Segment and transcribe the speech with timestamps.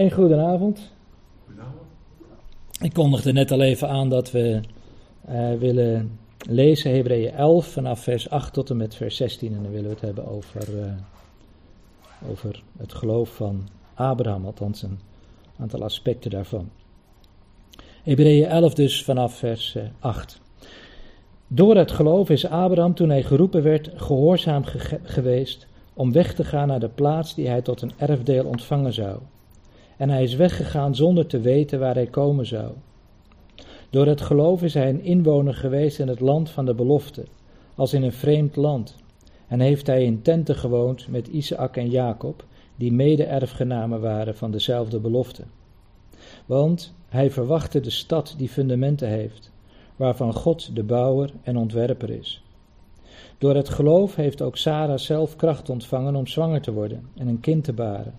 [0.00, 0.80] Een goedenavond.
[2.80, 4.60] Ik kondigde net al even aan dat we
[5.28, 9.54] uh, willen lezen Hebreeën 11 vanaf vers 8 tot en met vers 16.
[9.54, 10.92] En dan willen we het hebben over, uh,
[12.30, 14.98] over het geloof van Abraham, althans een
[15.58, 16.70] aantal aspecten daarvan.
[18.02, 20.40] Hebreeën 11 dus vanaf vers 8.
[21.46, 26.44] Door het geloof is Abraham, toen hij geroepen werd, gehoorzaam ge geweest om weg te
[26.44, 29.18] gaan naar de plaats die hij tot een erfdeel ontvangen zou.
[30.00, 32.72] En hij is weggegaan zonder te weten waar hij komen zou.
[33.90, 37.24] Door het geloof is hij een inwoner geweest in het land van de belofte,
[37.74, 38.96] als in een vreemd land.
[39.46, 42.44] En heeft hij in tenten gewoond met Isaac en Jacob,
[42.76, 45.42] die mede-erfgenamen waren van dezelfde belofte.
[46.46, 49.52] Want hij verwachtte de stad die fundamenten heeft,
[49.96, 52.42] waarvan God de bouwer en ontwerper is.
[53.38, 57.40] Door het geloof heeft ook Sarah zelf kracht ontvangen om zwanger te worden en een
[57.40, 58.14] kind te baren.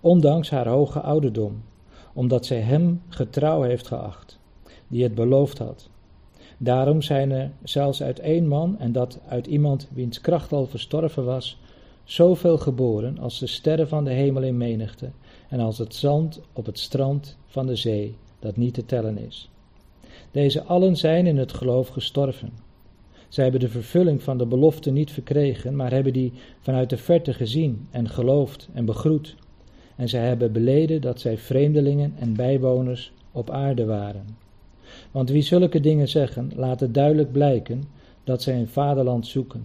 [0.00, 1.62] Ondanks haar hoge ouderdom,
[2.12, 4.38] omdat zij hem getrouw heeft geacht,
[4.88, 5.88] die het beloofd had.
[6.58, 11.24] Daarom zijn er zelfs uit één man, en dat uit iemand wiens kracht al verstorven
[11.24, 11.58] was,
[12.04, 15.10] zoveel geboren als de sterren van de hemel in menigte,
[15.48, 19.50] en als het zand op het strand van de zee, dat niet te tellen is.
[20.30, 22.52] Deze allen zijn in het geloof gestorven.
[23.28, 27.32] Zij hebben de vervulling van de belofte niet verkregen, maar hebben die vanuit de verte
[27.34, 29.36] gezien en geloofd en begroet.
[30.00, 34.26] En zij hebben beleden dat zij vreemdelingen en bijwoners op aarde waren.
[35.10, 37.82] Want wie zulke dingen zeggen, laat het duidelijk blijken
[38.24, 39.64] dat zij een vaderland zoeken.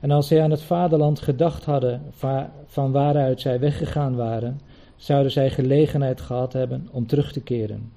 [0.00, 2.02] En als zij aan het vaderland gedacht hadden
[2.66, 4.60] van waaruit zij weggegaan waren,
[4.96, 7.92] zouden zij gelegenheid gehad hebben om terug te keren.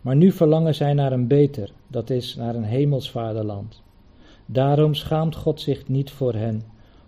[0.00, 3.82] Maar nu verlangen zij naar een beter, dat is naar een hemels vaderland.
[4.46, 6.62] Daarom schaamt God zich niet voor hen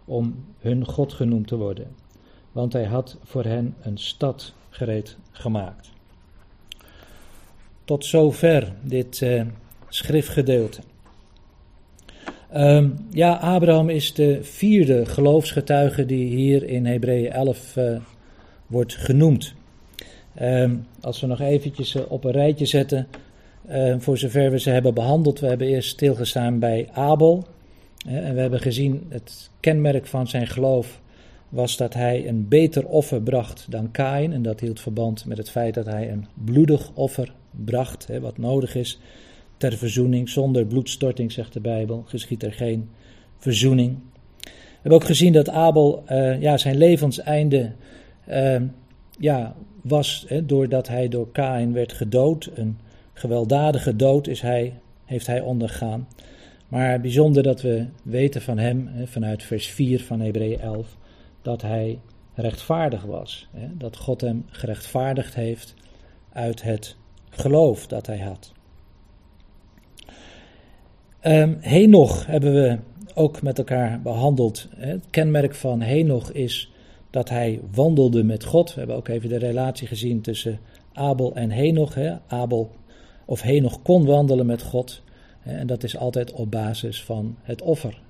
[0.04, 1.86] om hun God genoemd te worden,
[2.52, 5.90] want hij had voor hen een stad gereed gemaakt.
[7.84, 9.42] Tot zover dit uh,
[9.88, 10.80] schriftgedeelte.
[12.56, 18.00] Um, ja, Abraham is de vierde geloofsgetuige die hier in Hebreeën 11 uh, eh,
[18.66, 19.54] wordt genoemd.
[20.42, 23.06] Um, als we nog eventjes uh, op een rijtje zetten,
[23.70, 25.40] uh, voor zover we ze hebben behandeld.
[25.40, 27.46] We hebben eerst stilgestaan bij Abel.
[28.06, 31.00] en we hebben gezien het kenmerk van zijn geloof
[31.50, 34.32] was dat hij een beter offer bracht dan Kain.
[34.32, 37.32] En dat hield verband met het feit dat hij een bloedig offer
[37.64, 39.00] bracht, hè, wat nodig is
[39.56, 40.28] ter verzoening.
[40.28, 42.88] Zonder bloedstorting, zegt de Bijbel, geschiet er geen
[43.38, 43.98] verzoening.
[44.42, 44.50] We
[44.88, 47.72] hebben ook gezien dat Abel uh, ja, zijn levenseinde
[48.28, 48.60] uh,
[49.18, 52.50] ja, was, hè, doordat hij door Kain werd gedood.
[52.54, 52.78] Een
[53.12, 54.74] gewelddadige dood is hij,
[55.04, 56.08] heeft hij ondergaan.
[56.68, 60.96] Maar bijzonder dat we weten van hem, hè, vanuit vers 4 van Hebreeën 11,
[61.42, 62.00] dat hij
[62.34, 63.48] rechtvaardig was.
[63.50, 65.74] Hè, dat God hem gerechtvaardigd heeft
[66.32, 66.96] uit het
[67.30, 68.52] geloof dat hij had.
[71.22, 72.78] Um, Henoch hebben we
[73.14, 74.68] ook met elkaar behandeld.
[74.76, 76.72] Het kenmerk van Henoch is
[77.10, 78.72] dat hij wandelde met God.
[78.72, 80.60] We hebben ook even de relatie gezien tussen
[80.92, 81.96] Abel en Henoch.
[82.26, 82.70] Abel
[83.24, 85.02] of Henoch kon wandelen met God.
[85.42, 88.02] En dat is altijd op basis van het offer,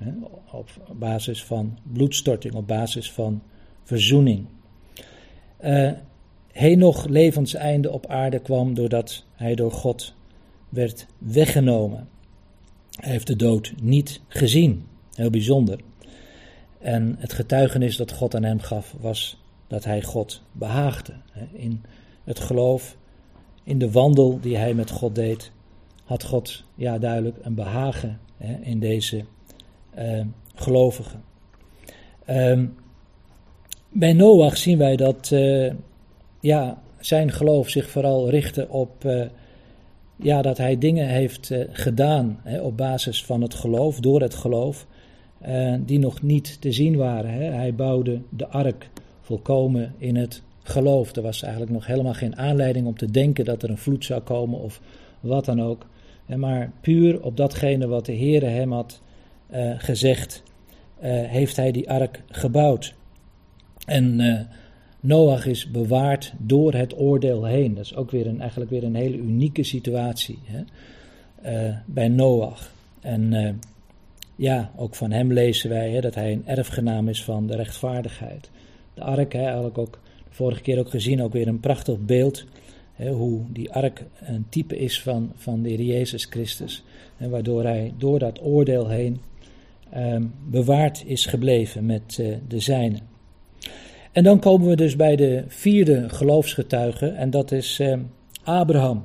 [0.53, 3.43] op basis van bloedstorting, op basis van
[3.83, 4.47] verzoening.
[5.65, 5.93] Uh,
[6.53, 10.15] Henoch levenseinde op aarde kwam doordat hij door God
[10.69, 12.09] werd weggenomen.
[12.91, 15.81] Hij heeft de dood niet gezien, heel bijzonder.
[16.79, 21.13] En het getuigenis dat God aan hem gaf was dat hij God behaagde.
[21.53, 21.83] In
[22.25, 22.97] het geloof,
[23.63, 25.53] in de wandel die hij met God deed,
[26.11, 28.21] had God ja, duidelijk een behagen
[28.61, 29.25] in deze
[29.99, 30.21] uh,
[30.55, 31.23] gelovigen.
[32.31, 32.63] Uh,
[33.89, 35.73] bij Noach zien wij dat uh,
[36.41, 39.25] ja, zijn geloof zich vooral richtte op uh,
[40.17, 44.87] ja, dat hij dingen heeft gedaan op basis van het geloof, door het geloof,
[45.81, 47.33] die nog niet te zien waren.
[47.33, 47.45] Hè.
[47.45, 48.91] Hij bouwde de ark
[49.21, 51.17] volkomen in het geloof.
[51.17, 54.21] Er was eigenlijk nog helemaal geen aanleiding om te denken dat er een vloed zou
[54.21, 54.81] komen of
[55.21, 55.89] wat dan ook.
[56.37, 59.01] Maar puur op datgene wat de Heere hem had
[59.55, 60.43] uh, gezegd,
[61.03, 62.95] uh, heeft hij die ark gebouwd.
[63.87, 64.41] En uh,
[65.01, 67.75] Noach is bewaard door het oordeel heen.
[67.75, 70.63] Dat is ook weer een, eigenlijk weer een hele unieke situatie hè?
[71.87, 72.73] bij Noach.
[73.01, 73.59] En
[74.37, 78.51] ja, ook van hem lezen wij hè, dat hij een erfgenaam is van de rechtvaardigheid.
[78.95, 79.99] De ark, hè, eigenlijk ook
[80.29, 82.45] de vorige keer ook gezien, ook weer een prachtig beeld.
[83.09, 86.85] Hoe die ark een type is van, van de Heer Jezus Christus.
[87.17, 89.21] En waardoor hij door dat oordeel heen
[89.97, 93.11] um, bewaard is gebleven met uh, de zijnen.
[94.13, 97.99] En dan komen we dus bij de vierde geloofsgetuige en dat is eh,
[98.43, 99.05] Abraham.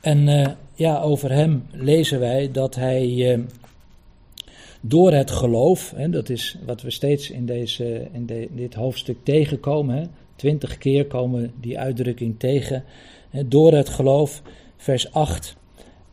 [0.00, 3.40] En eh, ja, over hem lezen wij dat hij eh,
[4.80, 9.96] door het geloof, hè, dat is wat we steeds in, deze, in dit hoofdstuk tegenkomen,
[9.96, 10.04] hè,
[10.36, 12.84] twintig keer komen die uitdrukking tegen,
[13.46, 14.42] door het geloof,
[14.76, 15.56] vers 8,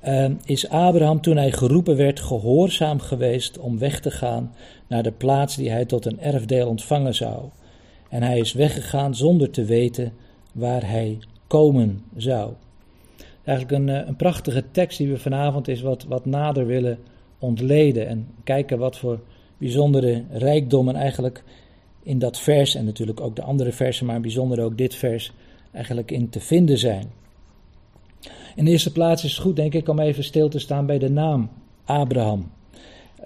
[0.07, 4.55] uh, is Abraham toen hij geroepen werd gehoorzaam geweest om weg te gaan
[4.87, 7.41] naar de plaats die hij tot een erfdeel ontvangen zou.
[8.09, 10.13] En hij is weggegaan zonder te weten
[10.53, 11.17] waar hij
[11.47, 12.53] komen zou.
[13.43, 16.97] Eigenlijk een, eh, een prachtige tekst die we vanavond eens wat, wat nader willen
[17.39, 19.19] ontleden en kijken wat voor
[19.57, 21.43] bijzondere rijkdommen eigenlijk
[22.03, 25.31] in dat vers en natuurlijk ook de andere versen, maar bijzonder ook dit vers
[25.71, 27.11] eigenlijk in te vinden zijn.
[28.55, 30.99] In de eerste plaats is het goed, denk ik, om even stil te staan bij
[30.99, 31.49] de naam
[31.85, 32.51] Abraham.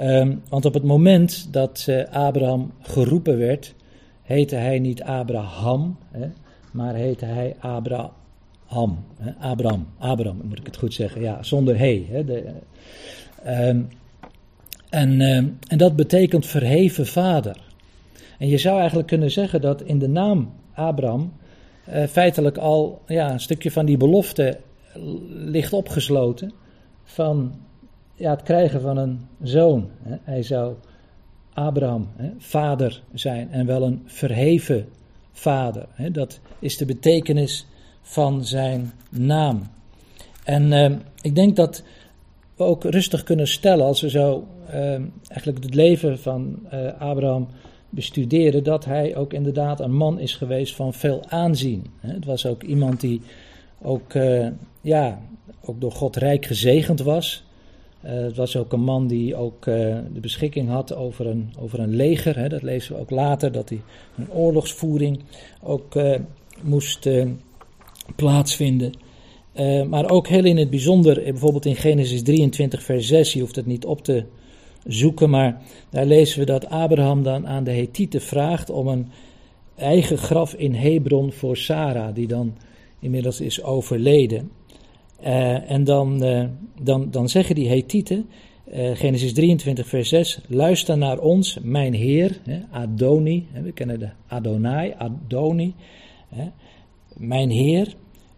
[0.02, 3.74] Um, want op het moment dat uh, Abraham geroepen werd,
[4.24, 6.28] heette hij niet Abraham, hè,
[6.72, 9.04] maar heette hij Abraham.
[9.18, 12.06] Hè, Abraham, Abraham, moet ik het goed zeggen, ja, zonder he.
[12.10, 12.44] Hè, de,
[13.48, 13.88] um,
[14.90, 17.67] en, um, en dat betekent verheven vader.
[18.38, 21.34] En je zou eigenlijk kunnen zeggen dat in de naam Abraham
[21.90, 24.60] uh, feitelijk al ja, een stukje van die belofte
[25.30, 26.52] ligt opgesloten
[27.04, 27.56] van
[28.16, 29.90] ja, het krijgen van een zoon.
[30.04, 30.76] Hij zou
[31.54, 34.88] Abraham, vader zijn en wel een verheven
[35.32, 35.88] vader.
[36.12, 37.66] Dat is de betekenis
[38.02, 39.62] van zijn naam.
[40.44, 40.92] En eh,
[41.22, 41.84] ik denk dat
[42.56, 44.92] we ook rustig kunnen stellen als we zo eh,
[45.28, 47.48] eigenlijk het leven van uh, Abraham
[47.90, 51.86] bestuderen, dat hij ook inderdaad een man is geweest van veel aanzien.
[52.00, 53.22] Het was ook iemand die
[53.82, 54.48] ook, uh,
[54.82, 55.22] ja,
[55.66, 57.46] ook door God rijk gezegend was.
[58.06, 59.76] Uh, het was ook een man die ook uh,
[60.14, 62.38] de beschikking had over een, over een leger.
[62.38, 63.82] Hè, dat lezen we ook later, dat hij
[64.18, 65.20] een oorlogsvoering
[65.64, 65.96] ook
[66.62, 67.10] moest
[68.16, 68.92] plaatsvinden.
[69.90, 73.66] maar ook heel in het bijzonder, bijvoorbeeld in Genesis 23, vers 6, je hoeft het
[73.66, 74.24] niet op te
[74.88, 79.08] zoeken, maar daar lezen we dat Abraham dan aan de Hethieten vraagt om een
[79.76, 82.54] eigen graf in Hebron voor Sarah, die dan
[83.00, 84.52] inmiddels is overleden.
[85.24, 86.46] Uh, en dan, uh,
[86.82, 88.30] dan, dan zeggen die Hethieten,
[88.74, 94.00] uh, Genesis 23, vers 6, luister naar ons, mijn Heer, hè, Adoni, hè, we kennen
[94.00, 95.74] de Adonai, Adoni,
[96.30, 96.46] hè,
[97.14, 97.94] mijn Heer,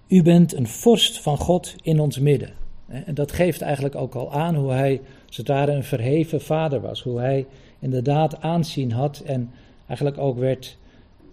[0.07, 2.53] u bent een vorst van God in ons midden.
[2.87, 6.81] En dat geeft eigenlijk ook al aan hoe hij, als het ware, een verheven vader
[6.81, 7.01] was.
[7.01, 7.45] Hoe hij
[7.79, 9.51] inderdaad aanzien had en
[9.87, 10.77] eigenlijk ook werd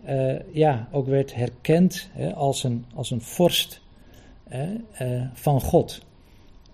[0.08, 3.80] uh, ja, ook werd herkend hè, als, een, als een vorst
[4.48, 6.00] hè, uh, van God.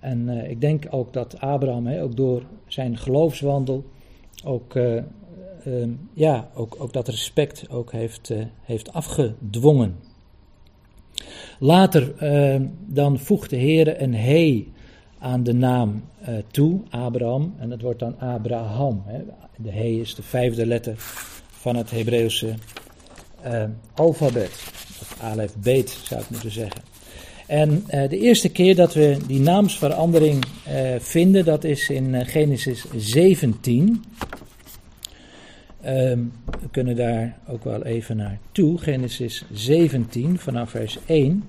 [0.01, 3.85] En uh, ik denk ook dat Abraham, hè, ook door zijn geloofswandel,
[4.45, 4.79] ook,
[6.13, 8.33] ja, ook, ook dat respect ook heeft,
[8.63, 9.97] heeft afgedwongen.
[11.59, 12.15] Later
[12.87, 14.67] dan voegt de Heer een he
[15.23, 16.03] aan de naam
[16.51, 19.03] toe, Abraham, en dat wordt dan Abraham.
[19.07, 19.19] Hè.
[19.57, 20.95] De he is de vijfde letter
[21.51, 22.55] van het Hebreeuwse
[23.47, 23.65] uh,
[23.95, 24.51] alfabet.
[25.01, 26.81] Of alef beet zou ik moeten zeggen.
[27.47, 30.45] En uh, de eerste keer dat we die naamsverandering
[30.99, 34.05] vinden, dat is in Genesis 17.
[35.87, 38.79] Um, we kunnen daar ook wel even naartoe.
[38.79, 41.45] Genesis 17 vanaf vers 1.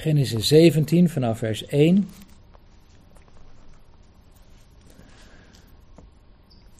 [0.00, 2.08] Genesis 17 vanaf vers 1.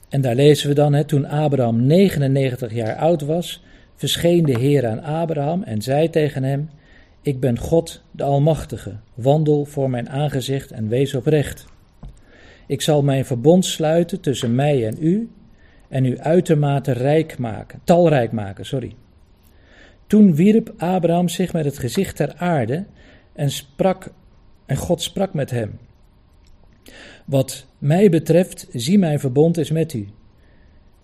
[0.09, 3.63] En daar lezen we dan, hè, toen Abraham 99 jaar oud was,
[3.95, 6.71] verscheen de Heer aan Abraham en zei tegen hem,
[7.23, 11.67] ik ben God de Almachtige, wandel voor mijn aangezicht en wees oprecht.
[12.67, 15.31] Ik zal mijn verbond sluiten tussen mij en u
[15.89, 18.95] en u uitermate rijk maken, talrijk maken, sorry.
[20.07, 22.85] Toen wierp Abraham zich met het gezicht ter aarde
[23.33, 24.13] en sprak
[24.67, 25.79] en God sprak met hem.
[27.27, 30.09] Wat mij betreft, zie mijn verbond is met u.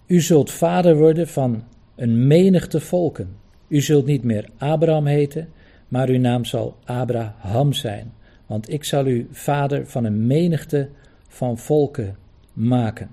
[0.06, 1.64] U zult vader worden van
[1.96, 3.36] een menigte volken.
[3.68, 5.48] U zult niet meer Abraham heten,
[5.88, 8.12] maar uw naam zal Abraham zijn.
[8.46, 10.88] Want ik zal u vader van een menigte
[11.28, 12.16] van volken
[12.52, 13.10] maken.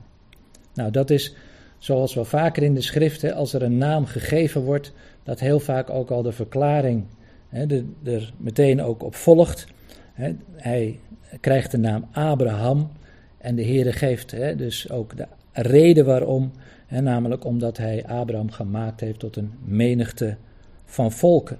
[0.73, 1.35] Nou, dat is
[1.77, 4.93] zoals wel vaker in de schriften, als er een naam gegeven wordt,
[5.23, 7.05] dat heel vaak ook al de verklaring
[7.53, 7.65] hè,
[8.03, 9.67] er meteen ook op volgt.
[10.13, 10.99] Hè, hij
[11.39, 12.91] krijgt de naam Abraham
[13.37, 16.51] en de Heere geeft hè, dus ook de reden waarom,
[16.87, 20.37] hè, namelijk omdat hij Abraham gemaakt heeft tot een menigte
[20.85, 21.57] van volken.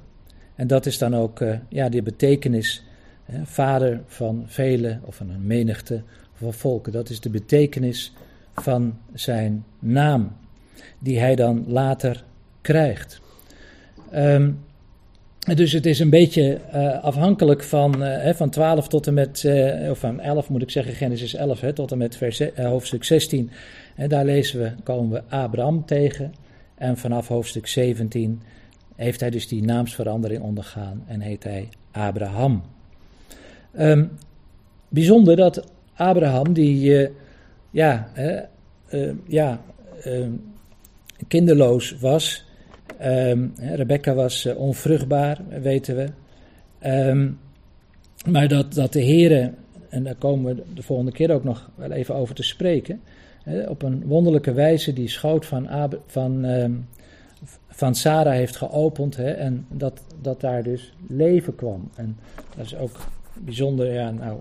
[0.56, 2.84] En dat is dan ook uh, ja, de betekenis
[3.44, 6.92] vader van vele of van een menigte van volken.
[6.92, 8.14] Dat is de betekenis
[8.54, 10.36] van zijn naam,
[11.00, 12.24] die hij dan later
[12.62, 13.22] krijgt.
[14.12, 14.52] Ehm,
[15.44, 19.90] dus het is een beetje uh, afhankelijk van, uh, van 12 tot en met, uh,
[19.90, 23.52] of van 11 moet ik zeggen, Genesis 11 hè, tot en met vers, hoofdstuk 16.
[23.96, 26.34] En daar lezen we, komen we Abraham tegen.
[26.76, 28.42] En vanaf hoofdstuk 17
[28.96, 32.64] heeft hij dus die naamsverandering ondergaan en heet hij Abraham.
[33.80, 34.12] Um,
[34.90, 37.10] bijzonder dat Abraham, die
[37.72, 38.12] ja,
[39.28, 39.62] ja
[41.28, 42.46] kinderloos was,
[43.06, 46.08] Um, Rebecca was uh, onvruchtbaar, weten we.
[46.90, 47.40] Um,
[48.26, 49.54] maar dat, dat de Heer,
[49.90, 53.02] en daar komen we de volgende keer ook nog wel even over te spreken,
[53.68, 56.88] op een wonderlijke wijze die schoot van, Ab van, um,
[57.68, 61.90] van Sarah heeft geopend hè, en dat, dat daar dus leven kwam.
[61.96, 62.18] En
[62.56, 62.98] dat is ook
[63.34, 64.40] bijzonder, ja, nou,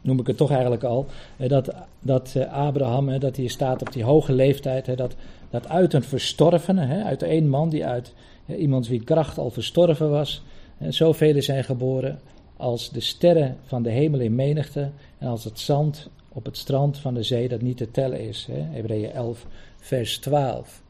[0.00, 1.06] noem ik het toch eigenlijk al,
[1.36, 5.16] dat, dat eh, Abraham, dat hij staat op die hoge leeftijd, dat
[5.54, 8.12] dat uit een verstorvene, hè, uit één man die uit
[8.44, 10.42] hè, iemand wie kracht al verstorven was,
[10.76, 12.20] hè, zoveel zijn geboren
[12.56, 16.98] als de sterren van de hemel in menigte en als het zand op het strand
[16.98, 18.48] van de zee dat niet te tellen is.
[18.50, 19.46] Hebreeën 11,
[19.76, 20.82] vers 12.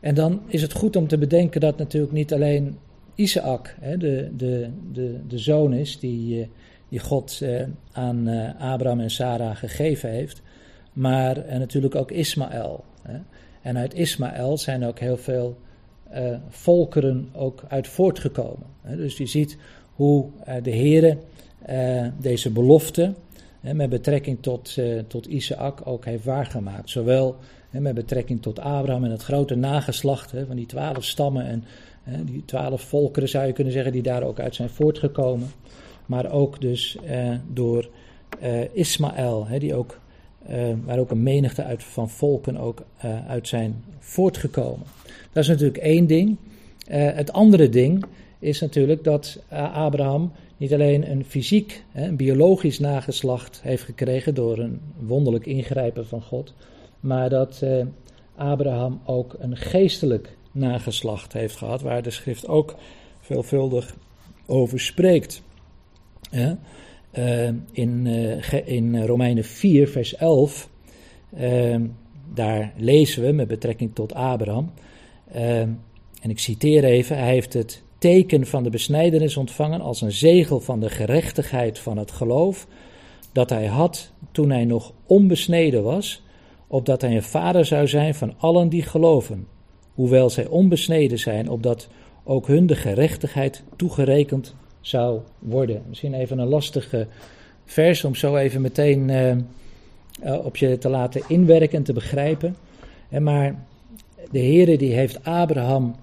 [0.00, 2.78] En dan is het goed om te bedenken dat natuurlijk niet alleen
[3.14, 6.48] Isaac hè, de, de, de, de zoon is die, eh,
[6.88, 7.62] die God eh,
[7.92, 10.42] aan eh, Abraham en Sarah gegeven heeft,
[10.92, 12.84] maar natuurlijk ook Ismaël.
[13.02, 13.18] Hè.
[13.66, 15.56] En uit Ismaël zijn ook heel veel
[16.14, 18.66] uh, volkeren ook uit voortgekomen.
[18.82, 19.56] Dus je ziet
[19.94, 21.18] hoe uh, de Heer
[21.70, 23.14] uh, deze belofte
[23.60, 26.90] met betrekking tot, tot Isaac ook heeft waargemaakt.
[26.90, 27.36] Zowel
[27.70, 31.64] met betrekking tot Abraham en het grote nageslacht van die twaalf stammen en
[32.24, 35.48] die twaalf volkeren zou je kunnen zeggen die daar ook uit zijn voortgekomen.
[36.06, 36.98] Maar ook dus
[37.52, 37.88] door
[38.72, 39.98] Ismaël, die ook
[40.50, 44.86] uh, waar ook een menigte uit, van volken ook uh, uit zijn voortgekomen.
[45.32, 46.36] Dat is natuurlijk één ding.
[46.90, 48.04] Uh, het andere ding
[48.38, 54.80] is natuurlijk dat Abraham niet alleen een fysiek, een biologisch nageslacht heeft gekregen door een
[54.98, 56.54] wonderlijk ingrijpen van God,
[57.00, 57.62] maar dat
[58.36, 62.74] Abraham ook een geestelijk nageslacht heeft gehad, waar de schrift ook
[63.20, 63.94] veelvuldig
[64.46, 65.42] over spreekt.
[66.30, 66.58] Ja?
[67.18, 70.68] Uh, in, uh, in Romeinen 4, vers 11,
[71.38, 71.76] uh,
[72.34, 74.72] daar lezen we met betrekking tot Abraham,
[75.32, 75.68] ehm,
[76.22, 80.60] en ik citeer even, hij heeft het teken van de besnijdenis ontvangen als een zegel
[80.60, 82.66] van de gerechtigheid van het geloof,
[83.32, 86.22] dat hij had toen hij nog onbesneden was,
[86.66, 89.46] opdat hij een vader zou zijn van allen die geloven,
[89.94, 91.88] hoewel zij onbesneden zijn, opdat
[92.24, 94.54] ook hun de gerechtigheid toegerekend
[94.86, 95.82] zou worden.
[95.88, 97.06] Misschien even een lastige
[97.64, 102.56] vers om zo even meteen uh, op je te laten inwerken en te begrijpen.
[103.08, 103.64] En maar
[104.30, 105.94] de Heere die heeft Abraham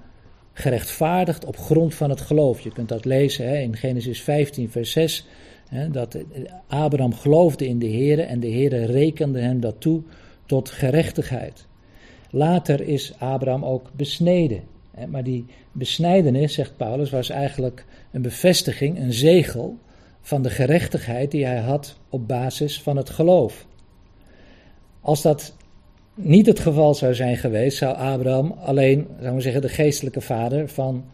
[0.54, 2.60] gerechtvaardigd op grond van het geloof.
[2.60, 5.28] Je kunt dat lezen hè, in Genesis 15, vers 6.
[5.70, 6.18] Hè, dat
[6.68, 10.02] Abraham geloofde in de Heere en de Heere rekende hem dat toe
[10.46, 11.66] tot gerechtigheid.
[12.30, 14.73] Later is Abraham ook besneden.
[15.08, 19.78] Maar die besnijdenis, zegt Paulus, was eigenlijk een bevestiging, een zegel
[20.22, 23.66] van de gerechtigheid die hij had op basis van het geloof.
[25.02, 25.56] Als dat
[26.14, 30.70] niet het geval zou zijn geweest, zou Abraham alleen, zou we zeggen, de geestelijke vader
[30.70, 31.06] van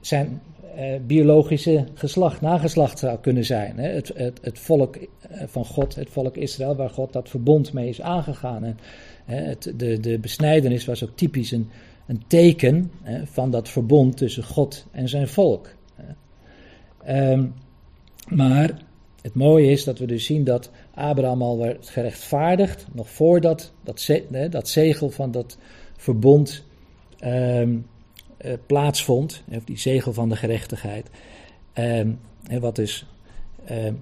[0.00, 0.40] zijn
[0.76, 3.78] eh, biologische geslacht, nageslacht zou kunnen zijn.
[3.78, 3.88] Hè?
[3.88, 7.88] Het, het, het, volk eh, van God, het volk Israël, waar God dat verbond mee
[7.88, 8.64] is aangegaan.
[8.64, 8.78] En,
[9.24, 11.70] hè, het, de, de besnijdenis was ook typisch een,
[12.06, 12.90] een teken
[13.24, 15.74] van dat verbond tussen God en zijn volk.
[17.08, 17.54] Um,
[18.28, 18.78] maar
[19.22, 24.10] het mooie is dat we dus zien dat Abraham al werd gerechtvaardigd, nog voordat dat,
[24.50, 25.58] dat zegel van dat
[25.96, 26.64] verbond
[27.24, 27.86] um,
[28.40, 31.10] uh, plaatsvond, of die zegel van de gerechtigheid.
[31.74, 32.18] Um,
[32.60, 33.06] wat dus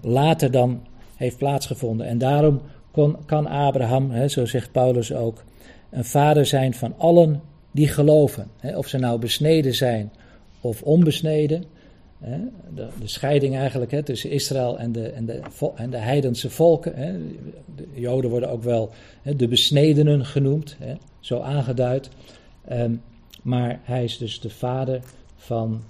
[0.00, 0.80] later dan
[1.16, 2.06] heeft plaatsgevonden.
[2.06, 5.44] En daarom kon, kan Abraham, zo zegt Paulus ook,
[5.90, 7.42] een vader zijn van allen
[7.74, 8.50] die geloven.
[8.74, 10.12] Of ze nou besneden zijn
[10.60, 11.64] of onbesneden.
[12.74, 15.40] De, scheiding eigenlijk tussen Israël en de, en de,
[15.74, 16.94] en de heidense volken.
[17.76, 18.90] De Joden worden ook wel
[19.36, 20.76] de besnedenen genoemd,
[21.20, 22.10] zo aangeduid.
[22.72, 23.02] Um,
[23.42, 25.00] maar hij is dus de vader
[25.36, 25.82] van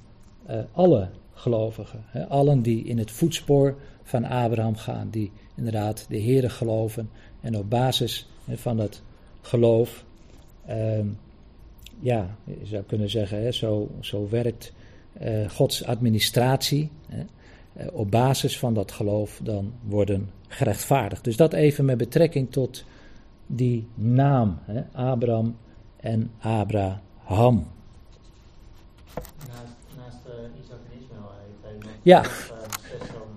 [0.51, 2.05] uh, alle gelovigen.
[2.29, 7.11] Allen die in het voetspoor van Abraham gaan, die inderdaad de Heeren geloven
[7.41, 9.03] en op basis van dat
[9.41, 10.05] geloof
[10.71, 11.19] um,
[12.05, 14.73] ja, je zou kunnen zeggen, hè, zo, zo werkt
[15.23, 16.91] uh, Gods administratie.
[17.09, 17.25] Hè.
[17.87, 21.25] op basis van dat geloof dan worden gerechtvaardigd.
[21.25, 22.85] Dus dat even met betrekking tot
[23.47, 25.57] die naam, hè, Abraham
[25.97, 27.67] en Abraham.
[29.49, 32.25] Naast, naast uh, Isaac en Ismaël heeft hij nog Ja.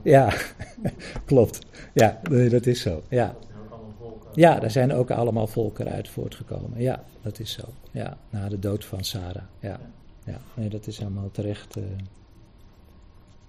[0.03, 0.33] Ja,
[1.25, 1.59] klopt.
[1.93, 3.01] Ja, nee, dat is zo.
[3.09, 3.35] Ja.
[3.35, 4.29] Dat zijn ook allemaal volken.
[4.33, 6.81] ja, daar zijn ook allemaal volkeren uit voortgekomen.
[6.81, 7.63] Ja, dat is zo.
[7.97, 9.43] Ja, na de dood van Sarah.
[9.59, 9.79] Ja,
[10.25, 10.39] ja.
[10.53, 11.83] nee, dat is helemaal terecht, eh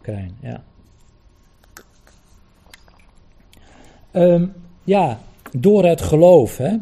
[0.00, 0.36] Krijn.
[0.40, 0.64] Ja.
[4.10, 4.46] Ehm,
[4.84, 5.20] ja,
[5.52, 6.76] door het geloof, hè.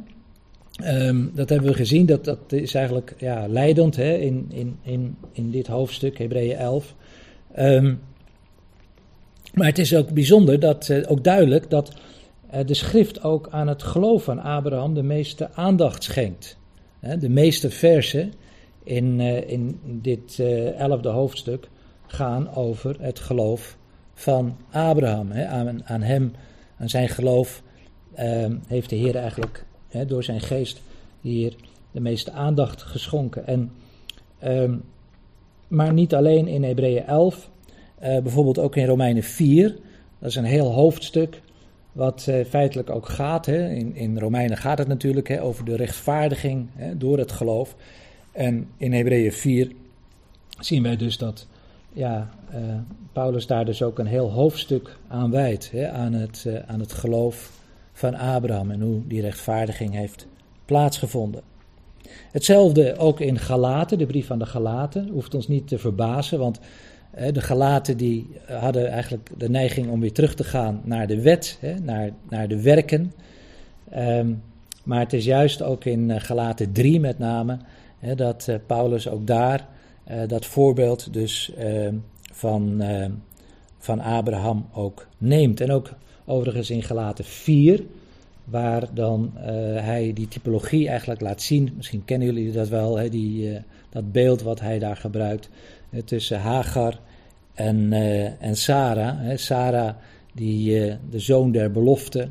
[0.72, 5.16] Ehm, dat hebben we gezien, dat, dat is eigenlijk ja, leidend hè, in, in, in,
[5.32, 6.94] in dit hoofdstuk, Hebreeën 11.
[7.52, 7.94] Ehm,
[9.54, 11.94] maar het is ook bijzonder, dat, eh, ook duidelijk, dat
[12.50, 16.56] eh, de schrift ook aan het geloof van Abraham de meeste aandacht schenkt.
[17.00, 18.32] De meeste versen
[18.82, 21.68] in, eh, in dit eh, elfde hoofdstuk
[22.06, 23.76] gaan over het geloof
[24.14, 25.32] van Abraham.
[25.32, 26.32] Aan, aan hem,
[26.78, 27.62] aan zijn geloof,
[28.14, 29.64] ehm, heeft de Heer eigenlijk
[30.06, 30.80] door zijn geest
[31.20, 31.56] hier
[31.96, 33.46] de meeste aandacht geschonken.
[33.46, 33.72] En,
[34.38, 34.76] ehm,
[35.68, 37.50] maar niet alleen in Hebreeën 11,
[37.98, 39.76] eh, bijvoorbeeld ook in Romeinen 4.
[40.18, 41.42] Dat is een heel hoofdstuk
[41.96, 43.46] wat eh, feitelijk ook gaat.
[43.46, 43.68] Hè.
[43.68, 47.76] In, in Romeinen gaat het natuurlijk hè, over de rechtvaardiging hè, door het geloof.
[48.32, 49.72] En in Hebreeën 4
[50.58, 51.46] zien wij dus dat
[51.92, 52.60] ja, eh,
[53.12, 55.72] Paulus daar dus ook een heel hoofdstuk aan wijdt.
[55.92, 57.50] Aan, het, eh, aan het geloof
[57.92, 60.26] van Abraham en hoe die rechtvaardiging heeft
[60.64, 61.42] plaatsgevonden.
[62.32, 66.60] Hetzelfde ook in Galaten, de brief aan de Galaten, hoeft ons niet te verbazen, want
[67.16, 71.58] de Galaten die hadden eigenlijk de neiging om weer terug te gaan naar de wet,
[71.82, 73.12] naar, naar de werken.
[73.90, 74.32] Ehm,
[74.86, 77.58] maar het is juist ook in eh, Galaten 3 met name
[78.14, 79.68] dat eh, Paulus ook daar
[80.04, 81.94] eh, dat voorbeeld dus ehm,
[82.32, 83.10] van, ehm,
[83.78, 85.60] van Abraham ook neemt.
[85.60, 85.90] En ook
[86.24, 87.82] overigens in Galaten 4,
[88.44, 89.32] waar dan
[89.74, 91.72] hij die typologie eigenlijk laat zien.
[91.76, 93.58] Misschien kennen jullie dat wel, die,
[93.90, 95.48] dat beeld wat hij daar gebruikt
[96.04, 97.00] tussen Hagar
[97.54, 99.36] en, eh, en Sarah.
[99.36, 99.94] Sarah
[100.32, 102.28] die eh, de zoon der belofte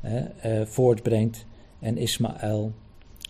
[0.00, 1.46] eh, voortbrengt
[1.80, 2.72] en Ismaël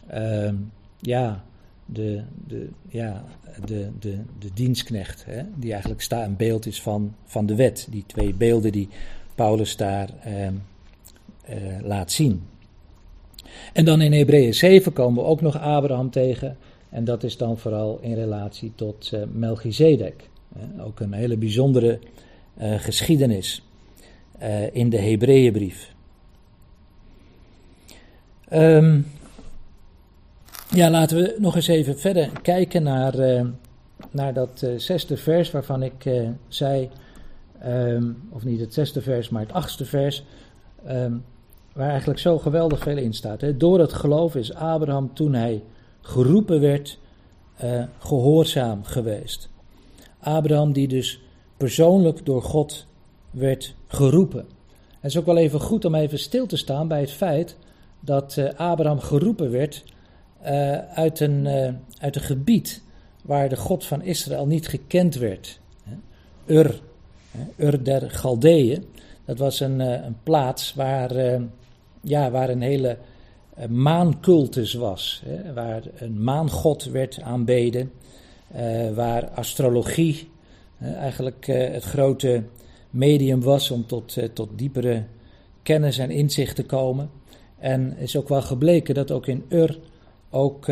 [0.07, 0.55] ehm,
[1.01, 1.45] ja,
[1.87, 3.25] de, de, ja,
[3.65, 7.87] de, de, de dienstknecht, hè, die eigenlijk sta, een beeld is van, van de wet.
[7.91, 8.89] Die twee beelden die
[9.35, 10.55] Paulus daar ehm,
[11.45, 12.43] eh, laat zien.
[13.73, 16.57] En dan in Hebreeën 7 komen we ook nog Abraham tegen.
[16.95, 20.31] En dat is dan vooral in relatie tot eh Melchizedek.
[20.81, 21.99] Ook een hele bijzondere
[22.55, 23.63] eh, geschiedenis
[24.39, 25.95] eh, in de Hebreeënbrief.
[28.49, 29.01] Ehm,
[30.71, 33.45] ja, laten we nog eens even verder kijken naar,
[34.11, 36.11] naar dat zesde vers waarvan ik
[36.49, 36.91] zei,
[37.59, 40.25] ehm, of niet het zesde vers, maar het achtste vers,
[40.85, 41.13] ehm,
[41.73, 43.41] waar eigenlijk zo geweldig veel in staat.
[43.41, 43.57] Hè.
[43.57, 45.63] Door het geloof is Abraham toen hij
[46.05, 46.99] geroepen werd,
[47.57, 49.49] eh, gehoorzaam geweest.
[50.19, 51.21] Abraham die dus
[51.57, 52.87] persoonlijk door God
[53.31, 54.47] werd geroepen.
[55.01, 57.57] Het is ook wel even goed om even stil te staan bij het feit
[58.01, 59.85] dat eh, Abraham geroepen werd
[60.41, 61.47] eh, uit, een,
[61.99, 62.83] uit een gebied
[63.23, 65.61] waar de God van Israël niet gekend werd.
[66.47, 66.81] Ur,
[67.57, 68.85] Ur der Galdeeën,
[69.25, 71.41] dat was een, een plaats waar,
[72.01, 72.97] ja, waar een hele
[73.69, 75.23] maancultus was.
[75.25, 77.93] Hè, waar een maangod werd aanbeden,
[78.53, 80.29] eh, waar astrologie
[80.81, 82.43] eigenlijk eh, het grote
[82.91, 85.05] medium was om tot, eh, tot diepere
[85.63, 87.11] kennis en inzicht te komen.
[87.59, 89.79] En is ook wel gebleken dat ook in Ur
[90.31, 90.67] ook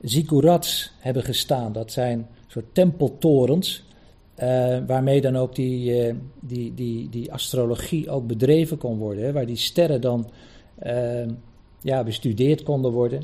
[0.00, 1.72] ziggurats hebben gestaan.
[1.72, 3.84] Dat zijn soort tempeltorens,
[4.86, 9.24] waarmee dan ook die, die, die, die astrologie ook bedreven kon worden.
[9.24, 10.30] Hè, waar die sterren dan
[11.82, 13.22] ja, bestudeerd konden worden.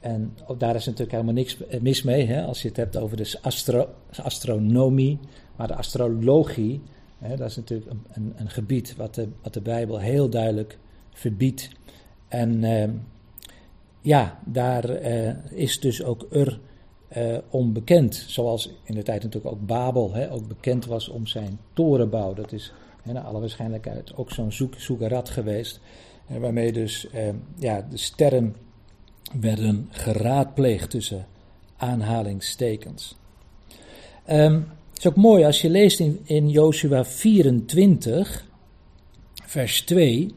[0.00, 3.38] En daar is natuurlijk helemaal niks mis mee, hè, als je het hebt over de
[3.42, 3.88] astro,
[4.22, 5.18] astronomie.
[5.56, 6.80] Maar de astrologie,
[7.18, 10.78] hè, dat is natuurlijk een, een, een gebied wat de, wat de Bijbel heel duidelijk
[11.10, 11.70] verbiedt.
[12.28, 12.88] En eh,
[14.00, 16.60] ja, daar eh, is dus ook Ur
[17.08, 18.24] eh, onbekend.
[18.26, 22.34] Zoals in de tijd natuurlijk ook Babel hè, ook bekend was om zijn torenbouw.
[22.34, 24.74] Dat is hè, naar alle waarschijnlijkheid ook zo'n zoek,
[25.24, 25.80] geweest.
[26.26, 28.56] Waarmee dus eh, ja, de sterren
[29.40, 31.26] werden geraadpleegd tussen
[31.76, 33.16] aanhalingstekens.
[34.24, 34.54] Ehm,
[34.90, 38.46] het is ook mooi als je leest in, in Joshua 24,
[39.46, 40.34] vers 2,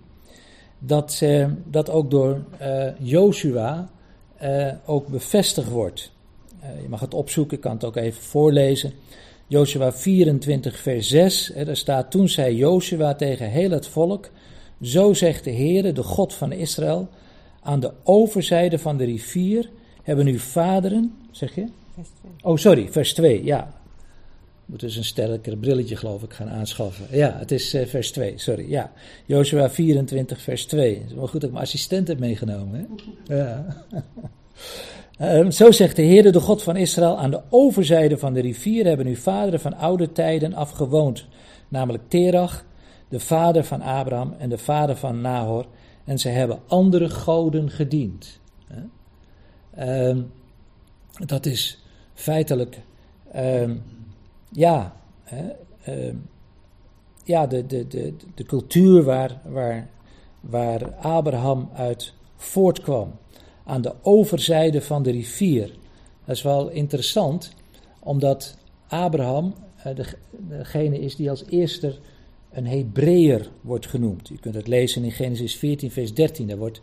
[0.79, 3.89] dat eh, dat ook door eh Joshua
[4.37, 6.11] eh, ook bevestigd wordt.
[6.59, 8.93] Eh, je mag het opzoeken, ik kan het ook even voorlezen.
[9.47, 11.51] Joshua 24, vers 6.
[11.53, 14.29] Hè, daar staat: Toen zei Joshua tegen heel het volk:
[14.81, 17.09] Zo zegt de Heere, de God van Israël.
[17.61, 19.69] Aan de overzijde van de rivier
[20.03, 21.13] hebben uw vaderen.
[21.31, 21.65] Zeg je?
[21.93, 22.31] Vers 2.
[22.41, 23.73] Oh, sorry, vers 2, ja.
[24.65, 27.05] Moet dus een sterker brilletje, geloof ik, gaan aanschaffen.
[27.11, 28.69] Ja, het is eh, vers 2, sorry.
[28.69, 28.91] Ja,
[29.25, 30.95] Joshua 24, vers 2.
[30.95, 32.79] Het is wel goed dat ik mijn assistent heb meegenomen.
[32.79, 32.85] Hè?
[33.37, 33.65] Ja.
[35.17, 38.85] Ehm, zo zegt de Heere, de God van Israël, aan de overzijde van de rivier
[38.85, 41.25] hebben uw vaderen van oude tijden afgewoond.
[41.67, 42.65] Namelijk Terach,
[43.09, 45.65] de vader van Abraham en de vader van Nahor.
[46.03, 48.39] En ze hebben andere goden gediend.
[49.75, 50.21] Ehm,
[51.25, 52.81] dat is feitelijk,
[53.31, 53.75] ehm,
[54.51, 54.95] ja,
[55.83, 56.15] ehm,
[57.23, 59.89] ja de, de, de, de cultuur waar, waar,
[60.39, 63.11] waar Abraham uit voortkwam.
[63.63, 65.71] Aan de overzijde van de rivier.
[66.25, 67.53] Dat is wel interessant,
[67.99, 71.95] omdat Abraham eh, de- degene is die als eerste
[72.59, 74.29] een Hebreeër wordt genoemd.
[74.29, 76.47] U kunt het lezen in Genesis 14, vers 13.
[76.47, 76.81] Daar wordt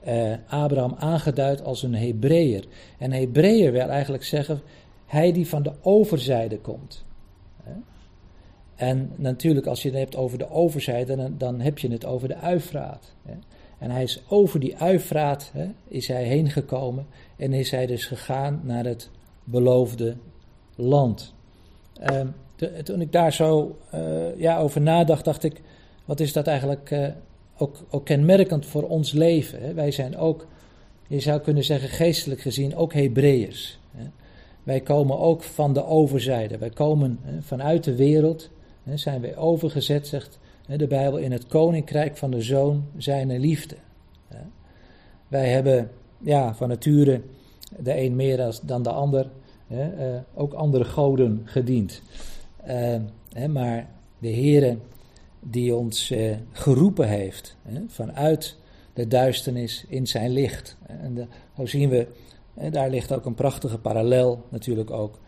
[0.00, 2.64] eh, Abraham aangeduid als een Hebreeër.
[2.98, 4.60] En Hebreeër wil eigenlijk zeggen,
[5.06, 7.04] hij die van de overzijde komt.
[8.74, 12.36] En natuurlijk, als je het hebt over de overzijde, dan, heb je het over de
[12.36, 13.14] Uifraat.
[13.78, 15.52] En hij is over die Uifraat,
[15.88, 17.06] is hij heen gekomen
[17.36, 19.10] en is hij dus gegaan naar het
[19.44, 20.16] beloofde
[20.74, 21.34] land.
[22.00, 22.28] Ehm,
[22.82, 25.60] toen ik daar zo eh, ja, over nadacht, dacht ik,
[26.04, 27.08] wat is dat eigenlijk eh,
[27.56, 29.62] ook, ook kenmerkend voor ons leven?
[29.62, 29.74] Hè?
[29.74, 30.46] Wij zijn ook,
[31.06, 33.78] je zou kunnen zeggen, geestelijk gezien ook Hebreeërs.
[33.96, 34.04] Hè?
[34.62, 36.58] Wij komen ook van de overzijde.
[36.58, 38.50] Wij komen hè, vanuit de wereld,
[38.82, 43.76] hè, zijn wij overgezet, zegt de Bijbel, in het koninkrijk van de Zoon, zijn liefde.
[45.28, 47.20] Wij hebben ja, van nature
[47.78, 49.30] de een meer dan de ander
[49.68, 49.76] eh,
[50.34, 52.02] ook andere goden gediend.
[52.64, 52.96] Eh,
[53.32, 54.78] hè, maar de Heere
[55.40, 58.56] die ons eh, geroepen heeft hè, vanuit
[58.92, 60.76] de duisternis in zijn licht.
[60.86, 62.06] En de, zo zien we,
[62.54, 65.18] hè, daar ligt ook een prachtige parallel natuurlijk ook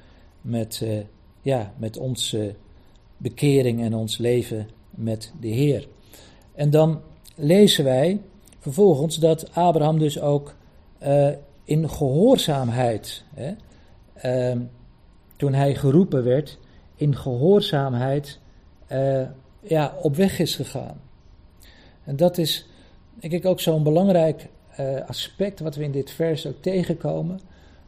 [0.40, 0.98] met, eh,
[1.42, 2.54] ja, met onze
[3.16, 5.88] bekering en ons leven met de Heer.
[6.54, 7.00] En dan
[7.34, 8.20] lezen wij
[8.58, 10.54] vervolgens dat Abraham dus ook
[10.98, 11.28] eh,
[11.64, 13.52] in gehoorzaamheid, hè,
[14.14, 14.60] ehm,
[15.36, 16.58] toen hij geroepen werd,
[16.96, 18.38] in gehoorzaamheid
[18.86, 19.22] eh,
[19.60, 21.00] ja, op weg is gegaan.
[22.04, 22.66] En dat is,
[23.14, 27.40] denk ik, ook zo'n belangrijk eh, aspect wat we in dit vers ook tegenkomen.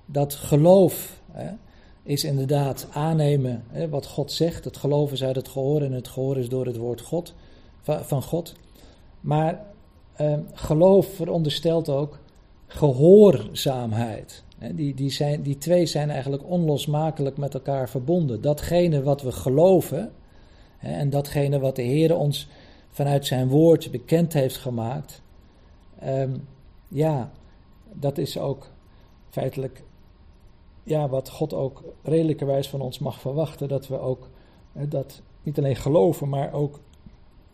[0.06, 1.50] Dat geloof hè,
[2.02, 4.64] is inderdaad aannemen hè, wat God zegt.
[4.64, 7.34] Het geloof is uit het gehoor en het gehoor is door het woord God,
[7.80, 8.54] va- van God.
[9.20, 9.64] Maar
[10.12, 12.18] eh, geloof veronderstelt ook
[12.66, 14.42] gehoorzaamheid.
[14.72, 18.40] Die, die, zijn, die twee zijn eigenlijk onlosmakelijk met elkaar verbonden.
[18.40, 20.12] Datgene wat we geloven
[20.78, 22.48] en datgene wat de Heer ons
[22.90, 25.22] vanuit zijn woord bekend heeft gemaakt.
[25.98, 26.36] ehm,
[26.88, 27.30] ja,
[27.92, 28.70] dat is ook
[29.28, 29.82] feitelijk
[30.82, 33.68] ja, wat God ook redelijkerwijs van ons mag verwachten.
[33.68, 34.28] Dat we ook
[34.72, 36.80] dat niet alleen geloven, maar ook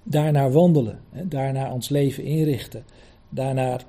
[0.02, 1.00] daarnaar wandelen.
[1.24, 2.84] Daarnaar ons leven inrichten.
[3.28, 3.84] Daarnaar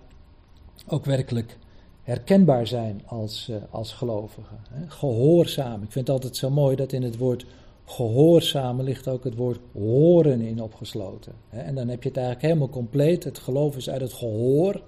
[0.87, 1.57] ook werkelijk
[2.05, 4.57] herkenbaar zijn als, eh, als gelovigen.
[4.87, 5.83] Gehoorzaam.
[5.83, 7.45] Ik vind het altijd zo mooi dat in het woord
[7.85, 11.33] gehoorzamen ligt ook het woord horen in opgesloten.
[11.49, 13.23] En dan heb je het eigenlijk helemaal compleet.
[13.23, 14.81] Het geloof is uit het gehoor.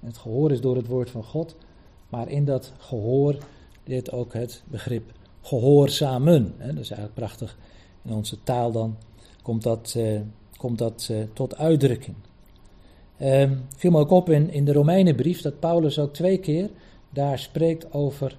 [0.00, 1.56] Het gehoor is door het woord van God.
[2.08, 3.36] Maar in dat gehoor
[3.86, 6.54] zit ook het begrip gehoorzamen.
[6.58, 7.58] Dat is eigenlijk prachtig.
[8.02, 8.96] In onze taal dan
[9.42, 10.20] komt dat, eh,
[10.56, 12.16] komt dat eh, tot uitdrukking.
[13.18, 16.70] Ehm viel me ook op in, in de Romeinenbrief dat Paulus ook twee keer
[17.10, 18.36] daar spreekt over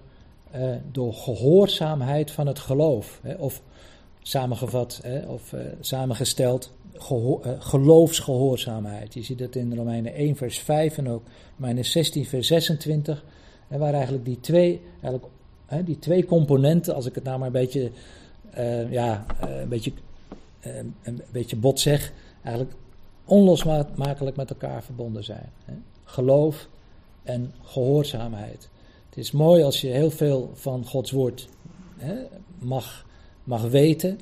[0.52, 3.20] eh, de gehoorzaamheid van het geloof.
[3.24, 3.62] Hè, of
[4.22, 9.14] samengevat, hè, of eh, samengesteld, eh, geloofsgehoorzaamheid.
[9.14, 11.24] Je ziet dat in Romeinen 1 vers 5 en ook
[11.58, 13.26] Romeinen 16 vers 26.
[13.68, 15.34] En waar eigenlijk die twee, eigenlijk,
[15.66, 17.92] hè, die twee componenten, als ik het nou maar een beetje,
[18.90, 19.92] ja, een beetje,
[21.04, 22.76] een beetje bot zeg, eigenlijk
[23.26, 25.52] onlosmakelijk met elkaar verbonden zijn.
[25.66, 25.74] Hè?
[26.04, 26.68] Geloof
[27.24, 28.70] en gehoorzaamheid.
[29.10, 31.48] Het is mooi als je heel veel van Gods woord
[31.98, 32.16] hè,
[32.60, 33.06] mag,
[33.44, 34.20] mag weten,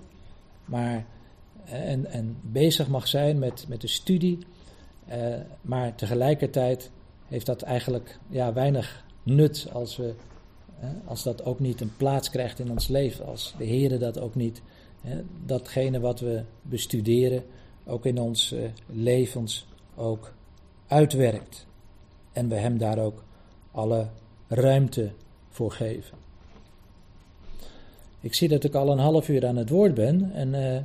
[0.65, 1.05] maar,
[1.65, 4.37] en, en bezig mag zijn met, met de studie,
[5.05, 6.91] eh, maar tegelijkertijd
[7.27, 10.13] heeft dat eigenlijk ja, weinig nut als, we,
[10.75, 14.19] hè, als dat ook niet een plaats krijgt in ons leven, als de Heer dat
[14.19, 14.61] ook niet,
[15.01, 17.43] hè, datgene wat we bestuderen,
[17.85, 20.33] ook in ons eh, levens ook
[20.87, 21.65] uitwerkt.
[22.31, 23.23] En we hem daar ook
[23.71, 24.07] alle
[24.47, 25.11] ruimte
[25.49, 26.17] voor geven.
[28.19, 30.81] ik zie dat ik al een half uur aan het woord ben en eh,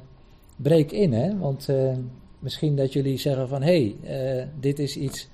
[0.57, 1.39] breek in, hè?
[1.39, 1.97] want eh,
[2.39, 5.29] misschien dat jullie zeggen van hé, hey, dit is iets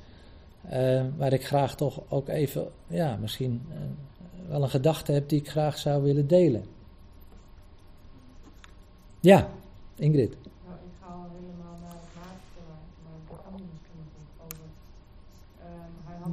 [1.17, 3.63] waar ik graag toch ook even, ja, misschien
[4.49, 6.65] wel een gedachte heb die ik graag zou willen delen.
[9.21, 9.49] Ja,
[9.97, 10.37] Ingrid.
[10.65, 12.61] Nou, ik ga al helemaal naar het laatste,
[13.05, 14.67] maar daar kan misschien nog over.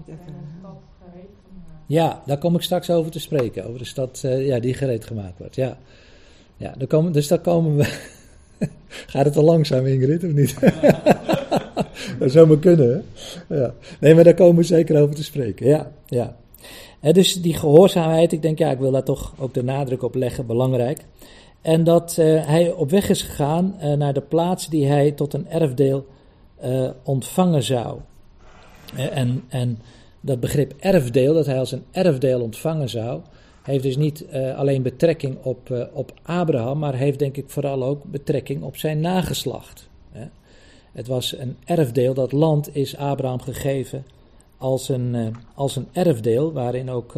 [0.06, 1.84] Gereed gemaakt.
[1.86, 3.66] Ja, daar kom ik straks over te spreken.
[3.66, 5.56] Over de stad uh, ja, die gereed gemaakt wordt.
[5.56, 5.78] Ja,
[6.58, 7.84] ja dan komen, dus daar komen we.
[9.12, 10.60] Gaat het al langzaam, Ingrid, of niet?
[12.20, 13.04] dat zou maar kunnen,
[13.48, 13.56] hè?
[13.56, 13.74] Ja.
[14.00, 15.68] Nee, maar daar komen we zeker over te spreken.
[15.68, 16.36] Ja, ja.
[17.00, 20.16] En dus die gehoorzaamheid, ik denk, ja, ik wil daar toch ook de nadruk op
[20.16, 21.06] leggen, belangrijk.
[21.62, 25.34] En dat uh, hij op weg is gegaan uh, naar de plaats die hij tot
[25.34, 26.06] een erfdeel
[26.66, 28.00] uh, ontvangen zou.
[28.96, 29.80] En, en
[30.22, 33.22] dat begrip erfdeel, dat hij als een erfdeel ontvangen zou,
[33.64, 34.26] heeft dus niet
[34.56, 39.90] alleen betrekking op, op Abraham, maar heeft denk ik vooral ook betrekking op zijn nageslacht.
[40.92, 44.06] Het was een erfdeel, dat land is Abraham gegeven
[44.58, 47.14] als een, als een erfdeel, waarin ook,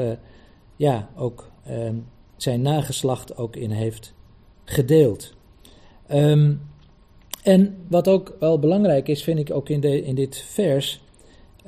[0.76, 1.96] ja, ook ehm,
[2.38, 4.14] zijn nageslacht ook in heeft
[4.66, 5.34] gedeeld.
[6.12, 6.62] Um,
[7.44, 11.03] en wat ook wel belangrijk is, vind ik ook in, de, in dit vers,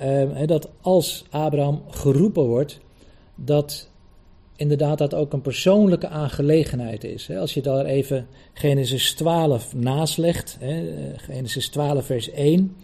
[0.04, 2.80] um, dat als Abraham geroepen wordt,
[3.36, 3.90] dat
[4.56, 7.30] inderdaad dat ook een persoonlijke aangelegenheid is.
[7.30, 10.58] Als je daar even Genesis 12 naslegt,
[11.16, 12.76] Genesis 12 vers 1,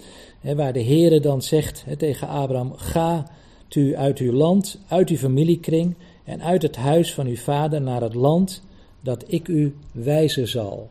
[0.41, 3.28] waar de Heere dan zegt tegen Abraham, ga
[3.76, 8.02] u uit uw land, uit uw familiekring en uit het huis van uw vader naar
[8.02, 8.63] het land
[9.02, 10.89] dat ik u wijzen zal.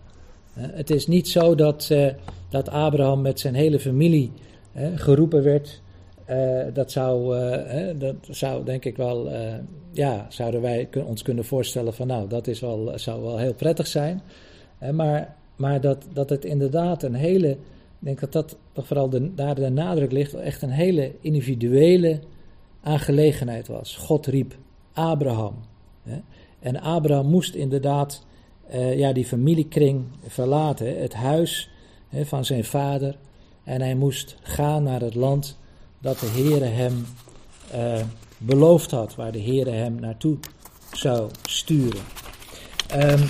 [0.53, 2.07] Het is niet zo dat, uh,
[2.49, 4.31] dat Abraham met zijn hele familie
[4.95, 5.81] geroepen werd.
[6.31, 9.31] Uh, dat, zou, uh, dat zou denk ik wel,
[9.93, 13.87] ja, zouden wij ons kunnen voorstellen van nou, dat is wel, zou wel heel prettig
[13.87, 14.23] zijn.
[14.93, 17.59] maar maar dat, dat het inderdaad een hele, ik
[17.99, 22.21] denk dat dat vooral de, daar de nadruk ligt, echt een hele individuele
[22.83, 23.97] aangelegenheid was.
[23.97, 24.57] God riep
[24.93, 25.55] Abraham.
[26.61, 28.27] En Abraham moest inderdaad
[28.95, 31.71] ja, die familiekring verlaten, het huis
[32.09, 33.17] hè, van zijn vader.
[33.65, 35.59] En hij moest gaan naar het land
[36.01, 37.07] dat de Heere hem
[37.75, 38.03] uh,
[38.39, 40.39] beloofd had, waar de Heere hem naartoe
[40.93, 42.03] zou sturen.
[42.95, 43.29] Um,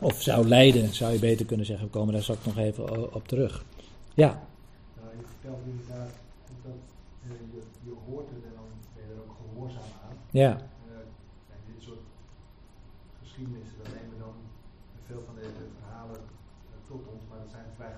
[0.00, 1.86] of zou leiden, zou je beter kunnen zeggen.
[1.86, 3.64] We komen daar straks nog even op terug.
[4.14, 4.42] Ja.
[5.00, 6.10] Nou, je vertelt inderdaad
[6.62, 6.72] dat
[7.26, 8.64] uh, je, je hoort het en dan
[8.94, 10.16] ben je er ook gehoorzaam aan.
[10.30, 10.70] Ja.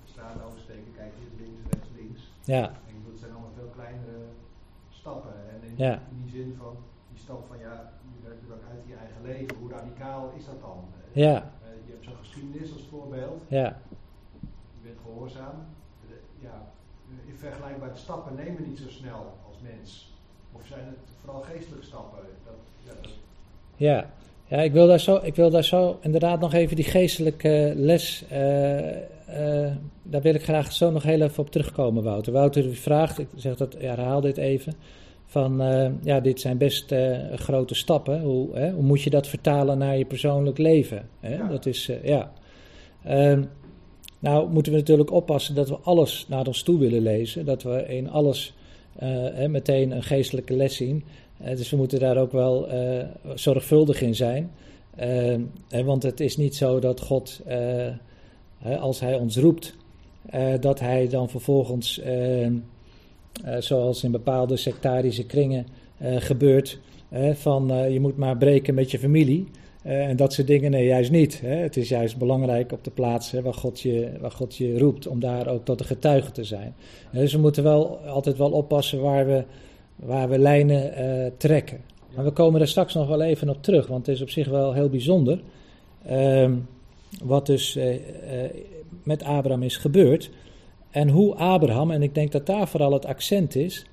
[0.04, 2.30] de straat oversteken, kijken hier links, rechts, links.
[2.44, 2.64] Ja.
[2.86, 4.24] En dat zijn allemaal veel kleinere
[4.88, 5.34] stappen.
[5.50, 5.92] En in, ja.
[6.10, 6.76] in die zin van
[7.10, 9.56] die stap van ja, je werkt natuurlijk uit je eigen leven.
[9.56, 10.84] Hoe radicaal is dat dan?
[11.12, 11.52] Ja.
[11.62, 13.42] Uh, je hebt zo'n geschiedenis als voorbeeld.
[13.48, 13.80] Ja.
[14.40, 15.66] Je bent gehoorzaam.
[16.40, 16.72] ja,
[17.26, 20.17] in vergelijkbare stappen nemen niet zo snel als mens?
[20.60, 22.18] Of zijn het vooral geestelijke stappen?
[22.44, 22.54] Dat,
[22.86, 23.10] ja, dat...
[23.76, 24.10] ja.
[24.48, 28.24] Ja, ik wil, daar zo, ik wil daar zo inderdaad nog even die geestelijke les,
[28.32, 32.32] uh, uh, daar wil ik graag zo nog heel even op terugkomen, Wouter.
[32.32, 34.74] Wouter vraagt, ik zeg dat, ja, herhaal dit even,
[35.26, 36.94] van uh, ja, dit zijn best
[37.34, 38.20] grote stappen.
[38.20, 41.08] Hoe, hè, hoe moet je dat vertalen naar je persoonlijk leven?
[41.20, 41.34] Hè?
[41.34, 41.48] Ja.
[41.48, 42.32] Dat is, ja.
[43.04, 43.42] Ehm,
[44.18, 47.44] nou moeten we natuurlijk oppassen dat we alles naar ons toe willen lezen.
[47.44, 48.54] Dat we in alles
[49.02, 51.04] uh, meteen een geestelijke les zien.
[51.42, 54.50] Uh, dus we moeten daar ook wel uh, zorgvuldig in zijn.
[55.84, 57.42] want het is niet zo dat God,
[58.80, 59.74] als Hij ons roept,
[60.60, 62.00] dat Hij dan vervolgens,
[63.58, 65.66] zoals in bepaalde sectarische kringen
[66.00, 66.78] gebeurt,
[67.32, 69.46] van je moet maar breken met je familie.
[69.88, 71.40] Uh, en dat soort dingen, nee, juist niet.
[71.40, 71.54] Hè.
[71.54, 75.06] Het is juist belangrijk op de plaats hè, waar, God je, waar God je roept,
[75.06, 76.74] om daar ook tot de getuige te zijn.
[77.12, 79.44] Uh, dus we moeten wel altijd wel oppassen waar we,
[79.96, 81.80] waar we lijnen uh, trekken.
[82.14, 84.48] Maar we komen er straks nog wel even op terug, want het is op zich
[84.48, 85.40] wel heel bijzonder.
[86.06, 86.54] Ehm,
[87.24, 87.78] wat dus
[89.02, 90.30] met Abraham is gebeurd.
[90.90, 93.86] En hoe Abraham, en ik denk dat daar vooral het accent is,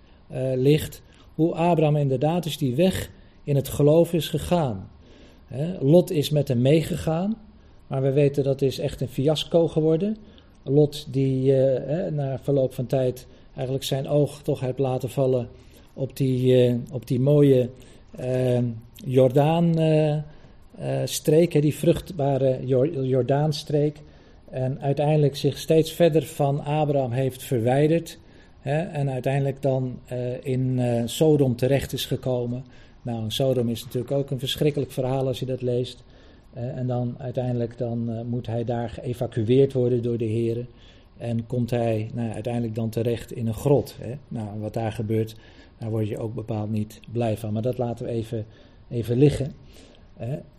[0.55, 1.01] ligt,
[1.35, 3.09] hoe Abraham inderdaad dus die weg
[3.43, 4.89] in het geloof is gegaan.
[5.79, 7.37] Lot is met hem meegegaan,
[7.87, 10.17] maar we weten dat is echt een fiasco geworden.
[10.63, 15.47] Lot die uh, na verloop van tijd eigenlijk zijn oog toch heeft laten vallen
[15.93, 17.69] op die, uh, op die mooie
[18.19, 18.57] uh,
[19.05, 19.73] Jordaan
[21.05, 22.59] streek, die vruchtbare
[23.07, 24.01] Jordaanstreek.
[24.49, 28.17] En uiteindelijk zich steeds verder van Abraham heeft verwijderd.
[28.65, 32.65] En uiteindelijk dan eh, in eh, Sodom terecht is gekomen.
[33.05, 36.03] Nou, Sodom is natuurlijk ook een verschrikkelijk verhaal als je dat leest.
[36.53, 40.67] Eh, en dan uiteindelijk dan, eh, moet hij daar geëvacueerd worden door de heren.
[41.17, 43.95] En komt hij nou, uiteindelijk dan terecht in een grot.
[44.01, 44.13] Hè.
[44.27, 45.35] Nou, wat daar gebeurt,
[45.77, 47.53] daar word je ook bepaald niet blij van.
[47.53, 48.45] Maar dat laten we even,
[48.89, 49.53] even liggen.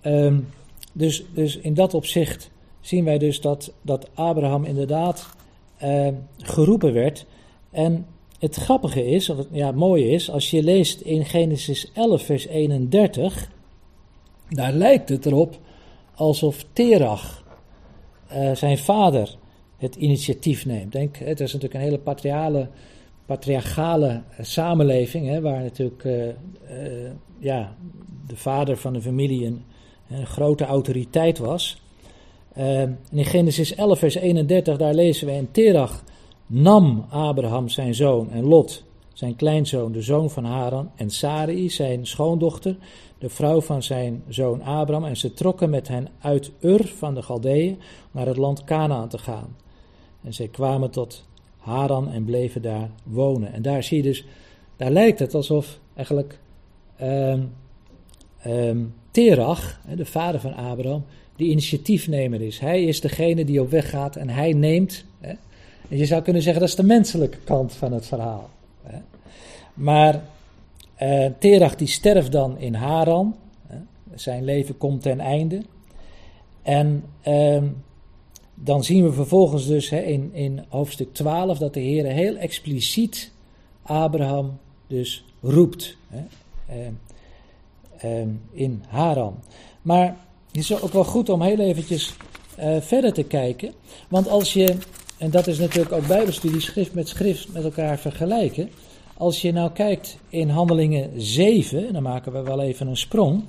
[0.00, 0.38] Ehm,
[0.92, 5.34] dus, dus in dat opzicht zien wij dus dat, dat Abraham inderdaad
[5.76, 7.26] eh, geroepen werd.
[7.70, 8.06] En
[8.38, 12.46] het grappige is, of het ja, mooie is, als je leest in Genesis 11, vers
[12.46, 13.50] 31,
[14.48, 15.58] daar lijkt het erop
[16.14, 17.44] alsof Terach,
[18.28, 19.36] eh, zijn vader,
[19.76, 20.92] het initiatief neemt.
[20.92, 22.68] Denk, het is natuurlijk een hele patriale,
[23.26, 26.26] patriarchale eh, samenleving, hè, waar natuurlijk eh,
[27.38, 27.76] ja,
[28.26, 29.64] de vader van de familie een,
[30.24, 31.82] grote autoriteit was.
[33.10, 36.04] In Genesis 11, vers 31, daar lezen we: En Terach
[36.46, 42.06] nam Abraham zijn zoon en Lot, zijn kleinzoon, de zoon van Haran, en Sarai, zijn
[42.06, 42.76] schoondochter,
[43.18, 47.22] de vrouw van zijn zoon Abraham, en ze trokken met hen uit Ur van de
[47.22, 47.78] Galdeeën
[48.10, 49.56] naar het land Canaan te gaan.
[50.22, 51.24] En zij kwamen tot
[51.56, 53.52] Haran en bleven daar wonen.
[53.52, 54.24] En daar zie je dus,
[54.76, 56.38] daar lijkt het alsof eigenlijk
[56.96, 57.42] ehm,
[59.10, 61.04] Terach, de vader van Abraham,
[61.36, 62.58] de initiatiefnemer is.
[62.58, 65.04] Hij is degene die op weg gaat en hij neemt.
[65.88, 68.50] Je zou kunnen zeggen dat is de menselijke kant van het verhaal.
[69.74, 70.22] Maar
[70.94, 73.36] eh, Terach die sterft dan in Haran.
[74.14, 75.62] Zijn leven komt ten einde.
[76.62, 77.66] En ehm,
[78.54, 83.32] dan zien we vervolgens dus hè, in, in hoofdstuk 12 dat de Heer heel expliciet
[83.82, 85.96] Abraham dus roept.
[86.08, 86.22] Hè,
[86.68, 86.92] ehm,
[87.96, 89.38] ehm, in Haran.
[89.82, 92.16] Maar het is ook wel goed om heel eventjes
[92.56, 93.72] eh, verder te kijken.
[94.08, 94.76] Want als je,
[95.18, 98.70] en dat is natuurlijk ook bijbelstudie, schrift met schrift met elkaar vergelijken.
[99.16, 103.44] Als je nou kijkt in handelingen 7, dan maken we wel even een sprong.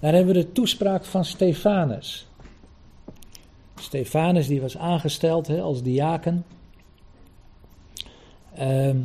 [0.00, 2.26] Daar hebben we de toespraak van Stefanus.
[3.80, 6.44] Stefanus die was aangesteld als diaken.
[8.54, 8.96] Ehm,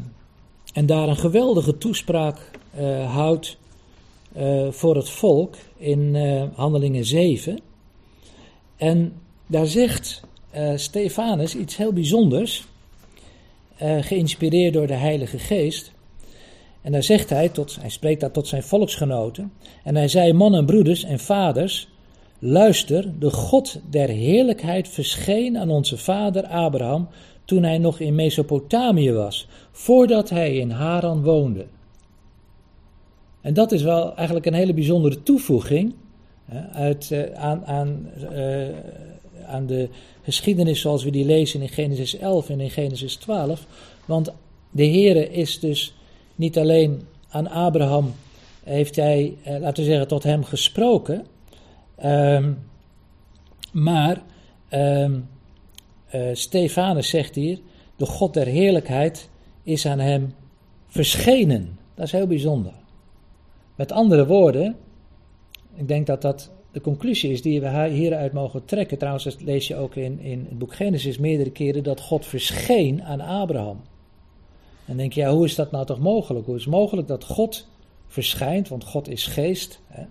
[0.74, 3.58] en daar een geweldige toespraak eh, houdt
[4.34, 7.60] eh, voor het volk in eh, Handelingen 7.
[8.76, 9.14] En
[9.48, 10.22] daar zegt
[10.54, 12.66] eh, Stefanus iets heel bijzonders,
[13.78, 15.92] eh, geïnspireerd door de Heilige Geest.
[16.82, 19.52] En daar zegt hij, tot, hij spreekt daar tot zijn volksgenoten.
[19.84, 21.88] En hij zei, mannen en broeders en vaders,
[22.40, 27.08] luister, de God der heerlijkheid verscheen aan onze vader Abraham
[27.46, 31.66] toen hij nog in Mesopotamië was, voordat hij in Haran woonde.
[33.42, 35.94] En dat is wel eigenlijk een hele bijzondere toevoeging
[36.74, 38.10] uit, eh, aan, aan,
[39.46, 39.90] aan de
[40.22, 43.66] geschiedenis zoals we die lezen in Genesis 11 en in Genesis 12.
[44.06, 44.32] Want
[44.72, 45.96] de Heere is dus
[46.36, 48.14] niet alleen aan Abraham,
[48.64, 51.26] heeft hij, eh, laten we zeggen, tot hem gesproken.
[51.96, 52.54] ehm,
[53.72, 54.22] maar
[54.70, 55.10] eh,
[56.34, 57.60] Stefanus zegt hier,
[57.96, 59.30] de God der heerlijkheid
[59.64, 60.34] is aan hem
[60.88, 61.80] verschenen.
[61.96, 62.74] Dat is heel bijzonder.
[63.76, 64.76] Met andere woorden,
[65.76, 68.98] ik denk dat dat de conclusie is die we hieruit mogen trekken.
[68.98, 73.04] Trouwens, dat lees je ook in, in het boek Genesis meerdere keren, dat God verscheen
[73.04, 73.82] aan Abraham.
[74.86, 76.46] En denk je, ja, hoe is dat nou toch mogelijk?
[76.46, 77.68] Hoe is het mogelijk dat God
[78.08, 79.82] verschijnt, want God is geest.
[79.88, 80.04] Hè?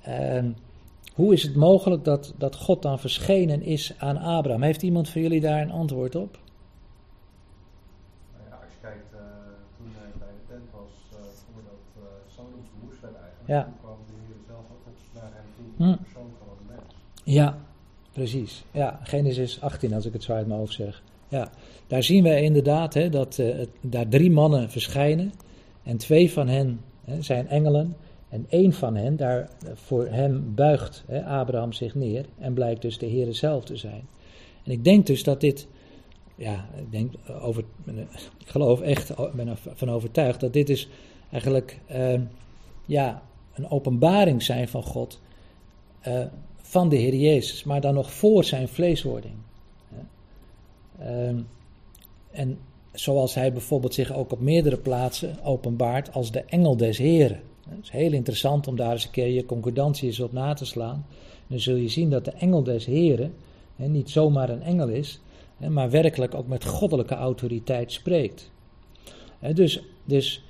[0.00, 0.56] En
[1.14, 4.62] hoe is het mogelijk dat, dat God dan verschenen is aan Abraham?
[4.62, 6.38] Heeft iemand van jullie daar een antwoord op?
[8.36, 9.20] Nou ja, als je kijkt, eh,
[9.76, 12.02] toen hij bij de tent was, eh, voordat uh,
[12.34, 13.62] Sodom verwoest werd eigenlijk, Ja.
[13.64, 15.96] toen kwam de Heer zelf ook op naar hem toe, Hm.
[17.24, 17.58] Ja,
[18.12, 18.64] precies.
[18.70, 21.02] Ja, Genesis 18, als ik het zo uit mijn hoofd zeg.
[21.28, 21.50] Ja,
[21.86, 25.32] daar zien we inderdaad hè, dat eh, daar drie mannen verschijnen.
[25.82, 27.96] En twee van hen hè, zijn engelen.
[28.28, 32.26] En één van hen, daar eh, voor hem buigt hè, Abraham zich neer.
[32.38, 34.02] En blijkt dus de Heer zelf te zijn.
[34.64, 35.66] En ik denk dus dat dit.
[36.34, 37.64] Ja, ik, denk over,
[38.38, 40.88] ik geloof echt, ben ervan overtuigd dat dit is
[41.30, 42.20] eigenlijk eh,
[42.86, 43.22] ja,
[43.54, 45.20] een openbaring zijn van God.
[46.06, 46.24] Eh,
[46.56, 49.34] van de Heer Jezus, maar dan nog voor zijn vleeswording.
[50.98, 51.38] Ehm,
[52.30, 52.58] en
[52.92, 57.40] zoals hij bijvoorbeeld zich ook op meerdere plaatsen openbaart als de engel des Heren.
[57.68, 60.64] Het is heel interessant om daar eens een keer je concordantie eens op na te
[60.64, 61.06] slaan.
[61.46, 63.34] Dan zul je zien dat de engel des Heren
[63.76, 65.20] hè, niet zomaar een engel is,
[65.56, 68.50] hè, maar werkelijk ook met goddelijke autoriteit spreekt.
[69.38, 70.44] Hè, dus dus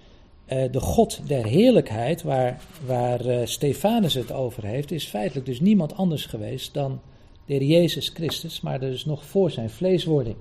[0.47, 5.61] eh, de God der heerlijkheid, waar, waar eh, Stefanus het over heeft, is feitelijk dus
[5.61, 7.01] niemand anders geweest dan
[7.47, 10.37] de Heer Jezus Christus, maar dus nog voor zijn vleeswording.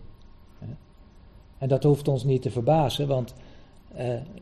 [1.58, 3.34] En dat hoeft ons niet te verbazen, want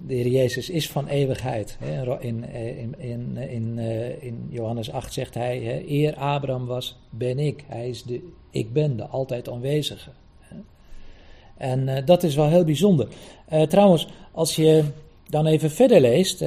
[0.06, 1.78] de Heer Jezus is van eeuwigheid.
[2.20, 3.80] In, in, in, in,
[4.20, 7.64] in, Johannes 8 zegt hij, eer Abraham was, ben ik.
[7.68, 10.10] Hij is de ik ben, de altijd aanwezige.
[11.58, 13.08] En dat is wel heel bijzonder.
[13.68, 14.84] trouwens, als je
[15.34, 16.44] dan even verder leest,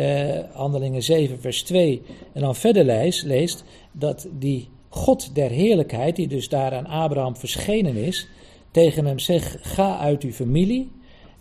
[0.53, 6.28] Handelingen 7 vers 2, en dan verder leest, leest dat die God der heerlijkheid, die
[6.28, 8.28] dus daar aan Abraham verschenen is,
[8.70, 10.91] tegen hem zegt, ga uit uw familie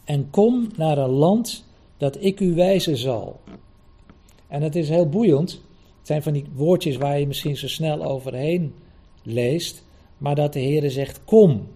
[0.04, 1.66] en kom naar een land
[1.98, 3.40] dat ik u wijzen zal.
[4.48, 5.52] En het is heel boeiend.
[5.98, 8.74] Het zijn van die woordjes waar je misschien zo snel overheen
[9.24, 9.84] leest,
[10.18, 11.68] maar dat de Heer zegt kom.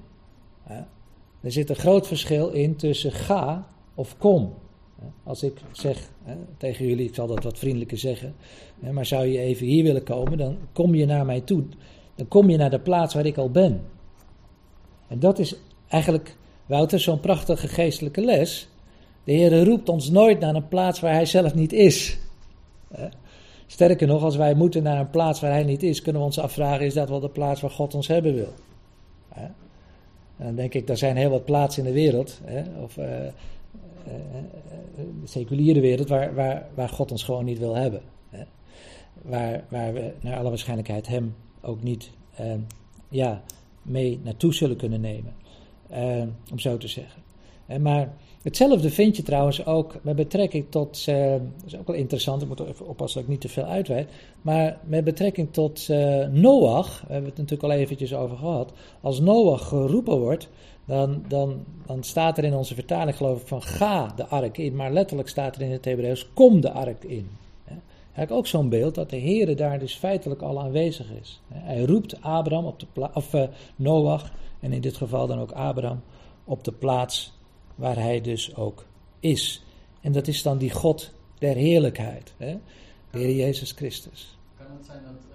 [1.41, 4.53] Er zit een groot verschil in tussen ga of kom.
[5.24, 6.10] Als ik zeg
[6.58, 8.36] tegen jullie, ik zal dat wat vriendelijker zeggen,
[8.91, 11.64] maar zou je even hier willen komen, dan kom je naar mij toe.
[12.16, 13.82] Dan kom je naar de plaats waar ik al ben.
[15.08, 15.56] En dat is
[15.88, 16.38] eigenlijk
[16.70, 18.70] Wouter, zo'n prachtige geestelijke les.
[19.24, 22.18] De Heer roept ons nooit naar een plaats waar Hij zelf niet is.
[23.68, 26.39] Sterker nog, als wij moeten naar een plaats waar Hij niet is, kunnen we ons
[26.39, 28.54] afvragen: is dat wel de plaats waar God ons hebben wil?
[30.38, 32.39] En dan denk ik, er zijn heel wat plaatsen in de wereld,
[32.84, 33.28] of uh, uh,
[35.22, 38.02] de seculiere wereld, waar, waar, waar God ons gewoon niet wil hebben.
[39.22, 42.12] Waar, waar we naar alle waarschijnlijkheid Hem ook niet
[43.10, 43.43] ja,
[43.82, 45.34] mee naartoe zullen kunnen nemen.
[46.52, 47.22] Om zo te zeggen.
[47.82, 52.47] Maar hetzelfde vind je trouwens ook met betrekking tot, dat is ook wel interessant, ik
[52.47, 54.10] moet even oppassen dat ik niet te veel uitweid,
[54.41, 55.88] maar met betrekking tot
[56.32, 60.50] Noach, we hebben het natuurlijk al eventjes over gehad, als Noach geroepen wordt,
[60.89, 64.75] dan, dan, dan staat er in onze vertaling geloof ik van ga de ark in,
[64.75, 67.29] maar letterlijk staat er in het Hebreeuws kom de ark in.
[68.19, 71.41] Eigenlijk ook zo'n beeld dat de Heer daar dus feitelijk al aanwezig is.
[71.47, 73.35] Hij roept Abraham op de of
[73.75, 76.01] Noach en in dit geval dan ook Abraham,
[76.43, 77.33] op de plaats
[77.75, 78.85] waar hij dus ook
[79.19, 79.63] is.
[80.01, 82.57] En dat is dan die God der heerlijkheid, hè?
[83.11, 84.37] de Heer Jezus Christus.
[84.57, 85.28] Kan het zijn dat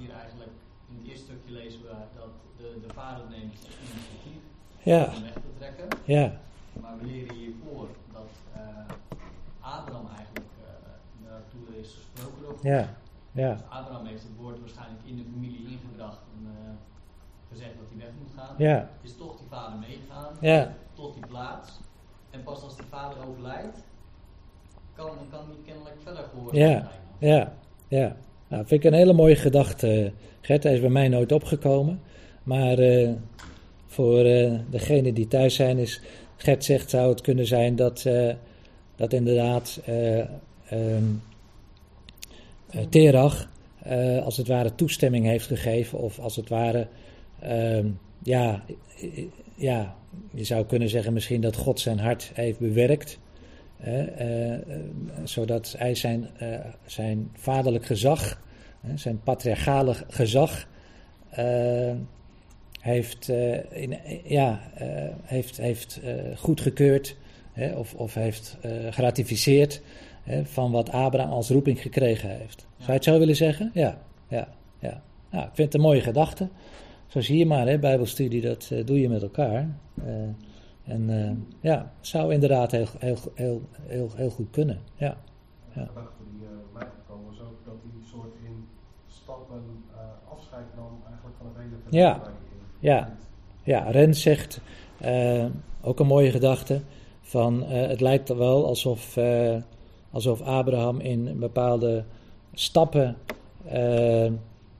[0.00, 0.50] hier eigenlijk,
[0.88, 1.88] in het eerste stukje lezen we
[2.20, 3.54] dat de, de vader neemt
[3.88, 4.42] initiatief
[4.82, 5.04] ja.
[5.16, 5.88] om weg te trekken.
[6.04, 6.40] Ja.
[6.80, 8.60] Maar we leren hiervoor dat uh,
[9.60, 12.88] Abraham eigenlijk uh, naartoe is gesproken door Ja.
[13.32, 13.52] Ja.
[13.52, 16.70] Dus Abraham heeft het woord waarschijnlijk in de familie ingebracht en uh,
[17.50, 18.54] gezegd dat hij weg moet gaan.
[18.58, 18.90] Ja.
[19.02, 20.72] Is toch die vader meegegaan Ja.
[20.92, 21.80] tot die plaats.
[22.30, 23.76] En pas als die vader overlijdt,
[24.94, 26.68] kan, kan hij kennelijk verder gehoord Ja.
[26.68, 26.88] zijn.
[27.18, 27.52] Ja,
[27.88, 28.16] ja.
[28.50, 30.62] Nou, vind ik een hele mooie gedachte, Gert.
[30.62, 32.00] Hij is bij mij nooit opgekomen.
[32.42, 33.10] Maar uh,
[33.86, 36.00] voor uh, degenen die thuis zijn, is
[36.36, 38.32] Gert zegt, zou het kunnen zijn dat, uh,
[38.96, 39.80] dat inderdaad
[40.72, 41.22] um,
[42.88, 43.48] Terach
[44.24, 45.98] als het ware toestemming heeft gegeven.
[45.98, 46.86] Of als het ware,
[47.44, 48.64] um, ja,
[49.54, 49.94] ja,
[50.30, 53.18] je zou kunnen zeggen misschien dat God zijn hart heeft bewerkt.
[53.86, 54.58] Uh, uh,
[55.24, 58.42] zodat hij zijn, uh, zijn vaderlijk gezag,
[58.94, 60.68] zijn patriarchale gezag,
[62.80, 63.28] heeft,
[63.70, 64.60] in, ja,
[65.22, 66.00] heeft, heeft
[66.36, 67.16] goedgekeurd
[67.74, 68.58] of, of heeft
[68.90, 69.82] geratificeerd
[70.42, 72.66] van wat Abraham als roeping gekregen heeft.
[72.76, 73.70] Zou je het zo willen zeggen?
[73.74, 75.02] Ja, ja, ja.
[75.30, 76.48] Nou, ik vind het een mooie gedachte.
[77.06, 79.68] Zo zie je maar, hè, Bijbelstudie, dat doe je met elkaar.
[80.90, 81.30] En uh,
[81.60, 84.80] ja, zou inderdaad heel, heel, heel, heel, heel goed kunnen.
[84.94, 85.16] Ja.
[85.74, 85.82] ja.
[85.82, 88.68] De gedachte die uh, bij mij gekomen was ook dat hij soort in
[89.06, 89.62] stappen
[89.92, 92.22] uh, afscheid nam eigenlijk van het hele ja.
[92.78, 93.16] Ja.
[93.62, 94.60] ja, Rens zegt
[95.82, 96.80] ook een mooie gedachte
[97.20, 99.18] van het lijkt er wel alsof,
[100.10, 102.04] alsof Abraham in bepaalde
[102.52, 103.16] stappen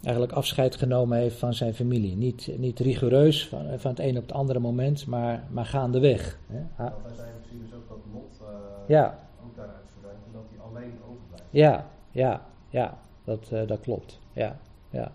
[0.03, 2.17] eigenlijk afscheid genomen heeft van zijn familie.
[2.17, 6.39] Niet, niet rigoureus van, van het een op het andere moment, maar, maar gaandeweg.
[6.47, 6.83] Hè.
[6.83, 8.49] Uiteindelijk zie je dus ook dat Lot uh,
[8.89, 9.19] ja.
[9.45, 11.45] ook daaruit verdwijnt dat hij alleen overblijft.
[11.51, 14.19] Ja, ja, ja, dat, uh, dat klopt.
[14.33, 14.59] Ja,
[14.91, 15.13] ja,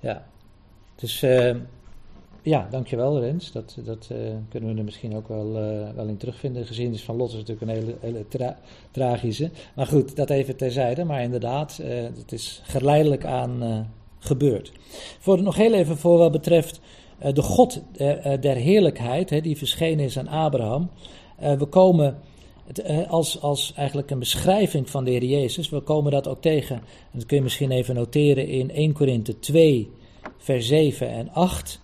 [0.00, 0.26] ja.
[0.94, 1.56] Dus uh,
[2.42, 3.52] ja, dankjewel Rens.
[3.52, 4.06] Dat, dat
[4.48, 5.52] kunnen we er misschien ook wel,
[5.94, 6.66] wel in terugvinden.
[6.66, 8.56] Gezien is van Lot is natuurlijk een hele, hele tra
[8.90, 9.50] tragische.
[9.74, 11.04] Maar goed, dat even terzijde.
[11.04, 11.76] Maar inderdaad,
[12.16, 13.62] het is geleidelijk aan
[14.24, 14.72] gebeurt.
[15.18, 16.80] Voor, nog heel even voor wat betreft
[17.24, 20.90] uh, de God der, der heerlijkheid, die verschenen is aan Abraham.
[21.38, 22.18] We komen
[23.08, 27.18] als, als eigenlijk een beschrijving van de Heer Jezus, we komen dat ook tegen, en
[27.18, 29.90] dat kun je misschien even noteren in 1 Korinthe 2,
[30.38, 31.80] vers 7 en 8.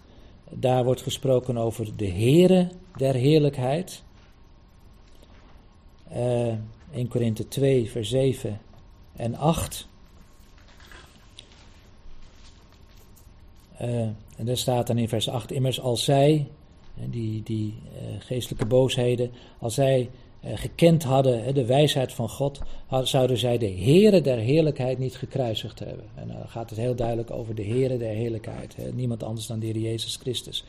[0.50, 4.02] Daar wordt gesproken over de Heere der heerlijkheid.
[6.12, 8.60] 1 Korinthe 2, vers 7
[9.16, 9.88] en 8.
[13.80, 14.00] Eh,
[14.36, 16.46] en daar staat dan in vers 8 immers als zij,
[17.10, 20.10] die, die eh, geestelijke boosheden, als zij
[20.40, 22.60] eh, gekend hadden de wijsheid van God,
[23.02, 26.04] zouden zij de Here der heerlijkheid niet gekruisigd hebben.
[26.14, 28.76] En dan gaat het heel duidelijk over de Here der heerlijkheid.
[28.94, 30.64] Niemand anders dan de Heer Jezus Christus.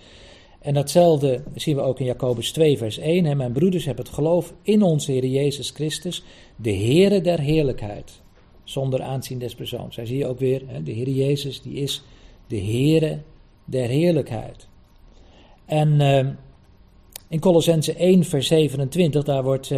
[0.60, 3.26] En datzelfde zien we ook in Jacobus 2, vers 1.
[3.26, 6.24] Hè, mijn broeders, hebben het geloof in onze Heer Jezus Christus,
[6.56, 8.22] de Here der heerlijkheid.
[8.64, 9.96] Zonder aanzien des persoons.
[9.96, 12.04] Daar zie je ook weer, hè, de Heer Jezus, die is
[12.52, 13.20] de Here
[13.66, 14.68] der heerlijkheid.
[15.66, 16.28] En eh,
[17.28, 19.78] in Colossense 1, vers 27, daar wordt eh,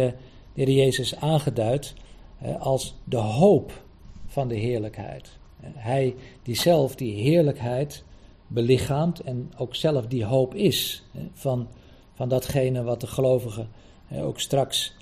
[0.54, 1.94] de Heer Jezus aangeduid
[2.38, 3.82] eh, als de hoop
[4.26, 5.38] van de heerlijkheid.
[5.60, 8.04] Eh, Hij die zelf die heerlijkheid
[8.46, 11.68] belichaamt en ook zelf die hoop is van,
[12.14, 13.68] van datgene wat de gelovigen
[14.12, 14.94] ook straks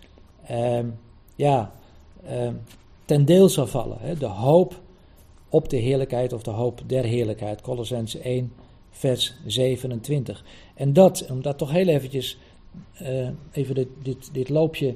[0.46, 0.86] ehm,
[1.36, 1.72] ja,
[2.26, 2.54] ehm,
[3.04, 4.18] ten deel zal vallen.
[4.18, 4.80] De hoop
[5.53, 7.61] op de heerlijkheid of de hoop der heerlijkheid.
[7.61, 8.53] Colossense 1,
[8.90, 10.44] vers 27.
[10.74, 12.38] En dat, om dat toch heel eventjes,
[12.92, 14.94] eh, even dit, dit, dit loopje,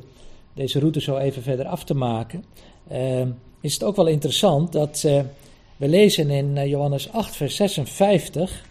[0.55, 2.45] deze route zo even verder af te maken,
[2.89, 3.27] eh,
[3.61, 5.21] is het ook wel interessant dat eh,
[5.77, 8.65] we lezen in Johannes 8, vers 56,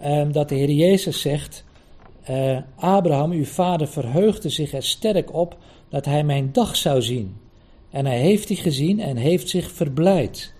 [0.00, 1.64] eh, dat de Heer Jezus zegt,
[2.76, 5.56] Abraham, uw vader, verheugde zich er sterk op
[5.88, 7.36] dat hij mijn dag zou zien.
[7.90, 10.52] En hij heeft die gezien en heeft zich verblijd.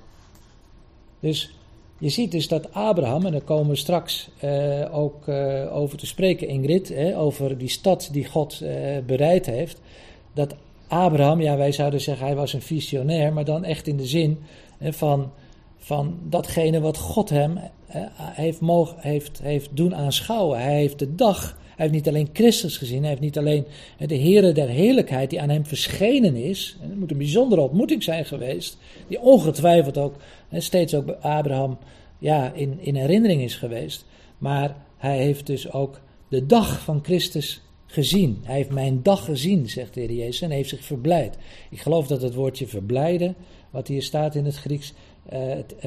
[1.20, 1.50] Dus
[1.98, 6.06] je ziet dus dat Abraham, en daar komen we straks eh, ook eh, over te
[6.06, 9.80] spreken, Ingrid, hè, over die stad die God eh, bereid heeft.
[10.32, 10.54] Dat
[10.88, 14.38] Abraham, ja, wij zouden zeggen hij was een visionair, maar dan echt in de zin
[14.80, 15.32] van,
[15.78, 17.58] van datgene wat God hem
[18.16, 20.60] heeft, mogen, heeft, heeft doen aanschouwen.
[20.60, 23.64] Hij heeft de dag, heeft niet alleen Christus gezien, hij heeft niet alleen
[23.98, 26.76] de Here der heerlijkheid die aan hem verschenen is.
[26.82, 30.14] En het moet een bijzondere ontmoeting zijn geweest, die ongetwijfeld ook
[30.52, 31.78] steeds ook bij Abraham
[32.18, 34.04] ja, in, in herinnering is geweest.
[34.38, 38.40] Maar hij heeft dus ook de dag van Christus gezien.
[38.42, 41.36] Hij heeft mijn dag gezien, zegt de Heer Jezus, en heeft zich verblijd.
[41.70, 43.34] Ik geloof dat het woordje verblijden,
[43.70, 44.92] wat hier staat in het Grieks,
[45.28, 45.40] eh,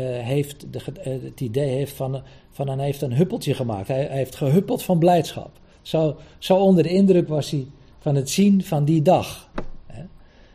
[0.03, 2.21] heeft de, eh, het idee heeft van,
[2.51, 3.87] van hij heeft een huppeltje gemaakt.
[3.87, 5.59] Hij, hij heeft gehuppeld van blijdschap.
[5.89, 7.67] Zo, zo onder de indruk was hij
[7.99, 9.49] van het zien van die dag.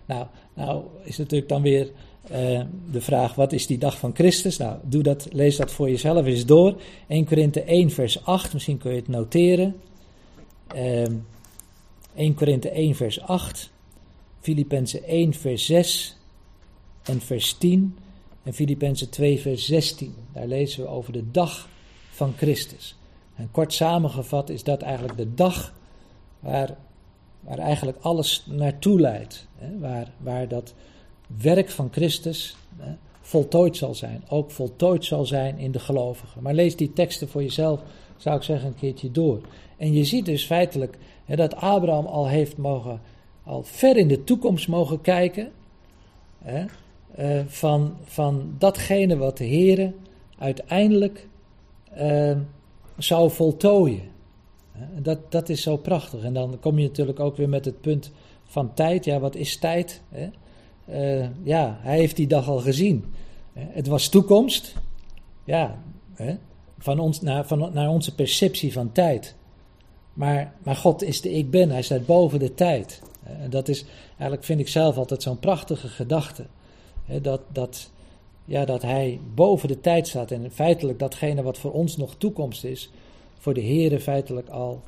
[0.06, 1.90] Nou, nou is natuurlijk dan weer
[2.30, 2.60] eh,
[2.90, 4.56] de vraag, wat is die dag van Christus?
[4.56, 6.80] Nou, doe dat, lees dat voor jezelf eens door.
[7.08, 9.76] 1 Korinthe 1 vers 8, misschien kun je het noteren.
[10.66, 11.12] Ehm
[12.14, 13.70] 1 Korinthe 1 vers 8,
[14.40, 16.16] Filippenzen 1 vers 6
[17.02, 17.96] en vers 10
[18.42, 20.14] en Filippenzen 2 vers 16.
[20.32, 21.68] Daar lezen we over de dag
[22.10, 22.96] van Christus.
[23.34, 25.74] En kort samengevat is dat eigenlijk de dag
[26.40, 26.76] waar,
[27.40, 29.46] waar eigenlijk alles naartoe leidt.
[29.56, 29.78] Hè?
[29.78, 30.74] Waar, waar dat
[31.26, 34.24] werk van Christus hè, voltooid zal zijn.
[34.28, 36.42] Ook voltooid zal zijn in de gelovigen.
[36.42, 37.80] Maar lees die teksten voor jezelf,
[38.16, 39.40] zou ik zeggen, een keertje door.
[39.76, 43.00] En je ziet dus feitelijk hè, dat Abraham al heeft mogen,
[43.44, 45.52] al ver in de toekomst mogen kijken.
[46.38, 46.64] Hè,
[47.14, 49.92] eh, van, van datgene wat de Heer
[50.38, 51.28] uiteindelijk
[51.92, 52.36] eh,
[52.98, 54.12] zou voltooien.
[54.98, 56.22] Dat, dat is zo prachtig.
[56.22, 58.10] En dan kom je natuurlijk ook weer met het punt
[58.44, 59.04] van tijd.
[59.04, 60.02] Ja, wat is tijd?
[60.84, 63.04] Eh, ja, hij heeft die dag al gezien.
[63.52, 64.74] Het was toekomst.
[65.44, 65.78] Ja,
[66.78, 69.34] van ons, naar, van, naar onze perceptie van tijd.
[70.12, 73.02] Maar, maar God is de ik ben, hij staat boven de tijd.
[73.22, 76.46] En dat is eigenlijk, vind ik zelf altijd zo'n prachtige gedachte.
[77.22, 77.90] Dat, dat,
[78.44, 82.64] ja, dat hij boven de tijd staat en feitelijk datgene wat voor ons nog toekomst
[82.64, 82.90] is,
[83.38, 84.80] voor de Heere feitelijk al,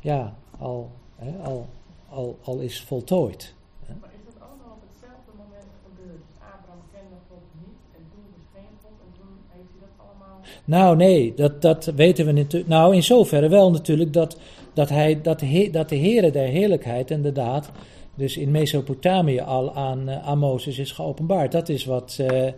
[0.00, 1.66] ja, al, hè, al,
[2.08, 3.54] al, al is voltooid.
[4.00, 6.20] Maar is dat allemaal op hetzelfde moment gebeurd?
[6.28, 10.40] Dus Abraham kende God niet en toen verscheen God en toen heeft hij dat allemaal...
[10.64, 12.70] Nou, nee, dat, dat weten we natuurlijk.
[12.70, 14.38] Nou, in zoverre wel natuurlijk dat,
[14.72, 17.70] dat, hij, dat, de, He- dat de Heere der heerlijkheid inderdaad,
[18.14, 21.52] dus in Mesopotamië al aan, eh, aan Mozes is geopenbaard.
[21.52, 22.52] Dat is wat, eh,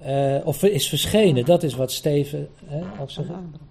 [0.00, 3.24] eh, of is verschenen, dat is wat Steven, eh, of zeg,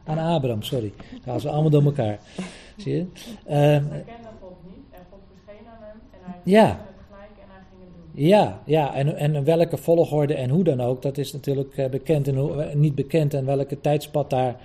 [0.04, 0.94] aan Abraham, sorry.
[1.24, 2.20] Gaan ze allemaal door elkaar.
[2.78, 3.06] Zie je?
[3.46, 6.68] Hij kende God niet en God verscheen aan hem en hij Ja.
[6.68, 8.26] vond het gelijk en hij ging het doen.
[8.26, 12.28] Ja, ja en, en welke volgorde en hoe dan ook, dat is natuurlijk eh, bekend
[12.28, 14.56] en hoe, eh, niet bekend en welke tijdspad daar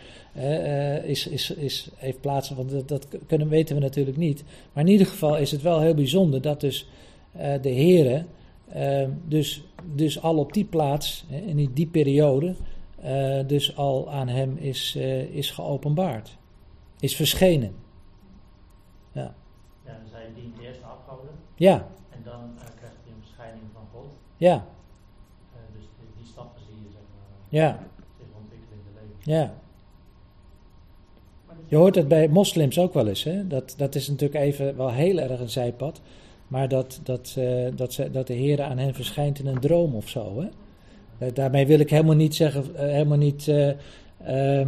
[1.05, 2.51] is, is, is, heeft plaats.
[2.51, 4.45] Want dat, dat kunnen, weten we natuurlijk niet.
[4.73, 6.87] Maar in ieder geval is het wel heel bijzonder dat dus
[7.33, 8.25] eh, de Heere
[8.73, 9.65] eh, dus,
[9.95, 12.55] dus al op die plaats, in die, die periode,
[13.01, 16.37] eh, dus al aan hem is, eh, is geopenbaard.
[17.01, 17.75] Is verschenen.
[19.13, 19.35] Ja,
[19.85, 23.83] dan zij dient eerst de afgoden Ja, en dan eh, krijgt hij een verschijning van
[23.93, 24.07] God.
[24.37, 24.67] ja.
[27.49, 27.79] Ja,
[28.19, 29.33] zich ontwikkelen in de leven.
[29.39, 29.55] ja.
[31.47, 33.23] Maar dus- Je hoort het bij moslims ook wel eens.
[33.23, 33.47] Hè?
[33.47, 36.01] Dat, dat is natuurlijk even wel heel erg een zijpad.
[36.53, 39.95] Maar dat, dat, eh, dat, ze, dat de Heer aan hen verschijnt in een droom
[39.95, 40.45] of zo.
[41.19, 44.67] Eh, Daarmee wil ik helemaal niet zeggen, eh, helemaal niet eh, eh,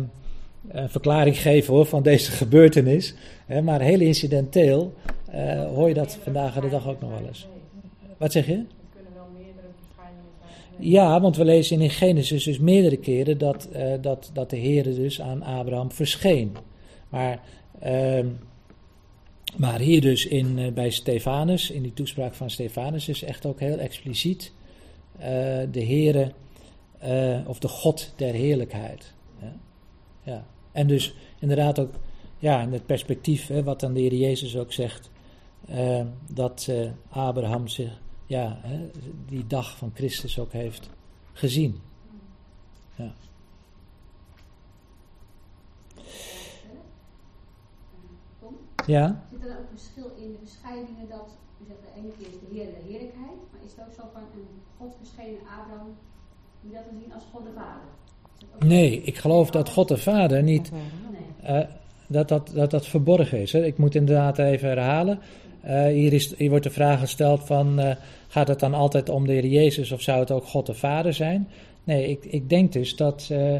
[0.68, 3.14] een verklaring geven hoor, van deze gebeurtenis.
[3.46, 3.62] Hè?
[3.62, 4.94] Maar heel incidenteel
[5.74, 7.46] hoor je dat vandaag de dag ook nog wel eens.
[8.16, 8.64] Wat zeg je?
[10.78, 13.68] Ja, want we lezen in Genesis dus meerdere keren dat,
[14.00, 16.56] dat, dat de Heer dus aan Abraham verscheen.
[17.08, 17.40] Maar,
[17.80, 18.26] ehm,
[19.56, 23.60] maar hier dus in, eh, bij Stefanus, in die toespraak van Stefanus, is echt ook
[23.60, 24.52] heel expliciet
[25.12, 25.28] eh,
[25.70, 26.32] de Heere
[26.98, 29.12] eh, of de God der heerlijkheid.
[30.22, 30.46] Ja.
[30.72, 31.94] En dus inderdaad ook
[32.38, 35.10] ja, in het perspectief, hè, wat dan de Heer Jezus ook zegt,
[36.32, 36.70] dat
[37.08, 38.90] Abraham zich ja, hè,
[39.28, 40.90] die dag van Christus ook heeft
[41.32, 41.80] gezien.
[42.96, 43.14] Ja.
[48.86, 51.28] Ja, er dan ook een verschil in de verschijningen dat,
[51.60, 54.04] u zegt de ene keer is de Heer de heerlijkheid, maar is het ook zo
[54.16, 55.90] van een God verschenen Abraham,
[56.60, 57.86] moet je dat dan zien als God de Vader?
[58.74, 60.72] Nee, ik geloof dat God de Vader niet,
[61.42, 61.60] eh,
[62.06, 63.52] dat, dat, dat dat verborgen is.
[63.52, 63.64] Hè.
[63.64, 65.18] Ik moet inderdaad even herhalen.
[65.60, 67.96] Eh, hier, is, hier wordt de vraag gesteld van, eh,
[68.28, 71.14] gaat het dan altijd om de Heer Jezus of zou het ook God de Vader
[71.14, 71.48] zijn?
[71.84, 73.54] Nee, ik, ik denk dus dat, eh,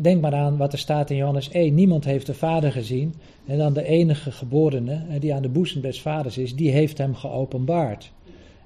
[0.00, 3.14] denk maar aan wat er staat in Johannes 1, niemand heeft de Vader gezien.
[3.46, 7.14] En dan de enige geborene, die aan de boezem des vaders is, die heeft hem
[7.14, 8.12] geopenbaard.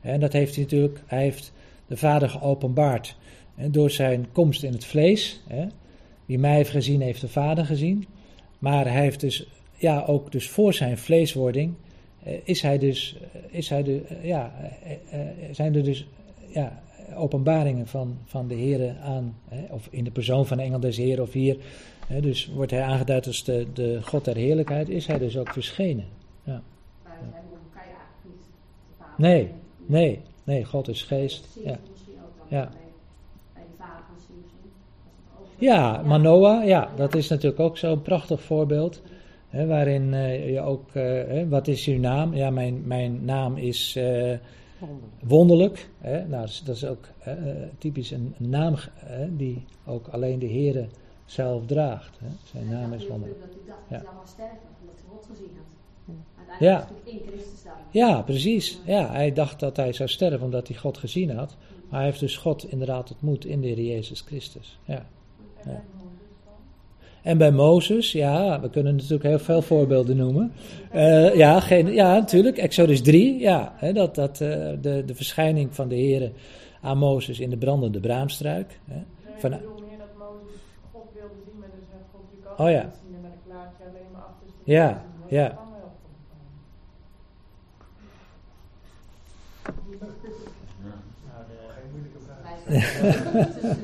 [0.01, 1.53] En dat heeft hij natuurlijk, hij heeft
[1.87, 3.17] de Vader geopenbaard
[3.55, 5.41] door zijn komst in het vlees.
[6.27, 8.07] Wie mij heeft gezien, heeft de Vader gezien.
[8.59, 9.47] Maar hij heeft dus,
[9.77, 11.75] ja, ook dus voor zijn vleeswording,
[12.23, 14.53] eh, is hij dus, eh, is hij de, eh, ja,
[15.51, 16.07] zijn er dus,
[16.49, 16.83] ja,
[17.17, 20.97] openbaringen van, van de Heer aan, hè, of in de persoon van de engel des
[20.97, 21.57] Heer of hier.
[22.07, 25.53] Hè, dus wordt hij aangeduid als de, de God der heerlijkheid, is hij dus ook
[25.53, 26.07] verschenen.
[26.45, 26.63] Maar
[27.05, 28.43] hem elkaar eigenlijk niet
[28.99, 29.23] te.
[29.23, 29.51] Nee,
[29.87, 31.59] Nee, nee, God is geest.
[31.65, 31.79] Ja,
[32.49, 32.71] Ja.
[35.59, 39.03] ja Manoah, ja, dat is natuurlijk ook zo'n prachtig voorbeeld.
[39.49, 42.35] Hè, waarin eh, je ook, eh, wat is uw naam?
[42.35, 44.33] Ja, mijn, mijn naam is eh,
[45.23, 45.91] wonderlijk.
[45.99, 46.19] Hè?
[46.27, 47.35] Nou, dat is, dat is ook eh,
[47.79, 50.89] typisch een, een naam hè, die ook alleen de Heere
[51.25, 52.19] zelf draagt.
[52.19, 52.29] Hè?
[52.45, 53.41] Zijn naam is wonderlijk.
[53.41, 53.99] Dat hij dacht Ja.
[53.99, 55.67] dat hij zou sterven, omdat hij God gezien had.
[56.49, 57.11] Uiteindelijk Ja.
[57.13, 57.63] in Christus.
[57.91, 58.81] Ja, precies.
[58.85, 61.57] Ja, hij dacht dat hij zou sterven omdat hij God gezien had.
[61.89, 64.79] Maar hij heeft dus God inderdaad ontmoet in de Heer Jezus Christus.
[64.85, 65.07] Ja.
[65.65, 65.83] Ja.
[67.23, 70.53] En bij Mozes, ja, we kunnen natuurlijk heel veel voorbeelden noemen.
[70.91, 72.59] Eh, ja, geen, ja, natuurlijk.
[72.59, 74.49] Exodus 3, ja, hè, dat, dat, eh,
[74.81, 76.33] de, de verschijning van de Heer
[76.81, 78.79] aan Mozes in de brandende braamstruik.
[78.85, 78.95] Hè.
[78.95, 79.05] Nee,
[79.39, 80.61] Van- ik bedoel meer dat Mozes
[80.93, 82.91] God wilde zien, maar dus zegt God, Oh ja.
[83.05, 85.49] zien en met een klaartje alleen maar achter Ja, ja.
[85.49, 85.91] Dat kan wel.
[91.27, 92.43] Nou, de, Geen moeilijke vraag.
[92.43, 93.79] Wij zijn-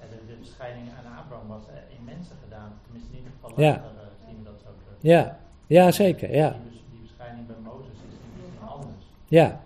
[0.00, 2.70] ja, de, de verschijning aan Abraham was eh, in mensen gedaan.
[2.84, 3.70] Tenminste, in ieder geval Ja.
[3.70, 4.74] later zien we dat ook.
[5.00, 6.50] Ja, ja, zeker, ja.
[6.50, 8.14] Die, die verschijning bij Mozes is
[8.48, 9.04] iets anders.
[9.28, 9.60] Ja,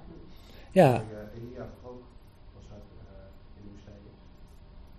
[0.71, 0.95] ja.
[0.95, 1.03] Eh, eh,
[1.35, 1.63] in de.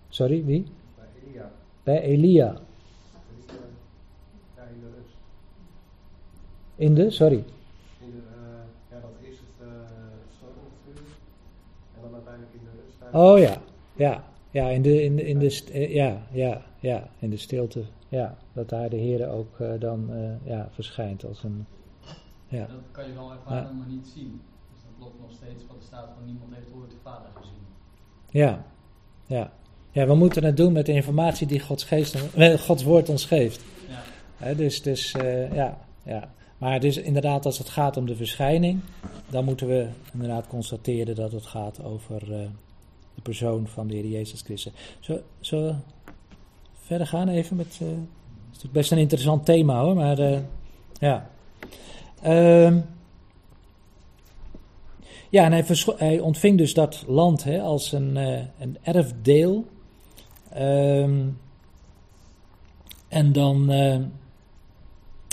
[0.09, 0.65] Sorry, wie?
[0.95, 1.51] Bij Elia,
[1.83, 2.53] Bij Elia.
[4.55, 5.15] Ja, in de rust.
[6.75, 7.43] In de, sorry.
[7.99, 9.73] In de, eh, ja, dat eerst het uh,
[10.37, 11.03] stormvuur
[11.95, 13.13] en dan uiteindelijk in de rust.
[13.15, 13.61] Oh ja,
[13.95, 14.23] ja.
[14.51, 17.83] Ja, in de, in de, in de, st- eh, ja, ja, ja, in de stilte.
[18.11, 21.65] Ja, dat daar de Heer ook eh, dan eh, ja, verschijnt als een.
[22.47, 22.65] Ja.
[22.65, 24.41] Dat kan je wel ervaren, maar niet zien.
[24.73, 27.63] Dus dat klopt nog steeds wat er staat van niemand heeft ooit de vader gezien.
[28.29, 28.65] Ja,
[29.25, 29.51] ja.
[29.91, 33.25] Ja, we moeten het doen met de informatie die Gods, geest, eh, Gods woord ons
[33.25, 33.63] geeft.
[34.39, 34.53] Ja.
[34.53, 35.11] Dus dus
[35.53, 36.33] ja, ja.
[36.57, 38.81] Maar dus inderdaad, als het gaat om de verschijning,
[39.29, 44.41] dan moeten we inderdaad constateren dat het gaat over de persoon van de Heer Jezus
[44.41, 44.73] Christus.
[45.49, 45.75] We
[46.91, 47.77] verder gaan even met.
[47.81, 47.87] eh,
[48.61, 50.39] het best een interessant thema hoor, maar eh,
[50.99, 51.29] ja.
[52.21, 52.79] Ehm,
[55.29, 55.65] ja, en
[55.97, 59.65] hij, ontving dus dat land hè, als een, eh, een erfdeel.
[60.49, 61.27] Ehm,
[63.07, 63.69] en dan.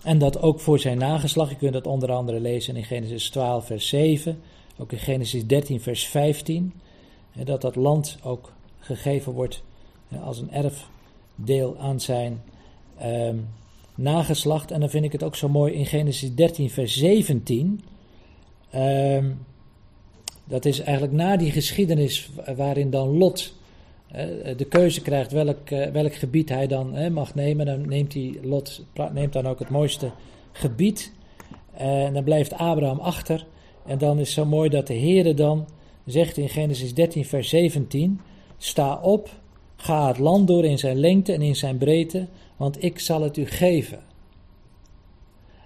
[0.05, 1.51] en dat ook voor zijn nageslag.
[1.51, 4.41] Je kunt dat onder andere lezen in Genesis 12, vers 7.
[4.79, 6.73] Ook in Genesis 13, vers 15.
[7.33, 9.63] hè, dat dat land ook gegeven wordt
[10.23, 10.51] als een
[11.39, 12.43] erfdeel aan zijn
[12.99, 13.37] ehm,
[13.95, 14.71] nageslacht.
[14.71, 17.81] En dan vind ik het ook zo mooi in Genesis 13, vers 17.
[18.71, 19.31] Ehm,
[20.45, 23.55] dat is eigenlijk na die geschiedenis waarin dan Lot
[24.07, 27.67] hè, de keuze krijgt welk, eh, welk gebied hij dan hè, mag nemen.
[27.67, 30.11] Dan neemt hij, Lot neemt dan ook het mooiste
[30.53, 31.13] gebied.
[31.73, 33.47] En dan blijft Abraham achter.
[33.87, 35.69] En dan is zo mooi dat de Heere dan
[36.05, 38.21] zegt in Genesis 13, vers 17:
[38.59, 39.31] Sta op,
[39.81, 42.27] ga het land door in zijn lengte en in zijn breedte,
[42.57, 43.99] want ik zal het u geven.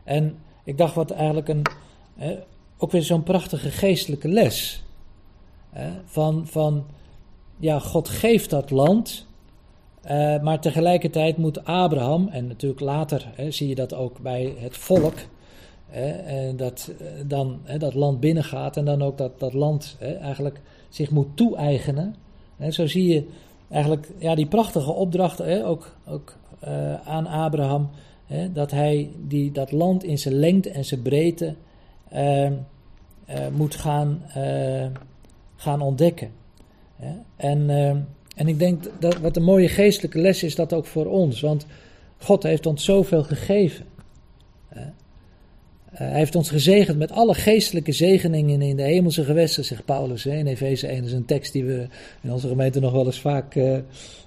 [0.04, 1.62] En ik dacht wat eigenlijk een,
[2.78, 4.84] ook weer zo'n prachtige geestelijke les.
[6.04, 6.86] Van, van,
[7.58, 9.26] ja, God geeft dat land,
[10.02, 15.14] eh, maar tegelijkertijd moet Abraham, en natuurlijk later zie je dat ook bij het volk,
[16.56, 21.36] dat eh, dan dat land binnengaat en dan ook dat, dat land eigenlijk zich moet
[21.36, 22.14] toe-eigenen.
[22.70, 23.28] Zo zie je
[23.72, 27.90] eigenlijk ja, die prachtige opdracht hè, ook, ook eh, aan Abraham,
[28.26, 31.54] hè, dat hij die, dat land in zijn lengte en zijn breedte
[32.08, 32.46] eh,
[33.32, 34.86] eh, moet gaan, eh,
[35.56, 36.30] gaan ontdekken.
[36.96, 37.12] Hè.
[37.36, 37.88] En, eh,
[38.36, 41.66] en ik denk dat wat een mooie geestelijke les is dat ook voor ons, want
[42.18, 43.84] God heeft ons zoveel gegeven.
[45.92, 50.26] Eh, hij heeft ons gezegend met alle geestelijke zegeningen in de hemelse gewesten, zegt Paulus
[50.26, 50.96] in Efeze 1.
[50.96, 51.86] Dat is een tekst die we
[52.20, 53.76] in onze gemeente nog wel eens vaak eh,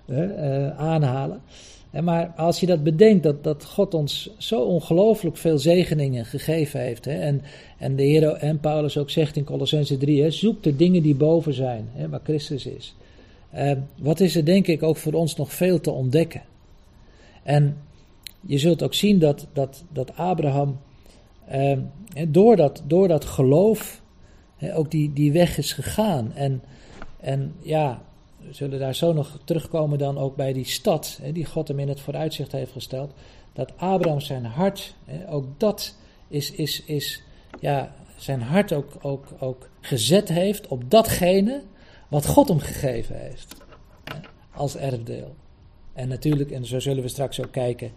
[0.05, 1.41] eh, aanhalen.
[2.03, 7.07] Maar als je dat bedenkt, dat, dat God ons zo ongelooflijk veel zegeningen gegeven heeft.
[7.07, 7.41] En,
[7.77, 11.15] en de Heer en Paulus ook zegt in Colossense 3, hè, zoek de dingen die
[11.15, 12.95] boven zijn, waar Christus is.
[13.97, 16.41] Wat is er denk ik ook voor ons nog veel te ontdekken.
[17.43, 17.77] En
[18.41, 20.77] je zult ook zien dat, dat, dat Abraham
[21.47, 21.77] eh,
[22.27, 24.01] door, dat, door dat geloof
[24.73, 26.33] ook die, die weg is gegaan.
[26.33, 26.63] En,
[27.19, 28.01] en ja,
[28.37, 31.89] we zullen daar zo nog terugkomen dan ook bij die stad die God hem in
[31.89, 33.13] het vooruitzicht heeft gesteld.
[33.53, 34.95] Dat Abraham zijn hart,
[35.29, 35.95] ook dat
[36.27, 37.23] is, is, is
[37.59, 41.61] ja, zijn hart ook, ook, ook gezet heeft op datgene
[42.07, 43.55] wat God hem gegeven heeft.
[44.51, 45.35] Als erfdeel.
[45.93, 47.91] En natuurlijk, en zo zullen we straks ook kijken,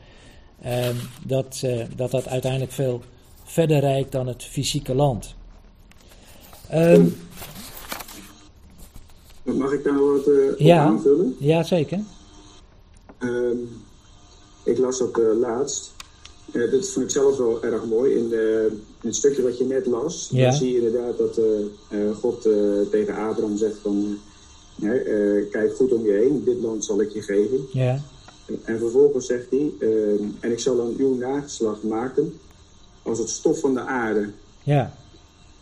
[0.63, 0.97] ehm,
[1.27, 3.03] dat, eh, dat dat uiteindelijk veel
[3.51, 5.35] verder reikt dan het fysieke land.
[6.69, 7.05] Ehm,
[9.43, 10.79] Mag ik daar wat eh, op Ja.
[10.85, 11.37] aanvullen?
[11.39, 12.01] ja, zeker.
[13.19, 13.57] Ehm,
[14.65, 15.93] ik las dat eh, laatst.
[16.53, 18.15] Eh, dat vond ik zelf wel erg mooi.
[18.15, 18.69] In, de,
[19.03, 20.45] in het stukje wat je net las, Ja.
[20.45, 21.45] dan zie je inderdaad dat eh,
[22.09, 22.53] eh, God eh,
[22.91, 24.19] tegen Abraham zegt van...
[24.83, 24.91] eh,
[25.39, 27.67] eh, kijk goed om je heen, dit land zal ik je geven.
[27.73, 28.01] Ja,
[28.65, 32.39] En vervolgens zegt hij, ehm, en ik zal aan uw nageslacht maken
[33.03, 34.31] als het stof van de aarde.
[34.63, 34.95] ja,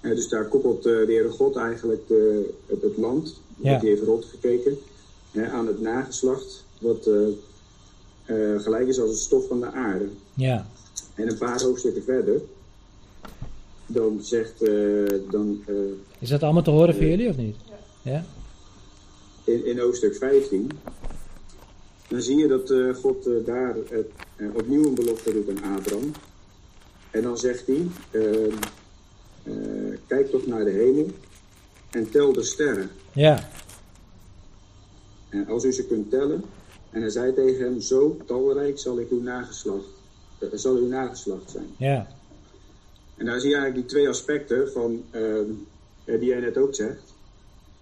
[0.00, 3.78] Eh, dus daar koppelt eh, de Heere God eigenlijk de, het, het land, Ja.
[3.78, 4.78] hij heeft rondgekeken,
[5.32, 7.26] eh, aan het nageslacht, wat eh,
[8.54, 10.08] eh, gelijk is als het stof van de aarde.
[10.34, 10.66] ja,
[11.14, 12.40] En een paar hoofdstukken verder,
[13.86, 14.72] dan zegt, eh,
[15.30, 15.74] dan, eh,
[16.18, 17.56] Is dat allemaal te horen voor jullie of niet?
[18.02, 18.24] Ja?
[19.44, 20.70] in, in hoofdstuk 15,
[22.08, 23.98] dan zie je dat eh, God eh, daar eh,
[24.36, 26.12] eh, opnieuw een belofte doet aan Abraham.
[27.16, 28.52] En dan zegt hij, ehm,
[29.42, 29.52] eh,
[30.06, 31.10] kijk toch naar de hemel
[31.90, 32.90] en tel de sterren.
[33.12, 33.48] Ja,
[35.28, 36.44] En als u ze kunt tellen.
[36.90, 39.86] En hij zei tegen hem, zo talrijk zal ik uw nageslacht,
[40.38, 41.66] eh, zal uw nageslacht zijn.
[41.76, 42.06] ja,
[43.16, 45.44] En daar zie je eigenlijk die twee aspecten van, ehm,
[46.04, 47.14] eh, die jij net ook zegt.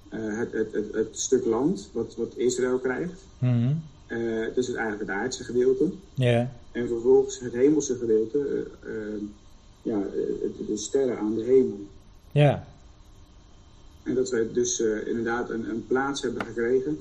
[0.09, 3.25] Eh, het, het, het, het stuk land wat, wat Israël krijgt.
[3.39, 3.73] mhm,
[4.07, 5.91] Eh, dus het eigenlijk het aardse gedeelte.
[6.15, 8.39] ja, En vervolgens het hemelse gedeelte.
[8.39, 9.21] eh, eh,
[9.83, 11.79] ja, de, de sterren aan de hemel.
[12.33, 12.67] ja,
[14.03, 16.99] En dat we dus eh, inderdaad een, een plaats hebben gekregen.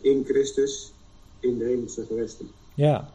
[0.00, 0.92] in Christus.
[1.40, 2.46] In de hemelse gewesten.
[2.74, 3.12] ja.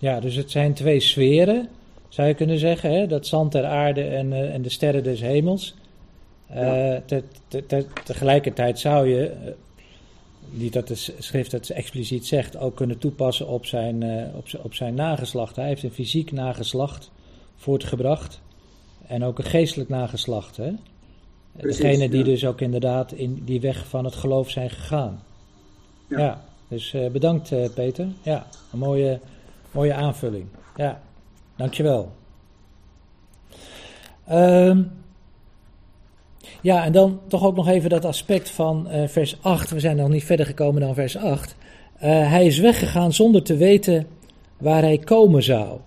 [0.00, 1.68] Ja, dus het zijn twee sferen,
[2.08, 2.92] zou je kunnen zeggen.
[2.92, 3.06] Hè?
[3.06, 5.74] Dat zand der aarde en, en de sterren des hemels.
[6.46, 9.32] Eh, te- te- te- tegelijkertijd zou je,
[10.50, 14.62] niet dat de schrift het expliciet zegt, ook kunnen toepassen op zijn, eh, op, zijn-
[14.62, 15.56] op zijn nageslacht.
[15.56, 17.10] Hij heeft een fysiek nageslacht
[17.56, 18.40] voortgebracht
[19.06, 20.56] en ook een geestelijk nageslacht.
[20.56, 20.70] Hè?
[21.56, 22.24] Precies, Degene die ja.
[22.24, 25.22] dus ook inderdaad in die weg van het geloof zijn gegaan.
[26.08, 26.44] Ja, Ja.
[26.68, 28.08] dus eh, bedankt eh, Peter.
[28.22, 29.20] Ja, een mooie,
[29.70, 30.46] mooie aanvulling.
[30.76, 31.00] Ja,
[31.56, 32.12] dankjewel.
[34.26, 34.82] Ehm
[36.60, 39.70] ja, en dan toch ook nog even dat aspect van eh, vers 8.
[39.70, 41.56] We zijn nog niet verder gekomen dan vers 8.
[41.98, 44.06] Eh, hij is weggegaan zonder te weten
[44.58, 45.78] waar hij komen zou.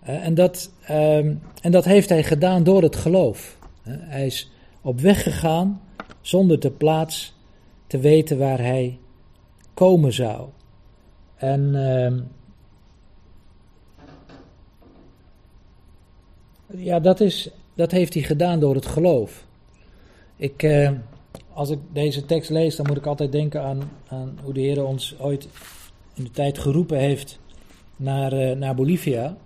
[0.00, 3.58] Eh, en, dat, ehm, en dat heeft hij gedaan door het geloof.
[3.88, 4.50] Hij is
[4.82, 5.80] op weg gegaan
[6.20, 7.36] zonder te plaats
[7.86, 8.98] te weten waar hij
[9.74, 10.48] komen zou.
[11.36, 12.20] En ehm,
[16.84, 19.46] ja, dat, is, dat heeft hij gedaan door het geloof.
[20.38, 20.90] Ik, eh,
[21.52, 24.84] als ik deze tekst lees, dan moet ik altijd denken aan, aan hoe de Heer
[24.84, 25.48] ons ooit
[26.14, 27.38] in de tijd geroepen heeft
[27.96, 29.36] naar, eh, naar Bolivia.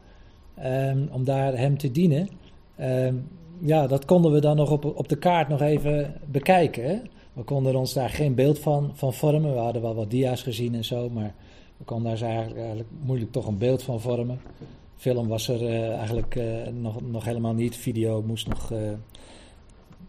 [0.55, 2.29] ehm, om daar hem te dienen.
[2.77, 3.15] Ehm,
[3.59, 7.03] ja, dat konden we dan nog op, op de kaart nog even bekijken.
[7.33, 9.53] We konden ons daar geen beeld van, van vormen.
[9.53, 11.35] We hadden wel wat dia's gezien en zo, maar
[11.77, 14.41] we konden daar eigenlijk, eigenlijk moeilijk toch een beeld van vormen.
[14.97, 17.77] Film was er eh, eigenlijk eh, nog, nog helemaal niet.
[17.77, 18.73] Video moest nog.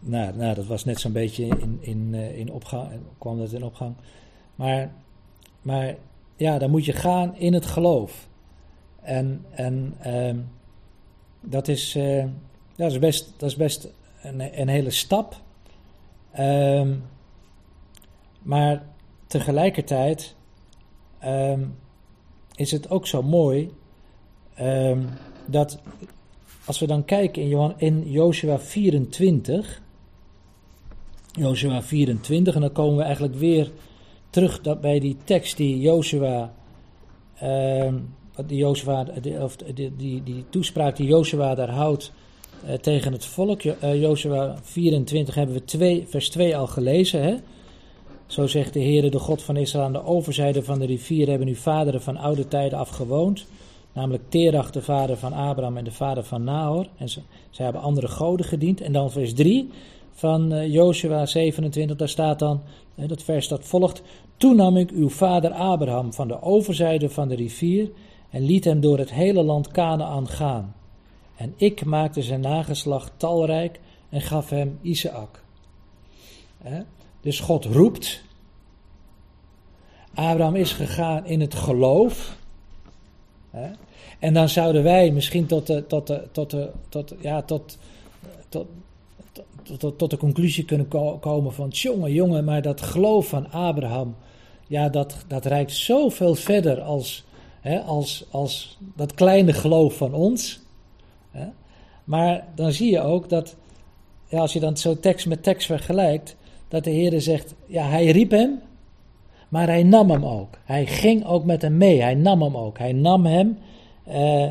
[0.04, 2.88] Nou, nou, dat was net zo'n beetje in, in, eh, in opgang.
[3.18, 3.94] kwam dat in opgang.
[4.54, 4.92] Maar,
[5.62, 5.96] maar
[6.36, 8.28] ja, dan moet je gaan in het geloof.
[9.02, 10.38] En, en ehm,
[11.40, 12.24] dat, is, eh,
[12.76, 13.88] dat is best, dat is best
[14.22, 15.40] een, een hele stap.
[16.32, 16.94] Ehm,
[18.42, 18.82] maar
[19.26, 20.34] tegelijkertijd
[21.18, 21.64] ehm,
[22.54, 23.70] is het ook zo mooi
[25.46, 25.78] dat
[26.64, 29.82] als we dan kijken in, in Joshua 24,
[31.38, 33.70] Joshua 24, en dan komen we eigenlijk weer
[34.30, 36.52] terug bij die tekst die Joshua,
[37.34, 37.94] ehm,
[38.46, 39.06] die, Joshua
[39.40, 42.12] of die, die, die toespraak die Joshua daar houdt
[42.66, 43.62] eh, tegen het volk.
[43.62, 47.22] Eh, Joshua 24 hebben we twee, vers 2 al gelezen.
[47.22, 47.34] Hè?
[48.26, 51.48] Zo zegt de Heere, de God van Israël, aan de overzijde van de rivier hebben
[51.48, 53.46] uw vaderen van oude tijden afgewoond.
[53.92, 56.86] Namelijk Terach, de vader van Abraham en de vader van Nahor.
[56.96, 57.20] En ze,
[57.50, 58.80] zij hebben andere goden gediend.
[58.80, 59.70] En dan vers 3
[60.14, 62.62] van uh, Joshua 27, daar staat dan,
[62.94, 64.02] dat vers dat volgt.
[64.36, 67.90] Toen nam ik uw vader Abraham van de overzijde van de rivier
[68.30, 70.74] en liet hem door het hele land Canaan gaan.
[71.36, 75.42] En ik maakte zijn nageslacht talrijk en gaf hem Isaac.
[77.20, 78.22] Dus God roept.
[80.14, 82.36] Abraham is gegaan in het geloof.
[84.18, 87.78] En dan zouden wij misschien tot de, tot de, tot de, tot, ja, tot,
[88.48, 88.66] tot,
[89.78, 94.16] tot, tot, de conclusie kunnen ko- komen van, jongen, jongen, maar dat geloof van Abraham,
[94.66, 97.24] ja, dat, dat reikt zoveel verder als,
[97.60, 100.60] hè, als, als dat kleine geloof van ons.
[101.30, 101.46] Hè?
[102.04, 103.56] Maar dan zie je ook dat,
[104.28, 106.36] ja, als je dan zo tekst met tekst vergelijkt,
[106.68, 108.60] dat de Heer zegt, ja, hij riep hem,
[109.48, 110.58] maar hij nam hem ook.
[110.64, 112.78] Hij ging ook met hem mee, hij nam hem ook.
[112.78, 113.58] Hij nam hem,
[114.04, 114.48] eh,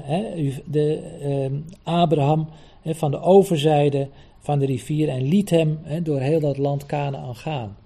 [0.65, 2.47] de, eh, Abraham,
[2.85, 4.07] van de overzijde
[4.43, 7.77] van de rivier en liet hem door heel dat land Canaan gaan.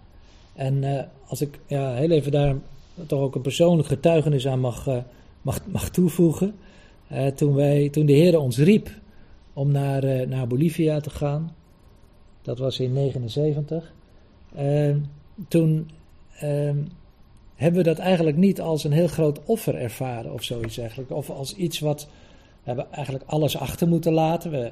[0.54, 2.56] En eh, als ik ja, heel even daar
[3.06, 4.98] toch ook een persoonlijk getuigenis aan mag, eh,
[5.42, 6.56] mag, mag toevoegen.
[7.08, 8.90] Eh, toen, wij, toen de Heer ons riep
[9.54, 11.56] om naar, naar Bolivia te gaan,
[12.42, 13.94] dat was in 79,
[14.56, 14.96] eh,
[15.48, 15.90] toen
[17.56, 21.12] hebben we dat eigenlijk niet als een heel groot offer ervaren of zoiets eigenlijk.
[21.12, 22.08] Of als iets wat,
[22.64, 24.52] we hebben eigenlijk alles achter moeten laten.
[24.52, 24.72] We,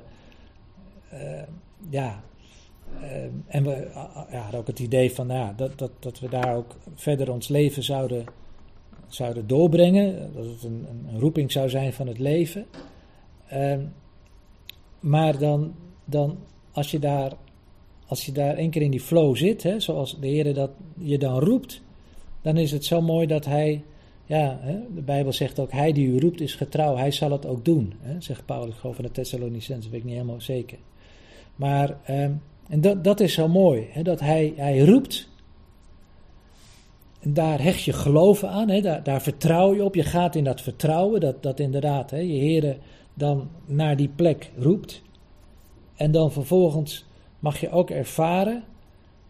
[1.89, 2.23] ja,
[3.01, 3.87] eh, en we
[4.31, 7.31] ja, hadden ook het idee van nou ja, dat, dat, dat we daar ook verder
[7.31, 8.25] ons leven zouden,
[9.07, 10.33] zouden doorbrengen.
[10.33, 12.65] Dat het een, een, roeping zou zijn van het leven.
[13.47, 13.81] Ehm,
[14.99, 15.73] maar dan,
[16.05, 16.37] dan
[16.71, 17.31] als, je daar,
[18.07, 21.17] als je daar één keer in die flow zit, hè, zoals de Heer dat je
[21.17, 21.81] dan roept,
[22.41, 23.83] dan is het zo mooi dat Hij,
[24.25, 27.45] ja, hè, de Bijbel zegt ook, Hij die u roept is getrouw, Hij zal het
[27.45, 27.93] ook doen.
[28.01, 30.77] Hè, zegt Paulus, ik geloof van de Thessalonicenzen, weet ik niet helemaal zeker.
[31.55, 32.31] Maar, ehm,
[32.69, 35.29] en dat, dat is zo mooi, hè, dat hij, hij roept.
[37.19, 39.95] En daar hecht je geloven aan, hè, daar, daar vertrouw je op.
[39.95, 42.77] Je gaat in dat vertrouwen, dat, dat inderdaad hè, je Heer
[43.13, 45.01] dan naar die plek roept.
[45.95, 47.05] En dan vervolgens
[47.39, 48.63] mag je ook ervaren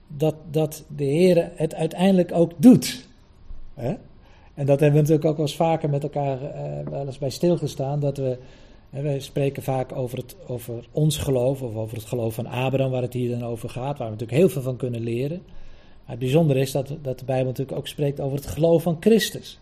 [0.07, 3.07] dat, dat de Heer het uiteindelijk ook doet.
[4.53, 7.29] En dat hebben we natuurlijk ook wel eens vaker met elkaar eh, wel eens bij
[7.29, 8.37] stilgestaan, dat we
[8.89, 13.01] wij spreken vaak over, het, over ons geloof, of over het geloof van Abraham, waar
[13.01, 15.41] het hier dan over gaat, waar we natuurlijk heel veel van kunnen leren.
[15.45, 18.97] Maar het bijzondere is dat, dat de Bijbel natuurlijk ook spreekt over het geloof van
[18.99, 19.59] Christus.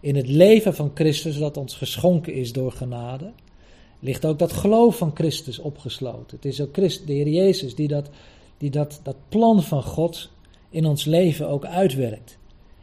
[0.00, 3.32] In het leven van Christus, dat ons geschonken is door genade,
[4.00, 6.36] ligt ook dat geloof van Christus opgesloten.
[6.36, 8.10] Het is ook Christ, de Heer Jezus die, dat,
[8.58, 10.30] die dat, dat plan van God
[10.70, 12.38] in ons leven ook uitwerkt.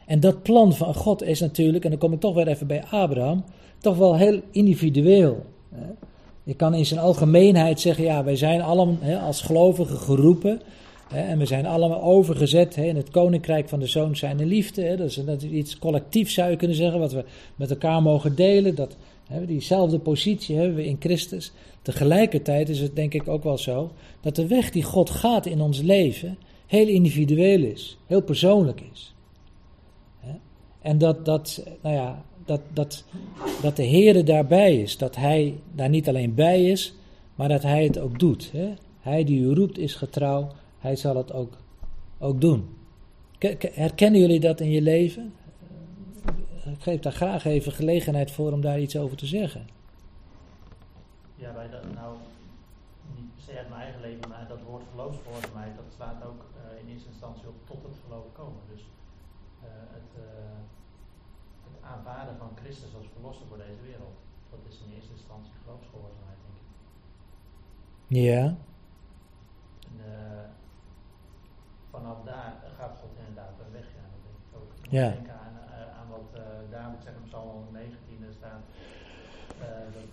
[0.06, 2.84] En dat plan van God is natuurlijk, en dan kom ik toch weer even bij
[2.84, 3.44] Abraham,
[3.80, 5.46] toch wel heel individueel.
[6.44, 10.62] Je kan in zijn algemeenheid zeggen, ja, wij zijn allemaal als gelovigen geroepen.
[11.10, 14.96] En we zijn allemaal overgezet in het koninkrijk van de zoon zijn liefde.
[14.96, 17.24] Dat, is, is iets collectiefs zou je kunnen zeggen, wat we
[17.56, 18.76] met elkaar mogen delen.
[18.76, 18.98] Dat,
[19.46, 21.52] diezelfde positie hebben we in Christus.
[21.82, 23.92] Tegelijkertijd is het denk ik ook wel zo,
[24.22, 29.16] dat de weg die God gaat in ons leven heel individueel is, heel persoonlijk is.
[30.82, 33.04] En dat, dat, nou ja, dat, dat,
[33.62, 34.98] dat de Heer daarbij is.
[34.98, 36.94] Dat Hij daar niet alleen bij is,
[37.36, 38.52] maar dat Hij het ook doet.
[38.52, 38.74] Hè?
[39.00, 41.58] Hij die u roept is getrouw, Hij zal het ook
[42.20, 42.78] ook doen.
[43.38, 45.34] Ke- ke- Herkennen jullie dat in je leven?
[46.66, 49.68] Ik geef daar graag even gelegenheid voor om daar iets over te zeggen.
[51.36, 52.16] Ja, bij dat, nou,
[53.16, 56.82] niet per se uit mijn eigen leven, maar dat woord geloofsgehoorzaamheid, dat slaat ook eh,
[56.82, 58.62] in eerste instantie op tot het geloof komen.
[58.74, 58.82] Dus
[59.62, 59.68] eh,
[59.98, 60.58] het, eh,
[61.64, 61.78] het
[62.08, 64.18] aanvaarden van Christus als verlosser voor deze wereld,
[64.50, 66.68] dat is in eerste instantie geloofsgehoorzaamheid, denk ik.
[68.26, 68.44] Ja,
[69.90, 70.48] En, eh,
[71.94, 74.72] vanaf daar gaat God inderdaad een weg, ja, dat denk ik ook.
[74.86, 75.10] Ik Ja.
[75.18, 76.42] denken aan, eh, aan wat eh,
[76.76, 78.64] David zegt in Psalm 119, er staat
[79.96, 80.10] dat,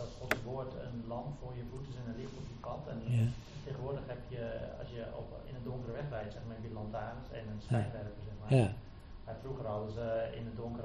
[0.00, 2.82] dat Gods woord een lamp voor je voeten is en een licht op je pad.
[2.92, 3.26] En ja,
[3.66, 4.44] tegenwoordig heb je,
[4.80, 7.62] als je op, in een donkere weg rijdt, zeg maar, heb je lantaarns en een
[7.66, 8.52] schijnwerper, zeg maar.
[8.60, 8.68] ja,
[9.24, 10.06] Maar vroeger hadden ze
[10.38, 10.44] in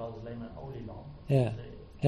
[0.10, 1.06] hadden alleen maar een olielamp.
[1.26, 1.44] Ja.
[1.46, 1.52] Eh,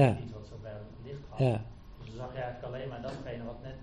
[0.02, 0.18] Ja.
[0.22, 0.72] Iets wat zo bij
[1.04, 1.38] licht gaf.
[1.38, 1.64] ja,
[1.98, 3.74] Dus dan zag je eigenlijk alleen maar datgene wat net,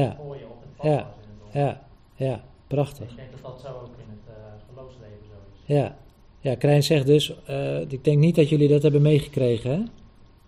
[0.00, 0.16] Ja.
[0.16, 0.96] voor je op het pad Ja.
[0.96, 1.86] was in het ja,
[2.26, 3.10] ja, prachtig.
[3.10, 5.74] Ik denk dat dat zo ook in het eh, geloofsleven zo is.
[5.76, 5.96] Ja,
[6.40, 9.82] ja Krijn zegt dus, eh, ik denk niet dat jullie dat hebben meegekregen, hè?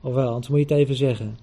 [0.08, 1.38] Of wel, anders moet je het even zeggen.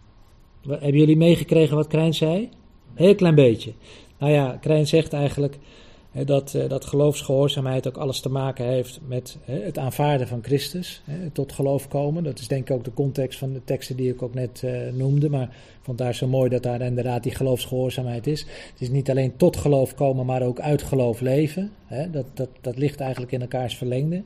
[0.68, 2.50] Hebben jullie meegekregen wat Krijn zei?
[2.94, 3.74] Heel klein beetje.
[4.18, 5.58] Nou ja, Krijn zegt eigenlijk
[6.24, 11.02] dat, eh, dat geloofsgehoorzaamheid ook alles te maken heeft met het aanvaarden van Christus.
[11.34, 12.24] Tot geloof komen.
[12.24, 14.72] Dat is denk ik ook de context van de teksten die ik ook net eh,
[14.94, 15.30] noemde.
[15.30, 18.42] Maar ik vond daar zo mooi dat daar inderdaad die geloofsgehoorzaamheid is.
[18.72, 21.72] Het is niet alleen tot geloof komen, maar ook uit geloof leven.
[22.12, 24.24] Dat, dat, dat ligt eigenlijk in elkaars verlengde.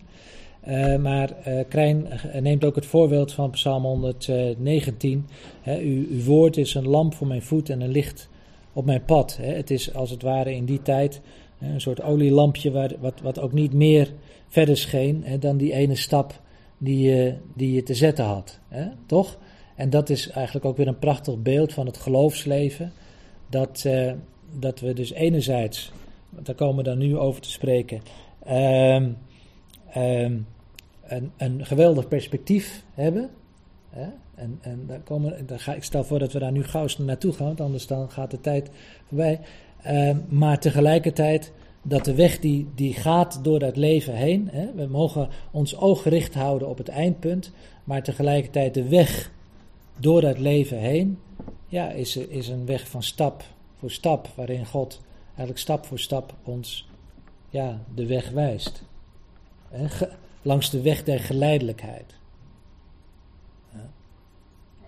[0.59, 2.07] Eh, maar eh Krijn
[2.41, 5.27] neemt ook het voorbeeld van Psalm 119.
[5.61, 8.29] Hè, uw, woord is een lamp voor mijn voet en een licht
[8.73, 9.37] op mijn pad.
[9.41, 11.21] Het is als het ware in die tijd
[11.59, 14.13] een soort olielampje waar, wat, wat ook niet meer
[14.47, 16.41] verder scheen hè, dan die ene stap
[16.77, 18.59] die je, die je te zetten had.
[18.67, 19.37] Hè, toch?
[19.75, 22.91] En dat is eigenlijk ook weer een prachtig beeld van het geloofsleven.
[23.49, 24.11] Dat, eh,
[24.59, 25.91] dat we dus enerzijds,
[26.29, 28.01] daar komen we dan nu over te spreken,
[28.43, 29.09] ehm,
[29.89, 30.37] ehm,
[31.03, 33.29] een, een geweldig perspectief hebben.
[33.89, 34.07] Hè?
[34.35, 37.33] En, en daar komen, daar ga, ik stel voor dat we daar nu gauw naartoe
[37.33, 38.69] gaan, want anders dan gaat de tijd
[39.07, 39.39] voorbij.
[39.81, 44.49] Ehm, maar tegelijkertijd dat de weg die, die gaat door dat leven heen.
[44.51, 44.73] Hè?
[44.73, 47.51] We mogen ons oog gericht houden op het eindpunt,
[47.83, 49.31] maar tegelijkertijd de weg
[49.97, 51.19] door dat leven heen
[51.69, 53.43] ja, is, is een weg van stap
[53.75, 56.89] voor stap, waarin God eigenlijk stap voor stap ons
[57.49, 58.83] ja, de weg wijst.
[60.41, 62.15] Langs de weg der geleidelijkheid.
[63.71, 63.89] Ja,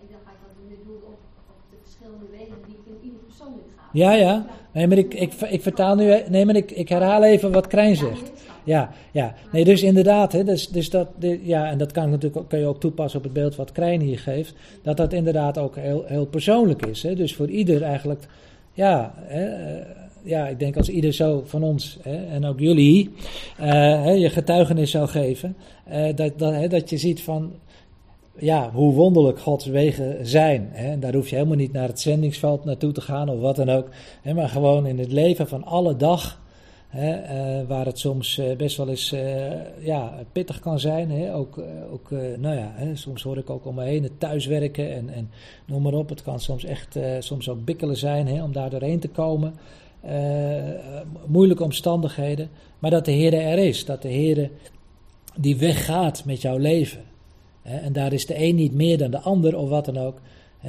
[0.02, 1.41] ik dacht eigenlijk dat op, op
[1.72, 3.90] de verschillende wegen die het in ieder persoonlijk gaat.
[3.94, 4.46] Ja, ja.
[4.74, 6.16] Nee, maar ik, ik, ik vertaal nu.
[6.30, 8.32] Nee, maar ik, ik herhaal even wat Krijn zegt.
[8.64, 9.34] Ja, ja.
[9.52, 11.08] Nee, dus inderdaad, hè, dus, dus dat,
[11.42, 14.02] ja, en dat kan, natuurlijk, ook- kan je ook toepassen op het beeld wat Krijn
[14.02, 17.04] hier geeft, dat dat inderdaad ook heel, heel persoonlijk is.
[17.04, 17.16] Hè.
[17.16, 18.24] Dus voor ieder eigenlijk,
[18.74, 19.86] ja, hè, eh,
[20.24, 23.10] ja, ik denk als ieder zo van ons hè, en ook jullie
[23.58, 23.68] eh,
[24.04, 27.52] hè, je getuigenis zou geven, eh, dat, dat, hè, dat je ziet van,
[28.42, 30.70] ja, hoe wonderlijk Gods wegen zijn.
[30.72, 31.00] Hè.
[31.00, 33.88] Daar hoef je helemaal niet naar het zendingsveld naartoe te gaan of wat dan ook,
[34.22, 36.39] hè, maar gewoon in het leven van alle dag.
[36.88, 41.12] Hè, eh, waar het soms eh, best wel eens eh, ja, pittig kan zijn.
[41.12, 41.62] Hè, ook,
[41.92, 45.30] ook nou ja, hè, soms hoor ik ook om me heen het thuiswerken en, en
[45.66, 46.10] noem maar op.
[46.10, 49.54] Het kan soms echt soms ook bikkelen zijn hè, om daar doorheen te komen.
[51.26, 52.50] Moeilijke omstandigheden.
[52.80, 53.86] Maar dat de Heer er is.
[53.86, 54.50] Dat de Heer
[55.36, 57.11] die weg gaat met jouw leven.
[57.62, 60.20] En daar is de een niet meer dan de ander of wat dan ook.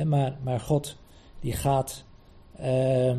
[0.04, 0.96] Maar, maar God
[1.40, 2.04] die gaat
[2.62, 3.16] eh,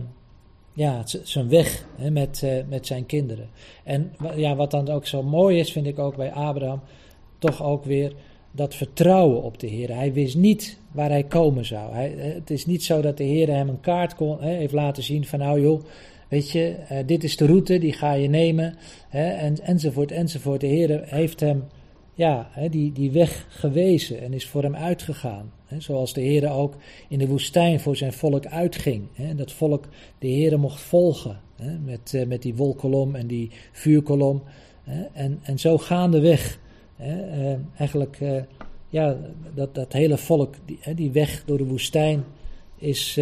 [0.74, 3.50] ja, zijn weg hè, met, eh, met zijn kinderen.
[3.84, 6.82] En ja, wat dan ook zo mooi is, vind ik ook bij Abraham,
[7.38, 8.14] toch ook weer
[8.52, 9.96] dat vertrouwen op de Heer.
[9.96, 11.94] Hij wist niet waar hij komen zou.
[11.94, 14.74] Hij, eh, het is niet zo dat de Heer hem een kaart kon, hè, heeft
[14.74, 15.84] laten zien van nou joh,
[16.30, 18.76] weet je, dit is de route, die ga je nemen,
[19.10, 20.62] hè, en, enzovoort, enzovoort.
[20.62, 21.64] De Heer heeft hem
[22.14, 25.52] ja, die, die weg gewezen en is voor hem uitgegaan.
[25.78, 26.76] Zoals de Heer ook
[27.08, 29.08] in de woestijn voor zijn volk uitging.
[29.16, 29.86] En dat volk
[30.20, 31.40] de Heer mocht volgen.
[31.84, 34.44] Met, eh, met die wolkolom en die vuurkolom.
[35.14, 36.60] En, en zo gaandeweg.
[36.98, 38.44] Eh, eigenlijk, eh,
[38.90, 39.18] ja,
[39.54, 42.24] dat, dat hele volk, die, die weg door de woestijn
[42.76, 43.20] is,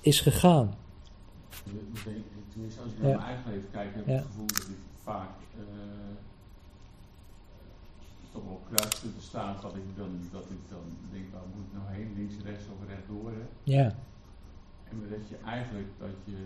[0.00, 0.74] is gegaan.
[2.82, 3.06] Als ik Ja.
[3.08, 4.14] naar mijn eigen leven kijk, heb ik Ja.
[4.14, 5.62] het gevoel dat ik vaak eh,
[8.32, 11.86] toch wel kruispunten sta, dat ik dan, dat ik dan denk, waar moet ik nou
[11.96, 13.30] heen, links, rechts of rechtdoor.
[13.30, 13.46] Hè?
[13.62, 13.94] Ja,
[14.88, 16.38] En dat je eigenlijk, dat je,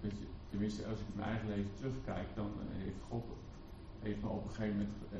[0.00, 2.50] dat je, tenminste als ik in mijn eigen leven terugkijk, dan
[2.84, 3.24] heeft God
[4.02, 5.18] heeft me op een gegeven moment eh,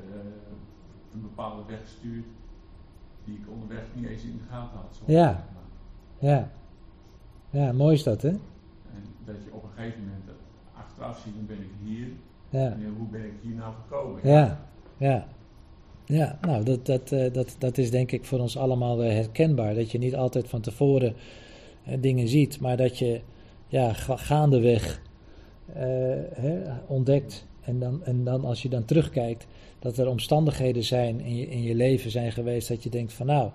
[1.13, 2.25] een bepaalde weg gestuurd
[3.23, 4.95] die ik onderweg niet eens in de gaten had.
[4.95, 5.45] Zo Ja.
[6.19, 6.51] ja.
[7.49, 8.29] Ja, mooi is dat, hè?
[8.29, 10.23] En dat je op een gegeven moment
[10.73, 12.07] achteraf zien, dan ben ik hier.
[12.49, 12.71] Ja.
[12.71, 14.27] En hoe ben ik hier nou gekomen?
[14.27, 14.59] Ja, ja.
[14.97, 19.75] Ja, nou, dat, dat, eh, dat, dat is denk ik voor ons allemaal herkenbaar.
[19.75, 21.13] Dat je niet altijd van tevoren
[21.85, 23.21] eh, dingen ziet, maar dat je
[23.67, 25.01] ja, ga- gaandeweg
[25.73, 25.83] eh,
[26.33, 27.45] hè, ontdekt.
[27.61, 29.47] En dan, en dan als je dan terugkijkt,
[29.79, 33.25] dat er omstandigheden zijn in je, in je leven zijn geweest dat je denkt van
[33.25, 33.49] nou,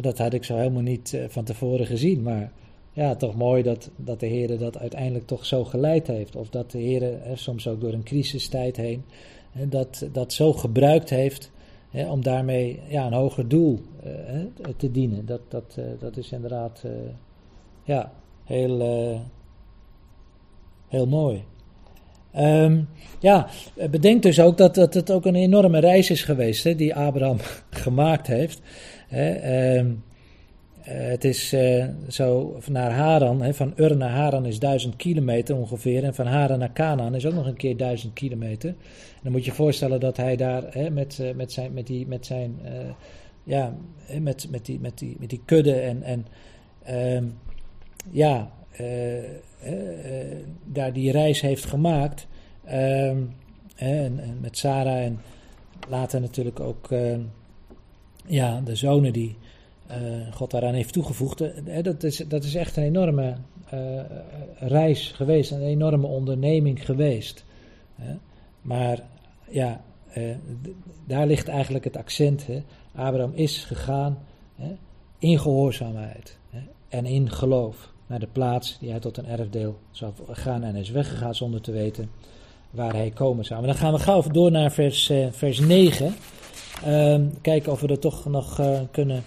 [0.00, 2.22] dat had ik zo helemaal niet van tevoren gezien.
[2.22, 2.52] Maar
[2.92, 6.36] ja, toch mooi dat, dat de Heer dat uiteindelijk toch zo geleid heeft.
[6.36, 9.04] Of dat de Heer soms ook door een crisistijd heen
[9.52, 11.50] dat, dat zo gebruikt heeft
[11.90, 15.26] hè, om daarmee ja, een hoger doel eh, hè, te dienen.
[15.26, 16.90] Dat, dat, eh, dat is inderdaad eh,
[17.84, 18.12] ja,
[18.44, 18.80] heel,
[20.88, 21.44] heel mooi.
[22.32, 22.80] Ehm,
[23.18, 23.48] ja,
[23.90, 27.36] bedenk dus ook dat, dat het ook een enorme reis is geweest hè, die Abraham
[27.70, 28.60] gemaakt heeft.
[29.08, 29.92] Hè, ehm, eh,
[30.88, 36.04] het is eh, zo naar Haran, hè, van Ur naar Haran is duizend kilometer ongeveer.
[36.04, 38.68] En van Haran naar Canaan is ook nog een keer duizend kilometer.
[38.68, 42.06] En dan moet je voorstellen dat hij daar hè, met, eh, met zijn, met die,
[42.06, 42.72] met zijn eh,
[43.44, 43.76] ja,
[44.20, 46.26] met, met, die, met, die, met die kudde en, en
[46.82, 47.24] ehm,
[48.10, 49.30] ja, eh, eh,
[49.62, 52.26] eh, daar die reis heeft gemaakt.
[52.64, 53.22] Ehm,
[53.76, 55.20] en, en met Sarah en
[55.88, 57.20] later natuurlijk ook ehm,
[58.26, 59.47] ja, de zonen die eh,
[60.30, 61.40] God daaraan heeft toegevoegd.
[61.40, 63.36] Eh, dat, is, dat is echt een enorme
[63.70, 64.00] eh,
[64.58, 67.44] reis geweest, een enorme onderneming geweest.
[68.62, 69.02] Maar
[69.50, 69.80] ja,
[70.12, 70.34] eh,
[71.06, 72.46] daar ligt eigenlijk het accent.
[72.94, 74.18] Abraham is gegaan
[75.18, 76.38] in gehoorzaamheid
[76.88, 80.90] en in geloof naar de plaats die hij tot een erfdeel zou gaan en is
[80.90, 82.10] weggegaan zonder te weten
[82.70, 83.60] waar hij komen zou.
[83.60, 86.14] Maar dan gaan we gauw door naar vers, eh, vers 9.
[86.84, 89.22] Ehm, kijken of we dat toch nog eh, kunnen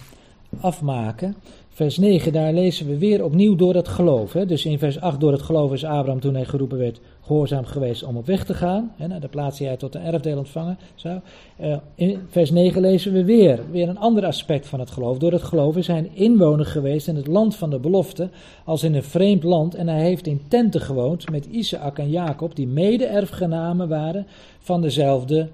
[0.60, 1.36] afmaken.
[1.74, 4.32] Vers 9, daar lezen we weer opnieuw door het geloof.
[4.32, 4.46] Hè.
[4.46, 8.02] Dus in vers 8, door het geloof is Abraham toen hij geroepen werd, gehoorzaam geweest
[8.02, 8.92] om op weg te gaan.
[8.96, 11.20] Hè, naar de plaats die hij tot een erfdeel ontvangen zou.
[11.56, 15.18] Eh, in vers 9 lezen we weer, weer een ander aspect van het geloof.
[15.18, 18.28] Door het geloof is hij een inwoner geweest in het land van de belofte,
[18.64, 19.74] als in een vreemd land.
[19.74, 24.26] En hij heeft in tenten gewoond met Isaac en Jacob, die mede-erfgenamen waren
[24.58, 25.48] van dezelfde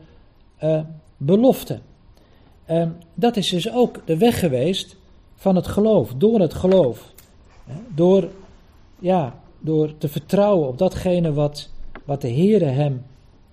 [0.56, 0.80] eh,
[1.16, 1.78] belofte.
[2.68, 4.96] Ehm, dat is dus ook de weg geweest
[5.34, 7.12] van het geloof, door het geloof.
[7.94, 8.28] Door,
[8.98, 11.70] ja, door te vertrouwen op datgene wat,
[12.04, 13.04] wat de Heere hem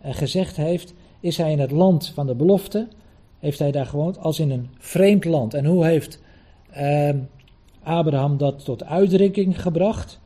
[0.01, 2.87] eh, gezegd heeft, is hij in het land van de belofte,
[3.39, 5.53] heeft hij daar gewoond als in een vreemd land.
[5.53, 6.21] En hoe heeft
[6.71, 7.17] ehm,
[7.83, 10.19] Abraham dat tot uitdrukking gebracht?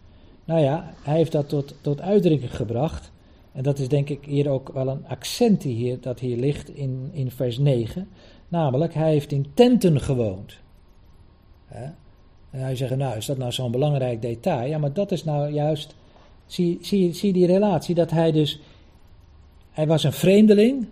[0.46, 3.12] Nou ja, hij heeft dat tot, tot uitdrukking gebracht.
[3.52, 6.70] En dat is denk ik hier ook wel een accent die hier, dat hier ligt
[6.76, 8.08] in, in vers 9.
[8.50, 10.58] Namelijk, hij heeft in tenten gewoond.
[12.50, 14.68] En hij zegt, nou, is dat nou zo'n belangrijk detail?
[14.68, 15.96] Ja, maar dat is nou juist,
[16.46, 18.60] zie, zie, zie die relatie, dat hij dus,
[19.72, 20.88] hij was een vreemdeling.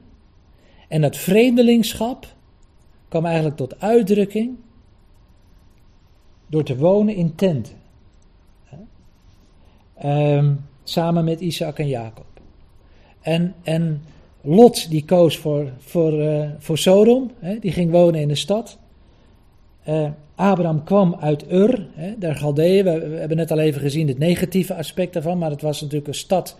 [0.88, 2.36] En dat vreemdelingschap
[3.08, 4.56] kwam eigenlijk tot uitdrukking
[6.48, 7.76] door te wonen in tenten.
[9.94, 10.54] Ehm,
[10.84, 12.26] samen met Isaac en Jacob.
[13.22, 14.02] En, en
[14.50, 18.78] Lot die koos voor, voor, eh, voor Sodom, hè, die ging wonen in de stad.
[19.84, 22.84] Eh, Abraham kwam uit Ur, hè, der Galdeeën.
[22.84, 26.14] We, hebben net al even gezien het negatieve aspect daarvan, maar het was natuurlijk een
[26.14, 26.58] stad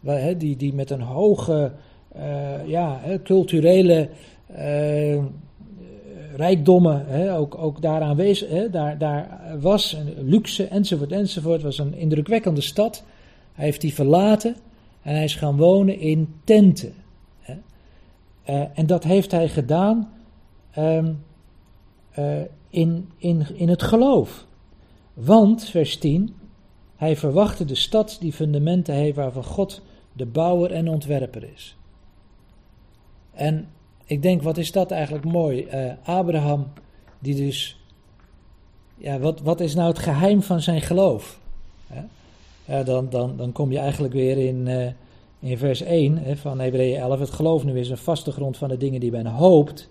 [0.00, 1.72] waar, hè, die, die met een hoge
[2.12, 4.08] eh, ja, culturele
[6.36, 11.62] rijkdommen hè, ook, ook daar aanwezig daar, daar was, luxe enzovoort enzovoort.
[11.62, 13.04] Het was een indrukwekkende stad.
[13.52, 14.56] Hij heeft die verlaten
[15.02, 16.99] en hij is gaan wonen in tenten.
[18.50, 20.12] Eh, en dat heeft hij gedaan
[20.70, 21.12] ehm,
[22.10, 22.40] eh,
[22.70, 24.46] in, in, in het geloof.
[25.14, 26.34] Want, vers 10,
[26.96, 29.82] hij verwachtte de stad die fundamenten heeft waarvan God
[30.12, 31.76] de bouwer en ontwerper is.
[33.32, 33.68] En
[34.04, 35.64] ik denk, wat is dat eigenlijk mooi?
[35.64, 36.66] Eh, Abraham,
[37.18, 37.80] die dus,
[38.96, 41.38] ja, wat, wat is nou het geheim van zijn geloof?
[42.84, 44.68] Dan, dan, dan kom je eigenlijk weer in,
[45.40, 47.18] in vers 1 hè, van Hebreeën 11.
[47.18, 49.90] Het geloof nu is een vaste grond van de dingen die men hoopt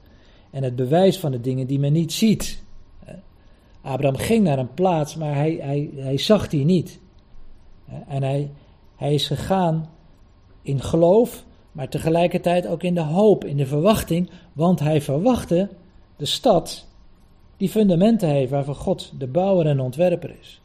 [0.49, 2.63] en het bewijs van de dingen die men niet ziet.
[3.81, 6.99] Abraham ging naar een plaats, maar hij, hij, hij zag die niet.
[8.07, 8.51] En hij,
[8.95, 9.89] hij is gegaan
[10.61, 15.69] in geloof, maar tegelijkertijd ook in de hoop, in de verwachting, want hij verwachtte
[16.15, 16.87] de stad
[17.57, 20.61] die fundamenten heeft waarvan God de bouwer en ontwerper is.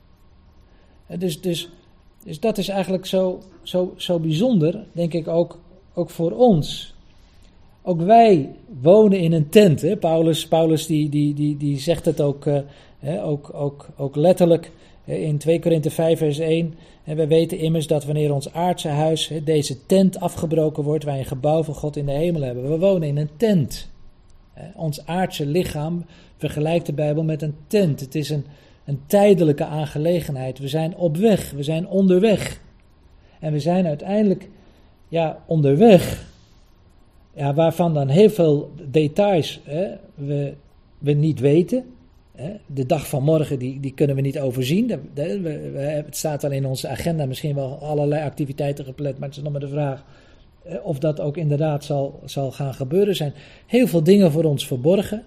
[1.19, 1.70] Dus, dus,
[2.25, 5.59] dus dat is eigenlijk zo, zo, zo bijzonder, denk ik ook,
[5.95, 6.95] ook voor ons.
[7.83, 9.81] Ook wij wonen in een tent.
[9.81, 9.97] Hè?
[9.97, 14.71] Paulus, Paulus die, die, die, die zegt het ook, eh, ook, ook, ook letterlijk
[15.05, 16.75] in 2 Korinthe 5 vers 1.
[17.05, 21.25] En we weten immers dat wanneer ons aardse huis, deze tent afgebroken wordt, wij een
[21.25, 22.71] gebouw van God in de hemel hebben.
[22.71, 23.89] We wonen in een tent.
[24.77, 26.05] Ons aardse lichaam
[26.37, 28.01] vergelijkt de Bijbel met een tent.
[28.01, 28.45] Het is een,
[28.85, 30.59] een tijdelijke aangelegenheid.
[30.59, 32.61] We zijn op weg, we zijn onderweg.
[33.40, 34.48] En we zijn uiteindelijk
[35.09, 36.27] ja, onderweg,
[37.35, 40.55] ja, waarvan dan heel veel details hè, we,
[40.98, 41.85] we niet weten.
[42.66, 44.90] De dag van morgen die, die kunnen we niet overzien.
[45.74, 49.52] Het staat al in onze agenda misschien wel allerlei activiteiten gepland, maar het is nog
[49.52, 50.05] maar de vraag
[50.82, 53.16] of dat ook inderdaad zal, zal gaan gebeuren.
[53.16, 53.35] zijn
[53.66, 55.23] heel veel dingen voor ons verborgen.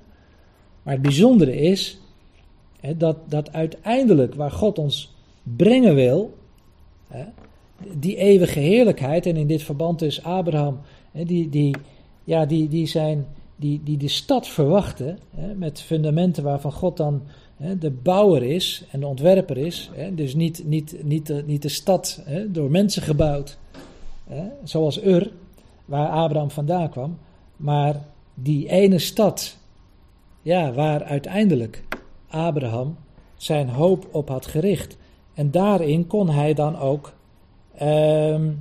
[0.83, 1.99] Maar het bijzondere is
[2.97, 6.37] dat, dat uiteindelijk waar God ons brengen wil,
[7.91, 10.79] die eeuwige heerlijkheid, en in dit verband is Abraham,
[11.11, 11.75] die, die,
[12.23, 13.25] ja, die, die zijn
[13.55, 15.19] die, die de stad verwachten,
[15.55, 17.21] met fundamenten waarvan God dan
[17.79, 19.89] de bouwer is en de ontwerper is.
[20.11, 23.57] Dus niet, niet, niet, de, niet de stad door mensen gebouwd,
[24.63, 25.31] zoals Ur,
[25.85, 27.17] waar Abraham vandaan kwam,
[27.55, 29.57] maar die ene stad,
[30.41, 31.83] ja, waar uiteindelijk
[32.29, 32.97] Abraham
[33.35, 34.97] zijn hoop op had gericht.
[35.33, 37.13] En daarin kon hij dan ook
[37.75, 38.51] ehm,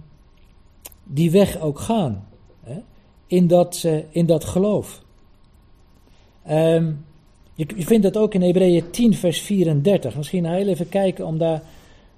[1.04, 2.28] die weg ook gaan
[3.26, 5.02] in dat, in dat geloof.
[6.50, 7.04] Um,
[7.54, 10.16] je, je, vindt dat ook in Hebreeën 10, vers 34.
[10.16, 11.62] Misschien heel even kijken om daar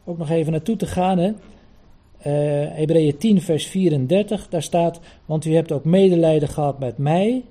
[0.05, 1.19] ook nog even naartoe te gaan.
[1.19, 1.29] Hè.
[1.29, 7.43] Uh, Hebreeën 10, vers 34, daar staat: Want u hebt ook medelijden gehad met mij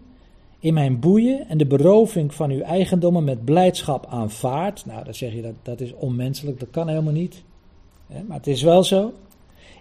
[0.59, 4.85] in mijn boeien en de beroving van uw eigendommen met blijdschap aanvaard.
[4.85, 7.43] Nou, dan zeg je dat dat is onmenselijk, dat kan helemaal niet.
[8.27, 9.13] Maar het is wel zo.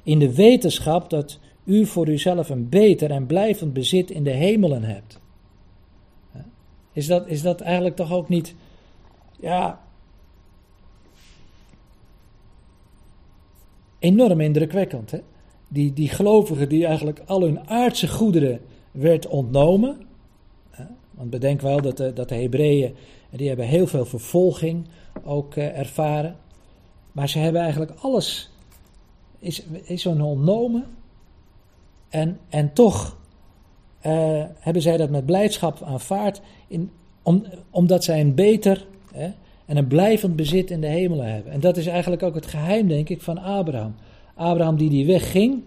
[0.02, 4.82] In de wetenschap dat u voor uzelf een beter en blijvend bezit in de hemelen
[4.82, 5.20] hebt.
[6.92, 8.54] Is dat, is dat eigenlijk toch ook niet,
[9.40, 9.80] ja,
[13.98, 15.10] enorm indrukwekkend.
[15.10, 15.18] Hè?
[15.68, 20.05] Die, die gelovigen die eigenlijk al hun aardse goederen werd ontnomen.
[21.16, 22.94] Want bedenk wel dat de, dat de Hebreeën,
[23.30, 24.86] die hebben heel veel vervolging
[25.24, 26.36] ook eh, ervaren.
[27.12, 28.50] Maar ze hebben eigenlijk alles,
[29.38, 30.84] is, is ontnomen.
[32.08, 33.16] En, en toch
[34.06, 36.90] uh, hebben zij dat met blijdschap aanvaard, in,
[37.22, 39.30] om, omdat zij een beter hè,
[39.66, 41.52] en een blijvend bezit in de hemelen hebben.
[41.52, 43.94] En dat is eigenlijk ook het geheim, denk ik, van Abraham.
[44.34, 45.62] Abraham die die weg ging,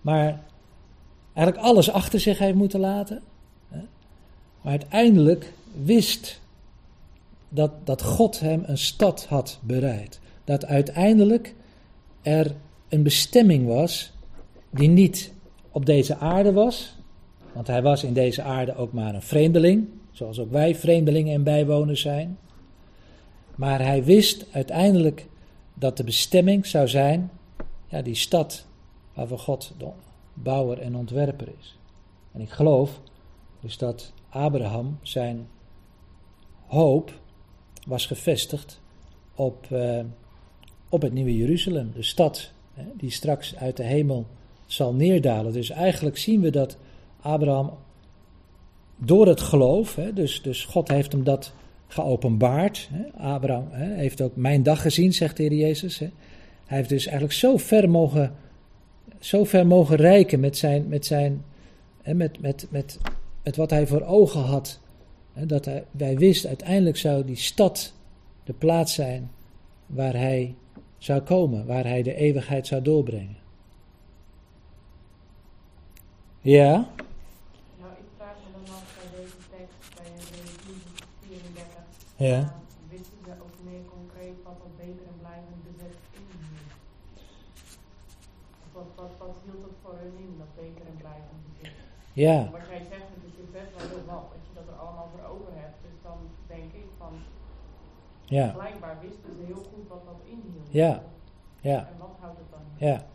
[0.00, 0.40] maar
[1.34, 3.22] eigenlijk alles achter zich heeft moeten laten.
[4.62, 5.52] Maar uiteindelijk
[5.84, 6.40] wist
[7.48, 10.20] dat, dat God hem een stad had bereid.
[10.44, 11.54] Dat uiteindelijk
[12.22, 12.54] er
[12.88, 14.12] een bestemming was
[14.70, 15.32] die niet
[15.70, 16.96] op deze aarde was,
[17.52, 21.42] want hij was in deze aarde ook maar een vreemdeling, zoals ook wij vreemdelingen en
[21.42, 22.38] bijwoners zijn.
[23.54, 25.26] Maar hij wist uiteindelijk
[25.74, 27.30] dat de bestemming zou zijn,
[27.88, 28.66] ja, die stad
[29.14, 29.88] waarvan God de
[30.34, 31.78] bouwer en ontwerper is.
[32.32, 33.00] En ik geloof
[33.60, 35.46] dus dat Abraham zijn
[36.66, 37.20] hoop
[37.86, 38.80] was gevestigd
[39.34, 40.00] op, uh,
[40.88, 44.26] op het nieuwe Jeruzalem, de stad hè, die straks uit de hemel
[44.66, 45.52] zal neerdalen.
[45.52, 46.76] Dus eigenlijk zien we dat
[47.20, 47.70] Abraham
[48.96, 51.52] door het geloof, hè, dus, dus God heeft hem dat
[51.86, 52.88] geopenbaard.
[52.92, 55.98] Hè, Abraham hè, heeft ook mijn dag gezien, zegt de Heer Jezus.
[55.98, 56.10] Hij
[56.66, 58.34] heeft dus eigenlijk zo ver mogen,
[59.18, 61.44] zo ver mogen reiken met, zijn, met, zijn,
[62.04, 62.98] met, met, met,
[63.42, 64.80] met wat hij voor ogen had.
[65.32, 67.92] Hè, dat hij, wist, uiteindelijk zou die stad
[68.44, 69.30] de plaats zijn
[69.86, 70.54] waar hij
[70.98, 73.36] zou komen, waar hij de eeuwigheid zou doorbrengen.
[76.40, 76.72] Ja.
[77.80, 80.58] Nou, ik vraag me dan af bij deze tekst, bij Hebreeën
[81.20, 81.82] 34.
[82.16, 82.38] Ja.
[82.88, 86.72] wisten ze ook meer concreet wat dat beter en blijvend bezet inhield?
[88.76, 91.90] Wat, wat, wat hield het voor hun in, dat beter en blijvend bezet?
[92.12, 92.38] Ja.
[92.56, 95.24] Wat jij zegt, het is best wel heel wat, dat je dat er allemaal voor
[95.34, 95.78] over hebt.
[95.86, 96.18] Dus dan
[96.54, 97.12] denk ik van,
[98.32, 98.48] ja.
[98.48, 100.68] blijkbaar wisten ze heel goed wat dat inhield.
[100.70, 101.02] Ja.
[101.60, 101.78] Ja.
[101.78, 102.88] En wat houdt het dan?
[102.88, 103.06] Ja.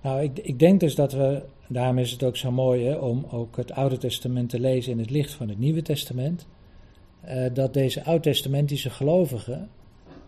[0.00, 3.26] Nou, ik, ik denk dus dat we daarom is het ook zo mooi hè, om
[3.30, 6.46] ook het Oude Testament te lezen in het licht van het Nieuwe Testament.
[7.24, 9.70] Uh, dat deze Oud-testamentische gelovigen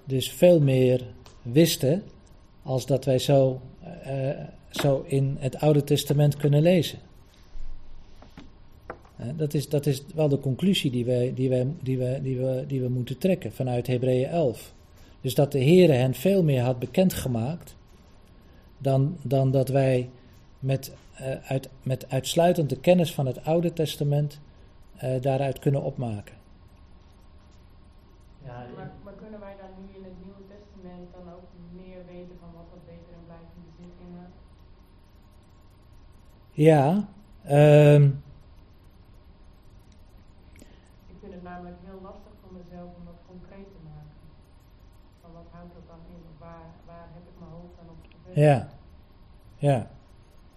[0.05, 1.05] dus veel meer
[1.43, 2.03] wisten
[2.63, 3.61] als dat wij zo,
[4.07, 4.31] uh,
[4.71, 6.99] zo in het Oude Testament kunnen lezen.
[9.37, 12.65] Dat is, dat is wel de conclusie die we, die, we, die, we, die, we,
[12.67, 14.75] die we moeten trekken vanuit Hebreeën 11.
[15.21, 17.77] Dus dat de Heere hen veel meer had bekendgemaakt
[18.79, 20.11] dan, dan dat wij
[20.59, 24.41] met, uh, uit, met uitsluitend de kennis van het Oude Testament
[25.05, 26.35] uh, daaruit kunnen opmaken.
[28.45, 32.37] Ja, eh, maar, kunnen wij dan nu in het Nieuwe Testament dan ook meer weten
[32.41, 34.37] van wat dat beter en blijvende zin inhoudt?
[36.53, 37.09] Ja,
[37.45, 38.11] ehm,
[41.93, 44.19] heel lastig voor mezelf om dat concreet te maken.
[45.21, 46.23] Van wat houdt dat dan in?
[46.45, 48.47] Waar, waar heb ik mijn hoofd dan op gevestigd?
[48.49, 48.59] ja,
[49.69, 49.79] ja,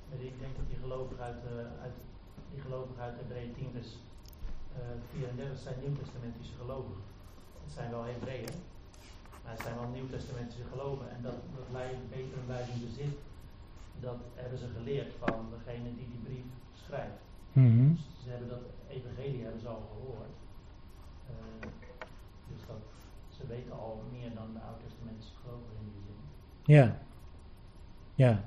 [0.08, 1.98] Maar Ik denk dat die gelovigen uit, eh, uit,
[2.52, 3.90] die gelovigen uit Hebreeën 10 vers
[4.80, 7.04] eh 34 zijn nieuwtestamentische gelovigen.
[7.64, 8.56] Het zijn wel Hebreeën,
[9.42, 11.08] maar het zijn wel nieuwtestamentische geloven.
[11.16, 13.16] En dat, dat wij beter en blijvend bezit,
[14.08, 16.48] dat hebben ze geleerd van degene die die brief
[16.84, 17.22] schrijft.
[17.54, 18.64] Dus ze hebben dat
[18.98, 20.36] evangelie hebben ze al gehoord.
[23.36, 26.18] Eh, ze weten al meer dan de oud-testamentische gelovigen in die zin.
[26.76, 26.86] ja,
[28.16, 28.44] ja,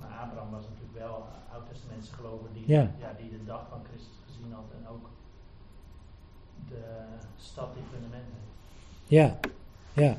[0.00, 2.90] Maar Abraham was natuurlijk wel een oud-testamentische gelover die, Ja.
[3.18, 5.04] die de dag van Christus gezien had en ook
[6.68, 6.82] de
[7.38, 9.10] stad die fundament heeft.
[9.18, 9.38] ja,
[10.02, 10.16] ja.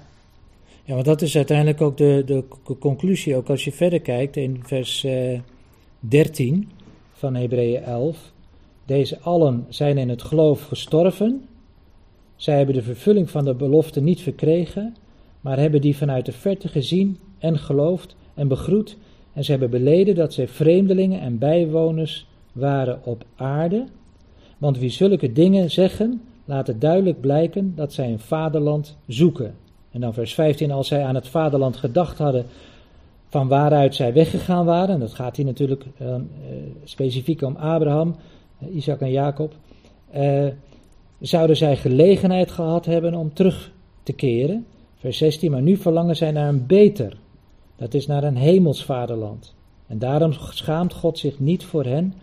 [0.86, 2.44] Ja, want dat is uiteindelijk ook de, de
[2.80, 5.40] conclusie, ook als je verder kijkt in vers eh
[6.00, 6.72] 13
[7.14, 8.32] van Hebreeën 11.
[8.86, 11.48] Deze allen zijn in het geloof gestorven.
[12.44, 14.96] Zij hebben de vervulling van de belofte niet verkregen,
[15.42, 18.98] maar hebben die vanuit de verte gezien en geloofd en begroet.
[19.34, 23.86] En ze hebben beleden dat zij vreemdelingen en bijwoners waren op aarde.
[24.58, 29.56] Want wie zulke dingen zeggen, laat het duidelijk blijken dat zij een vaderland zoeken.
[29.92, 32.46] En dan vers 15, als zij aan het vaderland gedacht hadden
[33.30, 36.22] van waaruit zij weggegaan waren, en dat gaat hier natuurlijk eh, eh,
[36.84, 38.16] specifiek om Abraham,
[38.60, 39.54] eh, Isaac en Jacob,
[40.12, 40.48] eh,
[41.20, 43.72] zouden zij gelegenheid gehad hebben om terug
[44.04, 44.66] te keren.
[44.96, 47.18] Vers 16, maar nu verlangen zij naar een beter,
[47.76, 49.56] dat is naar een hemels vaderland.
[49.88, 52.14] En daarom schaamt God zich niet voor hen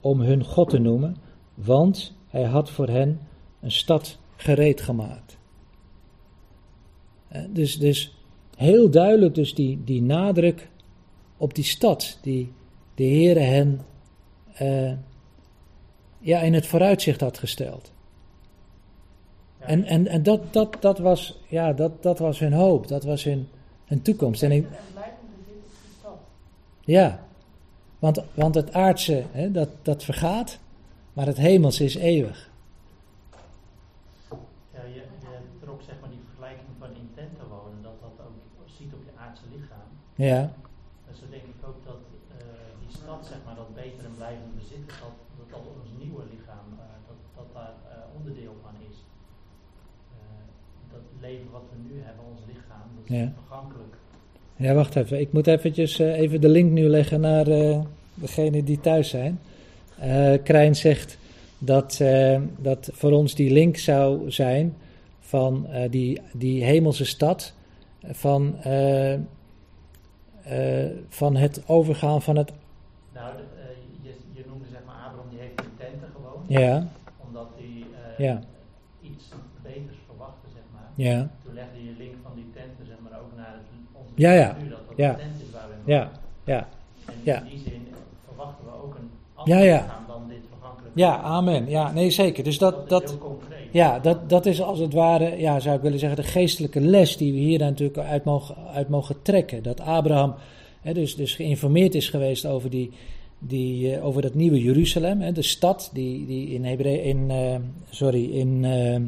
[0.00, 1.16] om hun God te noemen,
[1.54, 3.20] want hij had voor hen
[3.60, 5.38] een stad gereed gemaakt.
[7.28, 8.14] Eh, Dus, dus
[8.56, 10.70] heel duidelijk dus die, die nadruk
[11.36, 12.52] op die stad die
[12.94, 13.80] de Heere hen
[14.52, 14.92] eh,
[16.18, 17.91] ja, in het vooruitzicht had gesteld.
[19.66, 23.24] En, en, en dat, dat, dat, was, ja, dat, dat was hun hoop, dat was
[23.24, 23.48] hun,
[23.84, 24.42] hun toekomst.
[24.42, 24.66] En ik,
[26.80, 27.20] ja,
[27.98, 30.58] want, want het aardse, hè, dat, dat vergaat,
[31.12, 32.50] maar het hemelse is eeuwig.
[34.74, 35.04] ja, je, je
[35.60, 39.20] trok zeg maar die vergelijking van in tenten wonen, dat dat ook ziet op je
[39.20, 39.88] aardse lichaam.
[40.14, 40.40] Ja,
[41.08, 42.02] En zo denk ik ook dat
[42.38, 42.44] eh,
[42.80, 45.14] die stad, zeg maar, dat beter en blijvend bezit, dat
[45.50, 48.96] dat, dat ons nieuwe lichaam, eh, dat, dat daar eh, onderdeel van is.
[50.16, 50.44] Eh,
[50.92, 53.32] dat leven wat we nu hebben, ons lichaam, dat is Ja.
[54.56, 55.20] Ja, wacht even.
[55.20, 57.80] Ik moet eventjes eh, even de link nu leggen naar eh
[58.14, 59.40] degene die thuis zijn.
[59.98, 61.18] Eh Krijn zegt
[61.58, 62.00] dat,
[62.58, 64.74] dat voor ons die link zou zijn
[65.20, 67.54] van die, die hemelse stad,
[68.02, 68.56] van,
[71.08, 72.52] van het overgaan van het...
[73.14, 73.34] Nou,
[74.02, 76.88] je, je noemde zeg maar Abraham, die heeft in tenten gewoond, Ja,
[77.26, 77.84] omdat hij
[78.26, 78.40] Ja.
[79.02, 79.24] iets
[79.62, 80.88] beters verwachtte, zeg maar.
[80.94, 83.32] ja, Toen legde je link van die tenten, zeg maar, ook
[84.14, 84.56] Ja, ja.
[84.62, 85.16] nu, dat dat Ja.
[85.84, 86.10] ja,
[86.44, 86.68] ja.
[87.06, 87.38] En Ja.
[87.38, 87.86] in die zin
[88.26, 89.80] verwachten we ook een ander Ja, ja.
[89.82, 91.68] lichaam dan dit vergankelijke Ja, amen.
[91.68, 92.44] Ja, nee, zeker.
[92.44, 93.18] Dus dat, dat.
[93.70, 97.16] Ja, dat, dat is als het ware, ja, zou ik willen zeggen, de geestelijke les
[97.16, 99.62] die we hier natuurlijk uit mogen, uit mogen trekken.
[99.62, 100.34] Dat Abraham
[100.82, 102.90] hè, dus, dus geïnformeerd is geweest over, die,
[103.38, 107.56] die, eh, over dat nieuwe Jeruzalem, hè, de stad die, die in, Hebre in, eh,
[107.90, 109.00] sorry, in, eh,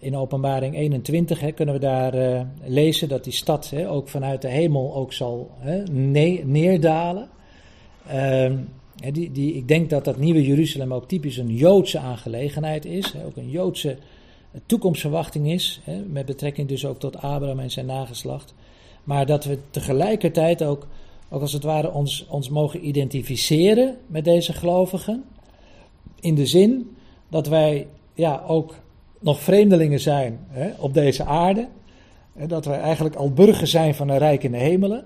[0.00, 4.42] in openbaring 21 hè, kunnen we daar eh, lezen dat die stad hè, ook vanuit
[4.42, 7.28] de hemel ook zal hè, ne- neerdalen.
[8.06, 8.56] Ehm,
[9.12, 13.14] die, die, ik denk dat dat nieuwe Jeruzalem ook typisch een Joodse aangelegenheid is.
[13.26, 13.96] Ook een Joodse
[14.66, 15.80] toekomstverwachting is.
[16.06, 18.54] Met betrekking dus ook tot Abraham en zijn nageslacht.
[19.04, 20.86] Maar dat we tegelijkertijd ook,
[21.28, 25.24] ook als het ware ons, ons mogen identificeren met deze gelovigen.
[26.20, 26.96] In de zin
[27.28, 28.74] dat wij ja, ook
[29.20, 31.68] nog vreemdelingen zijn hè, op deze aarde.
[32.32, 35.04] Hè, dat wij eigenlijk al burger zijn van een rijk in de hemelen.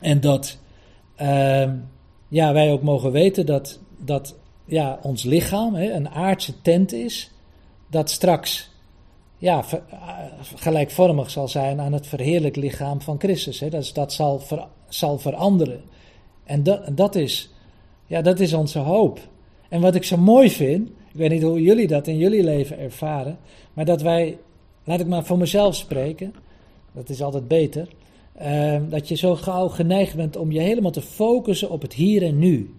[0.00, 0.58] En dat
[1.16, 1.76] ehm,
[2.28, 7.30] ja, wij ook mogen weten dat, dat ja, ons lichaam hè, een aardse tent is,
[7.86, 8.70] dat straks
[9.38, 10.08] ja, eh,
[10.54, 13.60] gelijkvormig zal zijn aan het verheerlijk lichaam van Christus.
[13.60, 13.68] Hè.
[13.68, 15.82] Dat, dat zal, ver- zal veranderen.
[16.44, 17.50] En dat, dat, is,
[18.06, 19.20] ja, dat is onze hoop.
[19.68, 22.78] En wat ik zo mooi vind, ik weet niet hoe jullie dat in jullie leven
[22.78, 23.38] ervaren,
[23.72, 24.38] maar dat wij,
[24.84, 26.34] laat ik maar voor mezelf spreken,
[26.92, 27.88] dat is altijd beter,
[28.32, 32.22] eh, dat je zo gauw geneigd bent om je helemaal te focussen op het hier
[32.22, 32.74] en nu.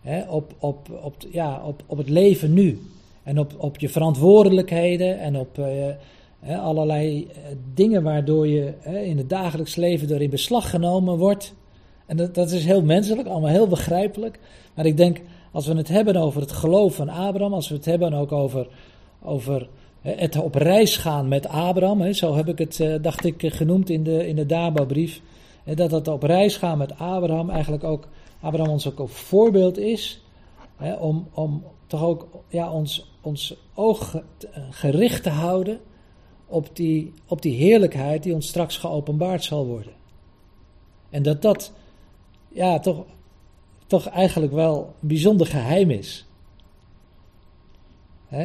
[0.00, 2.80] Hè, op, op, op, ja, op, op het leven nu.
[3.22, 7.40] En op, op je verantwoordelijkheden en op eh, allerlei eh,
[7.74, 8.72] dingen waardoor je
[9.04, 11.54] in het dagelijks leven door in beslag genomen wordt.
[12.06, 14.38] En dat, dat is heel menselijk, allemaal heel begrijpelijk.
[14.74, 15.20] Maar ik denk,
[15.50, 18.68] als we het hebben over het geloof van Abraham, als we het hebben ook over,
[19.22, 19.68] over
[20.00, 24.02] het op reis gaan met Abraham, zo heb ik het, eh, dacht ik, genoemd in
[24.04, 25.20] de, in de Daba-brief.
[25.74, 28.08] Dat het op reis gaan met Abraham eigenlijk ook,
[28.40, 30.22] Abraham ons ook een voorbeeld is,
[31.00, 34.22] om, om toch ook ja, ons, ons oog
[34.70, 35.80] gericht te houden
[36.46, 39.92] op die, op die heerlijkheid die ons straks geopenbaard zal worden.
[41.10, 41.72] En dat dat
[42.48, 43.04] ja, toch,
[43.90, 46.26] toch eigenlijk wel bijzonder geheim is.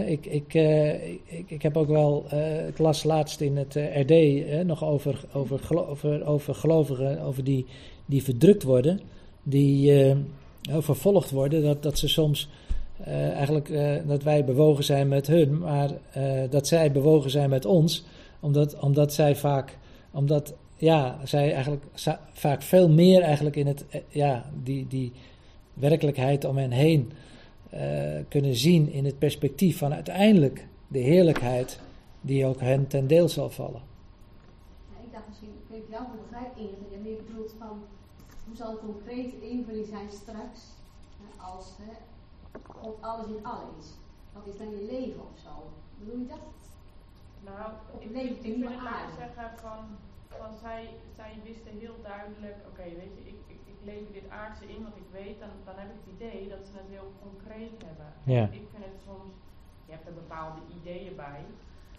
[0.08, 4.02] ik, ik, uh, ik, ik, heb ook wel, uh, ik las laatst in het eh,
[4.02, 7.66] RD nog over, over, over, over gelovigen, over die,
[8.06, 9.00] die verdrukt worden,
[9.44, 10.16] die
[10.62, 12.50] vervolgd worden, dat, dat ze soms
[13.34, 13.72] eigenlijk,
[14.08, 15.92] dat wij bewogen zijn met hun, maar
[16.50, 18.04] dat zij bewogen zijn met ons,
[18.40, 19.78] omdat, omdat zij vaak,
[20.12, 21.84] omdat ja, zij eigenlijk
[22.34, 25.12] vaak veel meer eigenlijk in het, ja, die, die,
[25.76, 27.12] werkelijkheid om hen heen
[27.74, 27.80] uh,
[28.30, 31.80] kunnen zien in het perspectief van uiteindelijk de heerlijkheid
[32.22, 33.82] die ook hen ten deel zal vallen.
[34.90, 37.84] Ja, ik dacht misschien, ik weet jou begrijp Inge, dat je meer bedoelt van
[38.46, 40.60] hoe zal een concrete invulling zijn straks
[41.38, 41.94] als hè,
[42.82, 43.90] God alles in alles is.
[44.34, 45.54] Wat is dan je leven of zo?
[46.00, 46.46] Bedoel je dat?
[47.48, 49.82] Nou, ik, ik, ik wil het zeggen van,
[50.40, 53.40] van zij, zij wisten heel duidelijk, oké, weet je, ik,
[53.92, 56.74] lever dit aardse in wat ik weet, dan, dan heb ik het idee dat ze
[56.82, 58.10] het heel concreet hebben.
[58.36, 58.46] Ja.
[58.60, 59.32] Ik vind het soms,
[59.88, 61.42] je hebt er bepaalde ideeën bij,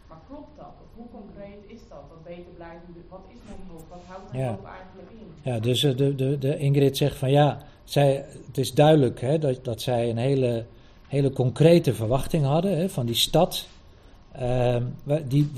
[0.08, 0.74] maar klopt dat?
[0.84, 2.04] Of hoe concreet is dat?
[2.12, 3.86] Wat beter blijven, wat is mijn hoop?
[3.94, 4.58] Wat houdt mijn ja.
[4.78, 5.28] eigenlijk in?
[5.48, 7.48] Ja, dus uh, de, de, de Ingrid zegt van ja,
[7.84, 8.10] zij,
[8.46, 10.66] het is duidelijk hè, dat, dat zij een hele,
[11.08, 13.68] hele concrete verwachting hadden hè, van die stad.
[14.40, 14.76] Uh,
[15.28, 15.50] die,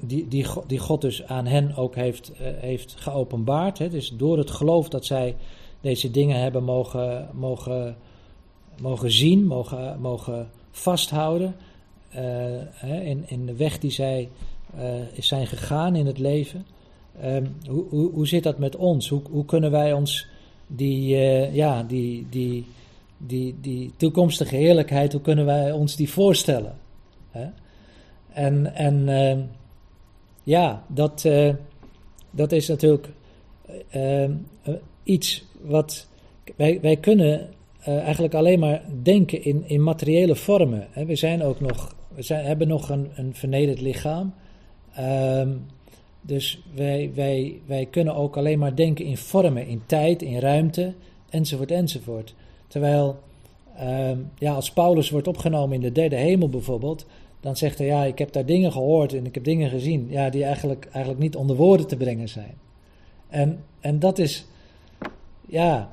[0.00, 3.78] die, die, die God dus aan hen ook heeft, uh, heeft geopenbaard.
[3.78, 3.88] Hè.
[3.88, 5.36] Dus door het geloof dat zij
[5.80, 7.96] deze dingen hebben mogen, mogen,
[8.80, 11.54] mogen zien, mogen, mogen vasthouden.
[12.10, 12.16] Uh,
[12.72, 14.28] hè, in, in de weg die zij
[15.18, 16.66] zijn gegaan in het leven.
[17.24, 19.08] Um, hoe, hoe, hoe zit dat met ons?
[19.08, 20.26] Hoe, hoe kunnen wij ons
[20.66, 21.16] die,
[21.52, 22.66] ja, die, die,
[23.16, 26.78] die, die toekomstige heerlijkheid, hoe kunnen wij ons die voorstellen?
[27.30, 27.46] Hè?
[28.38, 29.44] En, en uh,
[30.42, 31.54] ja, dat, uh,
[32.30, 33.08] dat is natuurlijk
[33.96, 34.28] uh,
[35.02, 36.08] iets wat.
[36.56, 37.48] Wij, wij kunnen
[37.84, 40.86] eigenlijk alleen maar denken in, in materiële vormen.
[40.90, 41.04] Hè.
[41.04, 41.94] We zijn ook nog.
[42.14, 44.34] We zijn, hebben nog een, een vernederd lichaam.
[44.94, 45.50] Ehm,
[46.20, 50.94] dus wij, wij, wij kunnen ook alleen maar denken in vormen, in tijd, in ruimte,
[51.30, 52.34] enzovoort, enzovoort.
[52.66, 53.18] Terwijl,
[53.76, 57.06] ehm, ja, als Paulus wordt opgenomen in de derde hemel bijvoorbeeld,
[57.48, 60.30] dan zegt hij, ja, ik heb daar dingen gehoord en ik heb dingen gezien, ja,
[60.30, 62.54] die eigenlijk, eigenlijk niet onder woorden te brengen zijn.
[63.28, 64.46] En, en dat is,
[65.46, 65.90] ja,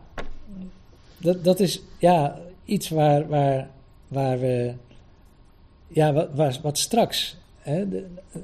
[1.17, 3.69] dat, dat is, ja, iets waar, waar,
[4.07, 4.73] waar we,
[5.87, 7.85] ja, wat, wat straks, hè,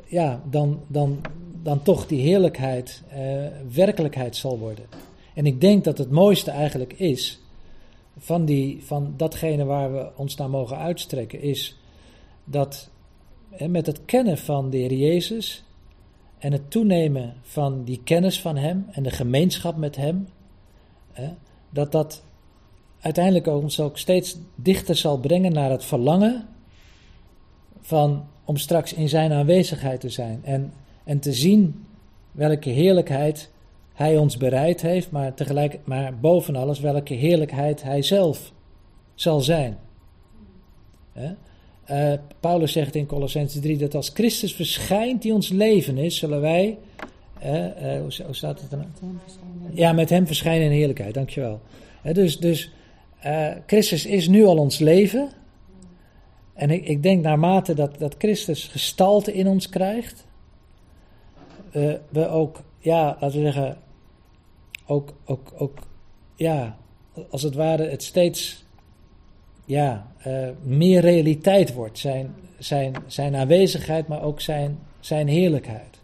[0.05, 1.21] ja, dan, dan,
[1.63, 4.85] dan toch die heerlijkheid eh, werkelijkheid zal worden.
[5.33, 7.39] En ik denk dat het mooiste eigenlijk is,
[8.17, 11.77] van, die, van datgene waar we ons naar mogen uitstrekken, is
[12.43, 12.90] dat
[13.57, 15.63] met het kennen van de Heer Jezus
[16.37, 20.27] en het toenemen van die kennis van Hem en de gemeenschap met Hem,
[21.69, 22.23] dat dat
[22.99, 26.47] uiteindelijk ons ook steeds dichter zal brengen naar het verlangen
[27.81, 30.73] van om straks in Zijn aanwezigheid te zijn en,
[31.03, 31.85] en te zien
[32.31, 33.51] welke heerlijkheid
[33.93, 38.53] Hij ons bereid heeft, maar tegelijk, maar boven alles welke heerlijkheid Hij zelf
[39.15, 39.77] zal zijn.
[41.91, 46.41] Uh, Paulus zegt in Colossenses 3 dat als Christus verschijnt die ons leven is, zullen
[46.41, 46.77] wij.
[47.43, 47.69] Uh, uh,
[48.01, 48.85] hoe, hoe, staat het dan?
[49.73, 51.61] Ja, met hem verschijnen in heerlijkheid, dankjewel.
[52.13, 52.71] dus dus
[53.65, 55.29] Christus is nu al ons leven.
[56.53, 60.25] En ik, ik denk naarmate dat, dat Christus gestalte in ons krijgt,
[62.09, 63.77] we ook, ja, laten we zeggen,
[64.85, 65.79] ook, ook, ook,
[66.35, 66.77] ja,
[67.29, 68.65] als het ware het steeds
[69.65, 71.99] ja, uh, meer realiteit wordt.
[71.99, 75.99] Zijn, zijn, zijn aanwezigheid, maar ook zijn, zijn heerlijkheid.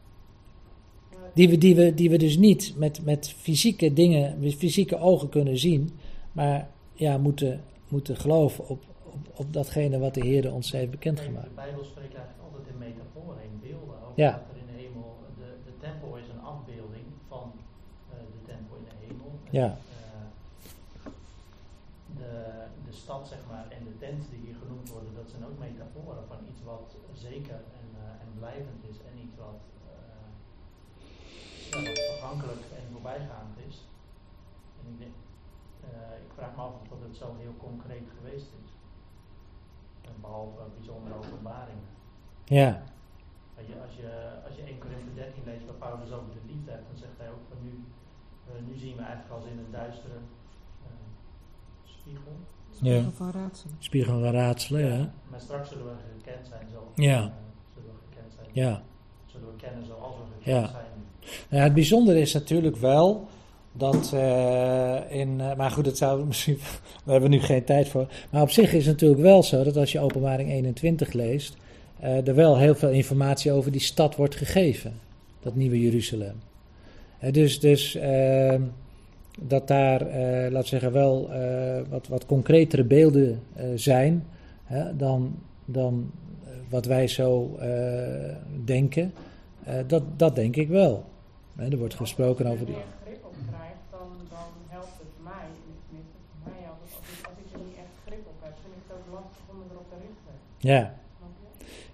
[1.34, 5.30] Die we, die, we, die we dus niet met, met fysieke dingen, met fysieke ogen
[5.30, 6.00] kunnen zien,
[6.32, 11.48] maar ja, moeten, moeten geloven op, op, op datgene wat de Heer ons heeft bekendgemaakt.
[11.48, 13.96] De Bijbel spreekt eigenlijk altijd in metaforen, in beelden.
[14.08, 14.32] Ook ja.
[14.32, 15.10] dat er in de hemel,
[15.42, 19.32] de, de tempel is een afbeelding van uh, de tempel in de hemel.
[19.60, 19.70] Ja.
[19.70, 21.12] Uh,
[22.22, 22.32] de,
[22.88, 26.24] de stad, zeg maar, en de tent die hier genoemd worden, dat zijn ook metaforen
[26.32, 26.88] van iets wat
[27.30, 29.60] zeker en, uh, en blijvend is en iets wat,
[29.90, 30.28] uh,
[31.70, 33.76] ja, wat vergankelijk en voorbijgaand is.
[34.80, 35.16] En En ik, denk,
[35.88, 38.70] eh, ik vraag me af of dat het zo heel concreet geweest is.
[40.02, 41.90] En behalve bijzondere openbaringen.
[42.46, 42.84] Ja,
[43.58, 44.12] Weet je, als, je,
[44.48, 47.30] als je 1 Korinthe 13 leest waar Paulus over de liefde hebt, dan zegt hij
[47.30, 47.74] ook van nu,
[48.48, 50.20] eh, nu zien we eigenlijk als in een duistere
[50.86, 50.90] eh,
[52.78, 53.02] spiegel.
[53.02, 53.10] Ja.
[53.16, 53.76] Van raadselen.
[53.80, 55.12] spiegel van raadselen, ja.
[55.30, 55.92] Maar straks zullen we
[56.24, 57.34] gekend zijn zoals Ja.
[57.76, 58.48] zullen we gekend zijn.
[58.66, 58.82] Ja.
[59.26, 60.72] Zullen we kennen zoals we gekend Ja.
[60.72, 60.86] zijn.
[61.50, 63.28] Nou ja, het bijzondere is natuurlijk wel
[63.72, 65.42] dat eh, in.
[65.42, 66.58] eh, maar goed, dat zou misschien.
[66.58, 68.08] Daar hebben we nu geen tijd voor.
[68.30, 71.56] Maar op zich is het natuurlijk wel zo dat als je Openbaring 21 leest.
[72.00, 75.00] eh, er wel heel veel informatie over die stad wordt gegeven.
[75.40, 76.42] Dat nieuwe Jeruzalem.
[77.32, 78.62] Dus dus ehm,
[79.40, 84.28] dat daar, eh laten we zeggen, wel eh, wat, wat concretere beelden eh, zijn.
[84.64, 86.12] hè, dan, dan
[86.70, 87.60] wat wij zo
[88.66, 89.14] denken.
[89.88, 91.04] Dat, dat denk ik wel.
[91.56, 92.76] Er wordt gesproken over die.
[92.76, 95.48] Als je er meer grip op krijgt, dan, dan helpt het mij.
[95.88, 96.92] Tenminste, voor mij altijd.
[96.98, 99.44] Als ik, als ik er niet echt grip op heb, vind ik het ook lastig
[99.52, 100.34] om me erop te richten.
[100.74, 100.82] Ja,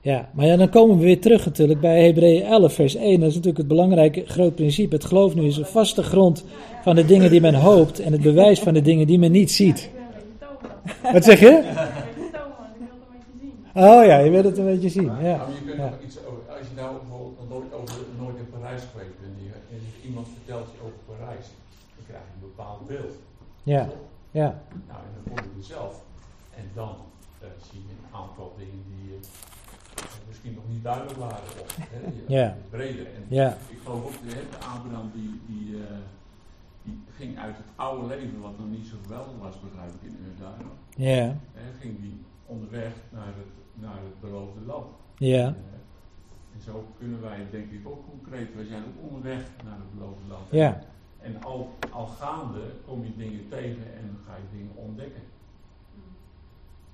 [0.04, 3.20] ja, maar ja, dan komen we weer terug natuurlijk bij Hebreeën 11, vers 1.
[3.20, 4.96] Dat is natuurlijk het belangrijke groot principe.
[4.96, 6.46] Het geloof nu is een vaste grond
[6.84, 9.52] van de dingen die men hoopt en het bewijs van de dingen die men niet
[9.52, 9.90] ziet.
[11.14, 11.62] Wat zeg je?
[11.64, 11.92] Het.
[13.76, 15.06] Oh ja, je wil het een beetje zien.
[15.06, 15.90] Nou, Ja, je kunt ja.
[15.90, 19.36] nog iets over, als je nou bijvoorbeeld nog nooit, over, nooit in Parijs geweest bent
[19.72, 21.46] en, iemand vertelt je over Parijs,
[21.96, 23.14] dan krijg je een bepaald beeld.
[23.64, 23.84] ja,
[24.32, 24.50] ja,
[24.90, 25.94] Nou, en dan kom je er zelf.
[26.60, 26.94] En dan
[27.42, 29.22] eh, zie je een aantal dingen die eh,
[30.28, 31.50] misschien nog niet duidelijk waren.
[31.64, 32.00] Of hè,
[32.38, 32.56] Ja.
[32.70, 33.06] breder.
[33.18, 36.13] En ja, ik geloof ook, hè, de Abraham die, die, eh, die
[37.16, 40.58] ging uit het oude leven, wat nog niet zo geweldig was, begrijp ik in Urdaar.
[40.96, 44.86] ja, Hè, ging die onderweg naar het, naar het beloofde land.
[45.18, 45.56] ja,
[46.56, 50.28] en zo kunnen wij denk ik ook concreet, wij zijn ook onderweg naar het beloofde
[50.28, 50.44] land.
[50.52, 50.80] ja,
[51.20, 55.22] En al, al gaande kom je dingen tegen en ga je dingen ontdekken.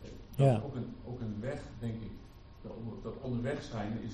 [0.01, 0.57] Eh, Dat Ja.
[0.57, 2.11] is ook een, ook een weg, denk ik.
[2.61, 2.71] Dat,
[3.03, 4.13] dat onderweg zijn is,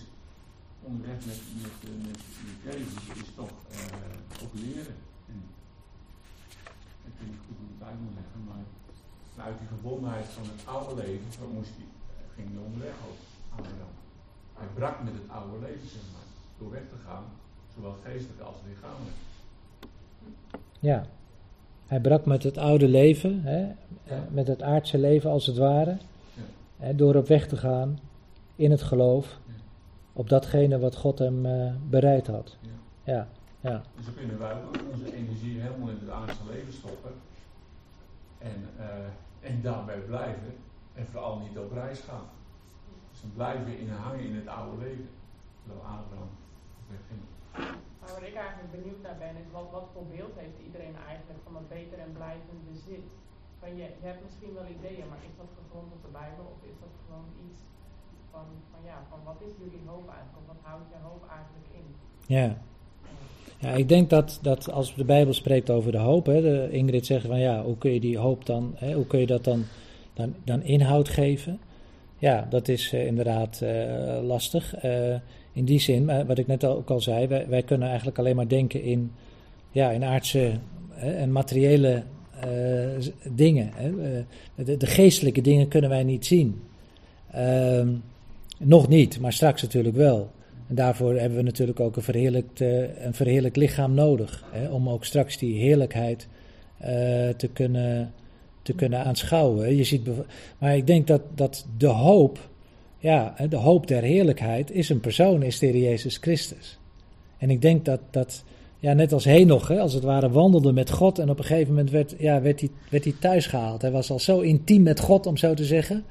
[0.81, 4.95] onderweg met, met, eh, met, met Jezus is toch eh, ook leren.
[5.27, 5.43] En,
[7.25, 8.65] niet goed uit moet leggen, maar
[9.33, 13.21] vanuit die gebondenheid van het oude leven zo moest hij, eh, ging hij onderweg ook,
[13.55, 13.93] Abraham.
[14.59, 16.27] Hij brak met het oude leven, zeg maar,
[16.59, 17.25] door weg te gaan,
[17.73, 19.17] zowel geestelijk als lichamelijk.
[20.89, 20.99] ja.
[21.87, 23.61] Hij brak met het oude leven, hè,
[24.03, 25.97] eh, met het aardse leven als het ware,
[26.77, 27.99] hè, door op weg te gaan
[28.55, 29.39] in het geloof
[30.13, 32.57] op datgene wat God hem eh, bereid had.
[33.03, 33.27] Ja.
[33.69, 37.13] Ja, Dus dan kunnen wij ook onze energie helemaal in het aardse leven stoppen.
[38.37, 40.53] En, eh, en daarbij blijven.
[40.93, 42.27] En vooral niet op reis gaan.
[43.11, 45.09] Dus dan blijven we in hangen in het oude leven.
[45.61, 46.31] Terwijl Abraham
[46.91, 47.21] wegging.
[47.99, 51.39] Maar waar ik eigenlijk benieuwd naar ben, is wat, wat voor beeld heeft iedereen eigenlijk
[51.45, 53.07] van een beter en blijvend bezit?
[53.59, 56.59] Van je, je hebt misschien wel ideeën, maar is dat gegrond op de Bijbel of
[56.71, 57.59] is dat gewoon iets
[58.31, 60.39] van, van ja, van wat is jullie hoop eigenlijk?
[60.41, 61.87] Of wat houdt je hoop eigenlijk in?
[62.37, 62.49] ja.
[63.57, 67.25] Ja, ik denk dat, dat als de Bijbel spreekt over de hoop, hè, Ingrid zegt
[67.25, 69.63] van ja, hoe kun je die hoop dan, hè, hoe kun je dat dan,
[70.13, 71.59] dan, dan inhoud geven?
[72.17, 74.75] Ja, dat is eh, inderdaad eh, lastig.
[74.75, 75.15] Eh,
[75.53, 78.47] in die zin, wat ik net ook al zei, wij, wij kunnen eigenlijk alleen maar
[78.47, 79.11] denken in,
[79.71, 80.51] ja, in aardse
[80.95, 82.03] en materiële
[83.29, 83.71] dingen.
[83.73, 83.91] Hè.
[84.63, 86.61] De, de geestelijke dingen kunnen wij niet zien.
[87.31, 87.89] Ehm,
[88.57, 90.31] nog niet, maar straks natuurlijk wel.
[90.67, 94.43] En daarvoor hebben we natuurlijk ook een eh, een verheerlijkt lichaam nodig.
[94.51, 96.27] Hè, om ook straks die heerlijkheid
[96.77, 96.89] eh,
[97.29, 98.13] te, kunnen,
[98.61, 99.75] te kunnen aanschouwen.
[99.75, 100.09] Je ziet
[100.57, 102.49] maar ik denk dat, dat de hoop,
[102.97, 106.79] ja, de hoop der heerlijkheid is een persoon, is de Jezus Christus.
[107.37, 108.43] En ik denk dat, dat
[108.79, 111.19] ja, net als Henoch, hè, als het ware, wandelde met God.
[111.19, 113.81] En op een gegeven moment werd, ja, werd, hij, werd hij thuis gehaald.
[113.81, 116.03] Hij was al zo intiem met God, om zo te zeggen,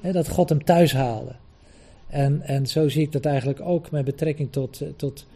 [0.00, 1.32] hè, dat God hem thuis haalde.
[2.06, 5.26] En, en zo zie ik dat eigenlijk ook met betrekking tot, eh, tot,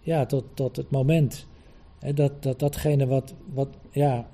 [0.00, 1.46] ja, tot, tot het moment.
[2.14, 4.28] Dat, dat datgene wat, wat, ja,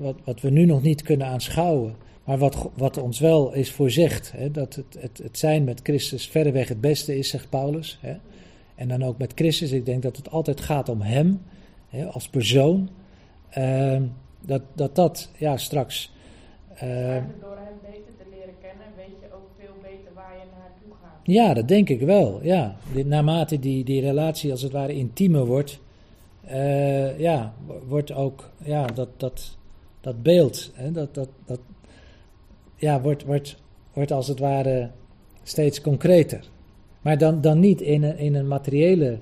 [0.00, 1.94] wat, wat we nu nog niet kunnen aanschouwen,
[2.24, 4.32] maar wat, wat ons wel is voorzegd.
[4.32, 7.98] Hè, dat het, het, het zijn met Christus verreweg het beste is, zegt Paulus.
[8.00, 8.16] Hè.
[8.74, 11.42] En dan ook met Christus, ik denk dat het altijd gaat om Hem,
[11.88, 12.90] hè, als persoon.
[13.50, 14.02] Ehm,
[14.40, 16.12] dat, dat dat ja, straks.
[17.40, 21.13] door hem beter te leren kennen, weet je ook veel beter waar je naartoe gaat.
[21.24, 22.40] Ja, dat denk ik wel.
[22.42, 22.76] Ja.
[23.04, 25.80] Naarmate die, die relatie als het ware intiemer wordt,
[26.40, 29.56] eh, ja, wo- wordt ook ja, dat, dat,
[30.00, 31.60] dat beeld, hè, dat, dat, dat,
[32.76, 33.56] ja, wordt, wordt,
[33.92, 34.90] wordt als het ware
[35.42, 36.48] steeds concreter.
[37.00, 39.18] Maar dan, dan niet in een, in een materiële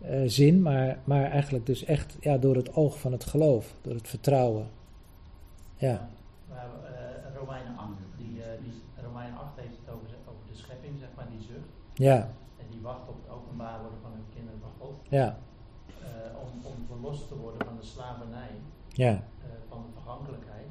[0.00, 3.94] eh, zin, maar, maar eigenlijk dus echt ja, door het oog van het geloof, door
[3.94, 4.66] het vertrouwen.
[5.76, 6.08] Ja.
[6.48, 8.72] Maar uh, Romeinen 8, die, uh, die,
[9.04, 11.68] Romeinen 8 heeft het over, over de schepping, zeg maar, die zucht.
[11.98, 12.30] Ja.
[12.56, 14.96] En die wacht op het openbaar worden van de kinderen van God.
[15.08, 15.38] Ja.
[16.44, 18.50] om, om verlost te worden van de slavernij.
[18.88, 19.22] Ja.
[19.68, 20.70] van de vergankelijkheid.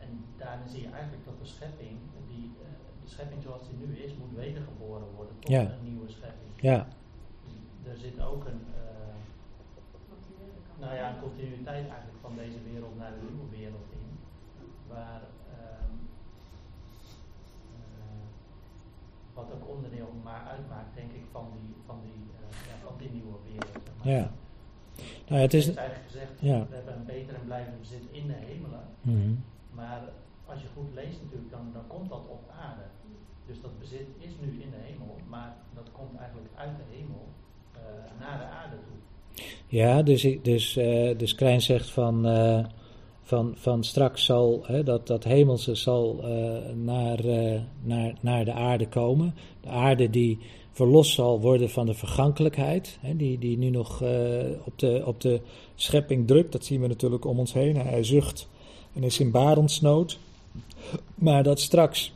[0.00, 2.52] en daarin zie je eigenlijk dat de schepping, die,
[3.02, 5.60] de schepping zoals die nu is, moet wedergeboren worden tot ja.
[5.60, 6.50] een nieuwe schepping.
[6.60, 6.86] Ja.
[7.84, 9.14] Er zit ook een, uh,
[10.80, 14.18] nou ja, een continuïteit eigenlijk van deze wereld naar de nieuwe wereld in,
[14.88, 15.86] waar uh,
[17.72, 18.24] uh,
[19.34, 22.20] wat ook onderdeel maar uitmaakt, denk ik, van die, van die,
[22.68, 23.78] ja, van die nieuwe wereld.
[24.02, 24.24] Ja.
[25.28, 26.66] Nou, het is eigenlijk gezegd, ja.
[26.68, 29.44] we hebben een beter en blijvend bezit in de hemelen, mm -hmm.
[29.70, 30.00] maar
[30.46, 32.82] als je goed leest natuurlijk, dan, dan komt dat op aarde.
[33.46, 37.28] Dus dat bezit is nu in de hemel, maar dat komt eigenlijk uit de hemel
[37.76, 37.80] uh,
[38.20, 38.96] naar de aarde toe.
[39.66, 42.64] Ja, dus, dus, uh, dus Krijn zegt van, uh,
[43.24, 46.24] van, van straks zal hè, dat, dat hemelse zal
[46.74, 47.20] naar,
[47.82, 49.34] naar, naar de aarde komen.
[49.60, 50.38] De aarde die
[50.72, 54.02] verlost zal worden van de vergankelijkheid, hè, die, die nu nog
[54.64, 55.40] op, de, op de
[55.74, 56.52] schepping drukt.
[56.52, 57.76] Dat zien we natuurlijk om ons heen.
[57.76, 58.48] Hij zucht
[58.92, 60.18] en is in barensnood.
[61.14, 62.12] Maar dat straks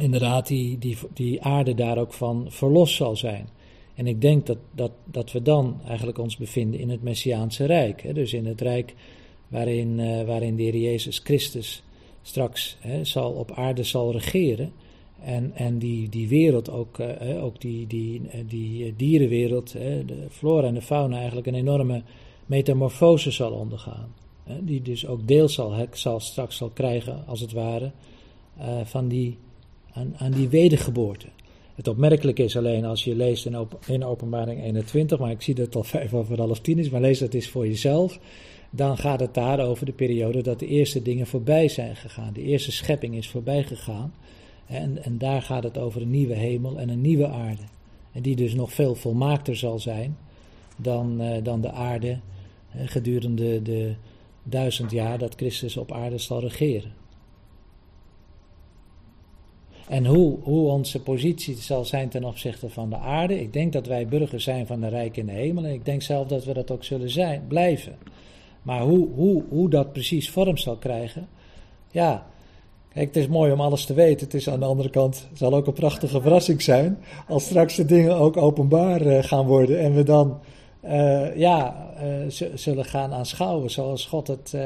[0.00, 3.48] inderdaad die, die, die aarde daar ook van verlost zal zijn.
[3.94, 8.02] En ik denk dat, dat, dat we dan eigenlijk ons bevinden in het Messiaanse Rijk.
[8.02, 8.12] Hè?
[8.12, 8.94] Dus in het Rijk
[9.48, 11.82] waarin, uh, waarin de Heer Jezus Christus
[12.22, 14.72] straks hè, zal, op aarde zal regeren.
[15.22, 20.66] En, en die, die wereld, ook, uh, ook die, die, die dierenwereld, hè, de flora
[20.66, 22.02] en de fauna, eigenlijk een enorme
[22.46, 24.14] metamorfose zal ondergaan.
[24.44, 24.64] Hè?
[24.64, 27.90] Die dus ook deel zal, zal straks zal krijgen, als het ware,
[28.58, 29.36] uh, van die,
[29.92, 31.26] aan, aan die wedergeboorte.
[31.74, 35.54] Het opmerkelijke is alleen als je leest in, op, in openbaring 21, maar ik zie
[35.54, 38.18] dat het al vijf over half tien is, maar lees dat eens voor jezelf.
[38.76, 42.32] Dan gaat het daar over de periode dat de eerste dingen voorbij zijn gegaan.
[42.32, 44.14] De eerste schepping is voorbij gegaan.
[44.66, 47.62] En, en daar gaat het over een nieuwe hemel en een nieuwe aarde.
[48.12, 50.16] En die dus nog veel volmaakter zal zijn
[50.76, 52.18] dan, uh, dan de aarde
[52.76, 53.94] gedurende de
[54.42, 56.92] duizend jaar dat Christus op aarde zal regeren.
[59.88, 63.40] En hoe, hoe onze positie zal zijn ten opzichte van de aarde.
[63.40, 65.64] Ik denk dat wij burgers zijn van de Rijk in de hemel.
[65.64, 67.98] En ik denk zelf dat we dat ook zullen zijn, blijven.
[68.64, 71.28] Maar hoe, hoe, hoe dat precies vorm zal krijgen.
[71.90, 72.26] Ja,
[72.92, 74.24] kijk, het is mooi om alles te weten.
[74.24, 76.98] Het is aan de andere kant, het zal ook een prachtige verrassing zijn.
[77.28, 79.78] Als straks de dingen ook openbaar uh, gaan worden.
[79.78, 80.40] En we dan,
[80.84, 84.56] uh, ja, uh, zullen gaan aanschouwen zoals God het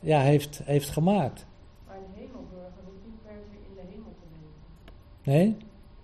[0.00, 1.46] ja, heeft, heeft gemaakt.
[5.24, 5.44] Nee?
[5.44, 5.56] Nee,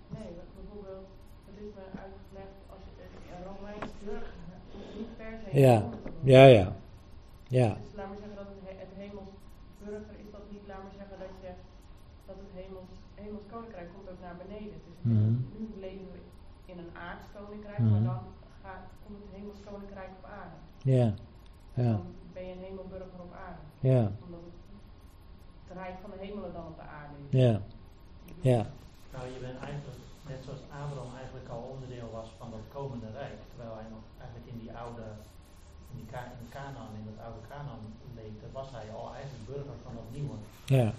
[0.09, 1.07] bijvoorbeeld,
[1.45, 4.33] het is me uitgelegd als je een Romeins burger
[4.97, 5.59] niet per se.
[5.59, 5.89] Ja,
[6.23, 6.75] ja, ja.
[7.59, 7.69] Ja.
[7.83, 9.31] Dus laat maar zeggen dat het, het hemels
[9.83, 11.51] burger is dat niet, laat maar zeggen dat je
[12.27, 12.91] dat het hemels,
[13.23, 14.77] hemels koninkrijk komt ook naar beneden.
[14.87, 15.35] Dus mm -hmm.
[15.57, 16.19] nu leven we
[16.71, 17.91] in een aards koninkrijk, Mhm.
[17.93, 18.21] maar dan
[18.63, 20.57] gaat, komt het hemels koninkrijk op aarde.
[20.97, 21.07] Ja,
[21.83, 23.61] ja, Dan ben je een hemelburger op aarde.
[23.93, 24.57] ja, Omdat het,
[25.67, 27.31] het rijk van de hemelen dan op de aarde is.
[27.45, 27.53] ja,
[28.51, 28.61] ja.
[29.13, 30.01] Nou, je bent eigenlijk,
[30.31, 34.47] net zoals Abraham eigenlijk al onderdeel was van dat komende rijk, terwijl hij nog eigenlijk
[34.53, 35.05] in die oude,
[35.91, 37.81] in, die Ka in Canaan, in dat oude Canaan
[38.19, 40.37] leefde, was hij al eigenlijk burger van dat nieuwe.
[40.77, 40.93] Ja.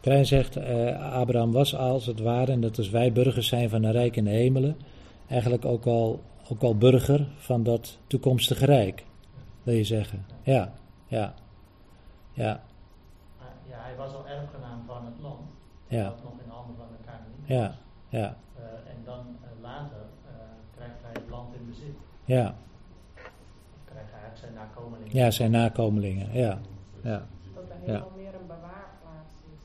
[0.00, 3.82] Krijn zegt, eh, Abraham was als het ware, en dat als wij burgers zijn van
[3.82, 4.76] een rijk in de hemelen,
[5.28, 6.20] eigenlijk ook al,
[6.50, 9.04] ook al burger van dat toekomstige rijk,
[9.62, 10.26] wil je zeggen.
[10.42, 10.72] Ja,
[11.06, 11.34] ja,
[12.32, 12.62] ja,
[13.68, 15.40] ja, hij was al erfgenaam van het land,
[15.86, 16.04] Ja.
[16.04, 17.74] dat nog in handen van de Canaanieten ja,
[18.20, 19.96] ja, Eh, en dan eh, later
[20.26, 20.32] eh,
[20.76, 21.96] krijgt hij het land in bezit.
[22.24, 22.54] ja.
[23.84, 25.16] Krijgt hij eigenlijk zijn nakomelingen.
[25.16, 26.58] Ja, zijn nakomelingen, ja,
[27.02, 27.26] ja.
[27.54, 29.60] Dat bewaarplaats is.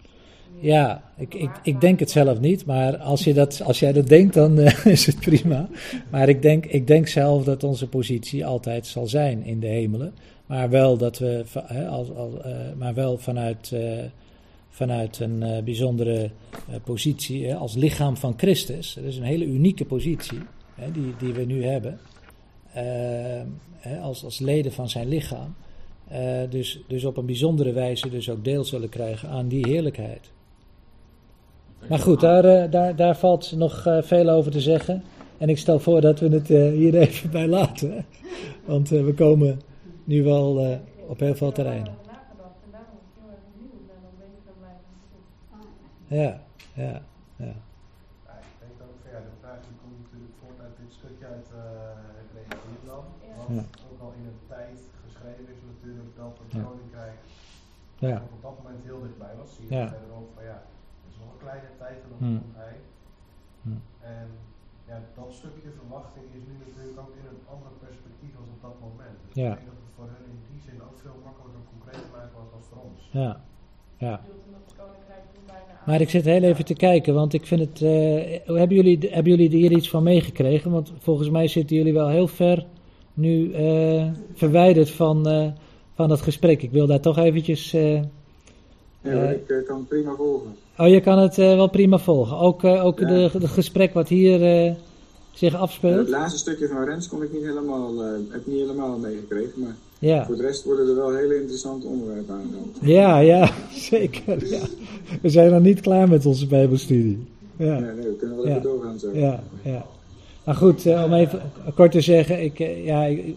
[0.00, 3.34] Dus het is meer Ja, ik, ik, ik denk het zelf niet, maar als, je
[3.34, 5.68] dat, als jij dat denkt, dan eh, is het prima.
[6.10, 10.14] Maar ik denk, ik denk zelf dat onze positie altijd zal zijn in de hemelen.
[10.46, 11.44] Maar wel, dat we,
[11.88, 14.04] als, als, eh, maar wel vanuit, eh,
[14.68, 16.30] vanuit een bijzondere
[16.84, 18.94] positie als lichaam van Christus.
[18.94, 20.38] Dat is een hele unieke positie
[20.92, 21.98] die, die we nu hebben.
[24.02, 25.54] Als, als leden van zijn lichaam.
[26.50, 30.30] Dus, dus op een bijzondere wijze dus ook deel zullen krijgen aan die heerlijkheid.
[31.88, 35.02] Maar goed, daar, eh, daar, daar valt nog eh, veel over te zeggen.
[35.38, 38.04] En ik stel voor dat we het eh, hier even bij laten.
[38.64, 39.60] Want eh, we komen
[40.04, 41.96] nu wel eh, op heel veel terreinen.
[46.06, 46.40] Ja.
[46.74, 47.02] Ja,
[47.36, 47.54] ja,
[48.48, 50.92] ik denk ook van ja, de vraag die komt natuurlijk voort uit dit
[52.88, 57.18] wat ook al in een tijd geschreven is natuurlijk dat het koninkrijk
[58.10, 58.16] Ja.
[58.36, 59.50] op dat moment heel dichtbij was.
[59.56, 60.58] Zie je ja,
[61.02, 62.42] het is nog een kleine tijd en dan Hmm.
[62.62, 62.76] hij.
[63.62, 63.80] Hmm.
[64.16, 64.26] En
[64.90, 68.76] ja, dat stukje verwachting is nu natuurlijk ook in een ander perspectief als op dat
[68.86, 69.16] moment.
[69.26, 69.50] Dus Ja.
[69.52, 72.50] ik denk dat het voor hen in die zin ook veel makkelijker concreet maken was
[72.56, 73.00] als voor ons.
[73.22, 73.32] Ja.
[74.06, 74.16] Ja.
[74.20, 74.86] Dat
[75.86, 77.82] Maar ik zit heel even te kijken, want ik vind het.
[77.82, 80.70] eh, hebben, jullie, hebben jullie hier iets van meegekregen?
[80.70, 82.66] Want volgens mij zitten jullie wel heel ver
[83.14, 85.48] nu eh, verwijderd van, eh,
[85.94, 86.62] van het gesprek.
[86.62, 87.76] Ik wil daar toch eventjes.
[89.02, 89.30] Ja, Eh.
[89.30, 90.54] ik eh, kan het prima volgen.
[90.78, 92.38] oh, je kan het eh, wel prima volgen.
[92.38, 93.06] Ook, ook Ja.
[93.06, 94.38] de, het gesprek wat hier
[95.32, 96.08] zich het afspeelt.
[96.08, 97.98] laatste stukje van Rens kon ik niet helemaal,
[98.30, 100.26] heb ik niet helemaal meegekregen, maar Ja.
[100.26, 102.76] voor de rest worden er wel hele interessante onderwerpen aangehaald.
[102.80, 103.50] Ja, ja,
[103.90, 104.48] zeker.
[104.50, 104.60] Ja.
[105.22, 107.26] We zijn nog niet klaar met onze Bijbelstudie.
[107.56, 107.78] Ja.
[107.78, 108.50] Nee, nee, we kunnen wel Ja.
[108.50, 109.08] even doorgaan zo.
[109.12, 109.86] Ja, ja.
[110.44, 111.40] Maar goed, om even
[111.74, 113.36] kort te zeggen, ik, ja, ik-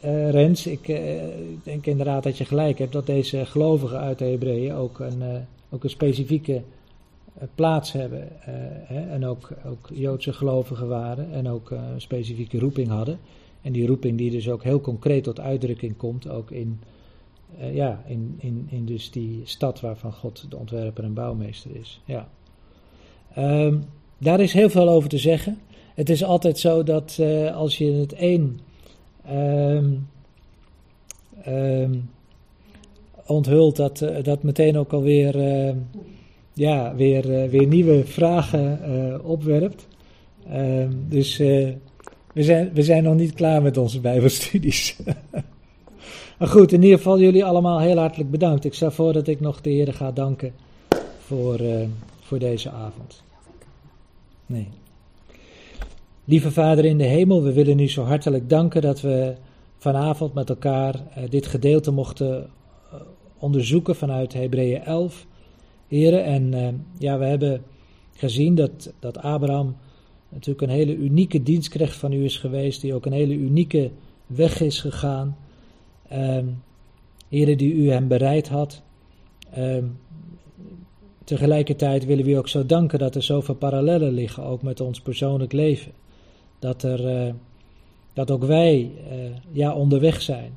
[0.00, 4.18] eh, Rens, ik, eh, ik denk inderdaad dat je gelijk hebt dat deze gelovigen uit
[4.18, 5.40] de Hebreeën ook een, eh,
[5.70, 6.62] ook een specifieke
[7.54, 8.28] plaats hebben.
[8.86, 13.18] hè, en ook, ook Joodse gelovigen waren en ook een specifieke roeping hadden.
[13.62, 16.80] En die roeping die dus ook heel concreet tot uitdrukking komt, ook in,
[17.72, 22.00] ja, in, in, in dus die stad waarvan God de ontwerper en bouwmeester is.
[22.04, 22.28] Ja.
[23.34, 23.78] Ehm,
[24.18, 25.58] daar is heel veel over te zeggen.
[25.94, 27.20] Het is altijd zo dat
[27.54, 28.60] als je het één
[29.24, 29.92] ehm,
[31.42, 31.94] ehm,
[33.30, 35.76] onthult, dat, eh, dat meteen ook alweer ehm,
[36.52, 39.88] ja, weer, eh, weer nieuwe vragen eh, opwerpt.
[41.08, 41.76] Dus we,
[42.34, 44.96] zijn, we zijn nog niet klaar met onze Bijbelstudies.
[46.38, 48.64] maar goed, in ieder geval jullie allemaal heel hartelijk bedankt.
[48.64, 50.52] Ik stel voor dat ik nog de Heer ga danken
[51.18, 51.60] voor,
[52.20, 53.22] voor deze avond.
[54.46, 54.68] Nee.
[56.30, 59.34] Lieve Vader in de hemel, we willen u zo hartelijk danken dat we
[59.78, 62.50] vanavond met elkaar eh, dit gedeelte mochten
[62.92, 63.00] eh,
[63.38, 65.26] onderzoeken vanuit Hebreeën 11.
[65.86, 67.62] Heren, en eh, ja, we hebben
[68.12, 69.76] gezien dat, dat Abraham
[70.28, 73.90] natuurlijk een hele unieke dienstknecht van u is geweest, die ook een hele unieke
[74.26, 75.36] weg is gegaan.
[76.08, 76.46] Ehm
[77.28, 78.82] heren, die u hem bereid had.
[79.50, 79.84] Ehm,
[81.24, 85.00] tegelijkertijd willen we u ook zo danken dat er zoveel parallellen liggen, ook met ons
[85.00, 85.92] persoonlijk leven.
[86.60, 87.32] Dat, er, eh,
[88.12, 89.16] dat ook wij eh,
[89.52, 90.56] ja, onderweg zijn,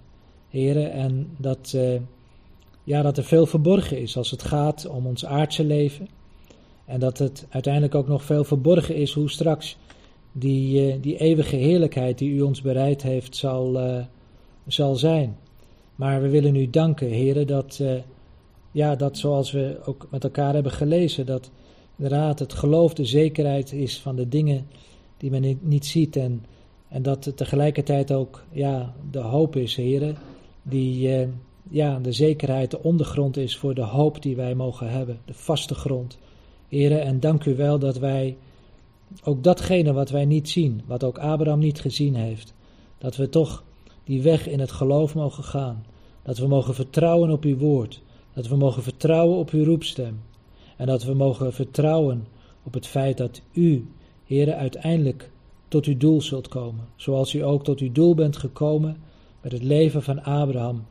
[0.49, 1.99] heren, en dat, eh,
[2.83, 6.07] ja, dat er veel verborgen is als het gaat om ons aardse leven.
[6.85, 9.77] En dat het uiteindelijk ook nog veel verborgen is hoe straks
[10.31, 13.79] die, die eeuwige heerlijkheid die u ons bereid heeft zal,
[14.67, 15.37] zal zijn.
[15.95, 17.81] Maar we willen u danken, heren, dat,
[18.71, 21.51] ja, dat zoals we ook met elkaar hebben gelezen, dat
[21.95, 24.67] inderdaad het geloof de zekerheid is van de dingen
[25.23, 26.15] die men niet- ziet.
[26.15, 26.45] En,
[26.87, 30.17] en dat tegelijkertijd ook ja, de hoop is, heren,
[30.63, 31.27] die eh,
[31.69, 35.75] ja, de zekerheid, de ondergrond is voor de hoop die wij mogen hebben, de vaste
[35.75, 36.17] grond.
[36.67, 38.37] Heren, en dank u wel dat wij
[39.23, 42.53] ook datgene wat wij niet zien, wat ook Abraham niet gezien heeft,
[42.97, 43.63] dat we toch
[44.03, 45.85] die weg in het geloof mogen gaan.
[46.23, 48.01] Dat we mogen vertrouwen op uw woord.
[48.33, 50.21] Dat we mogen vertrouwen op uw roepstem.
[50.77, 52.27] En dat we mogen vertrouwen
[52.63, 53.87] op het feit dat u,
[54.33, 55.31] Heere, uiteindelijk
[55.67, 56.85] tot uw doel zult komen.
[56.95, 58.97] Zoals u ook tot uw doel bent gekomen
[59.41, 60.85] met het leven van Abraham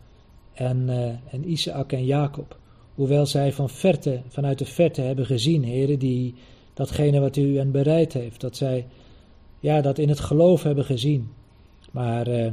[0.53, 2.59] en, eh, en Isaac en Jacob.
[2.95, 6.35] Hoewel zij van verte, vanuit de verte hebben gezien, Heere, die,
[6.75, 8.41] datgene wat u hen bereid heeft.
[8.41, 8.87] Dat zij
[9.61, 11.31] ja, dat in het geloof hebben gezien.
[11.91, 12.53] Maar, eh,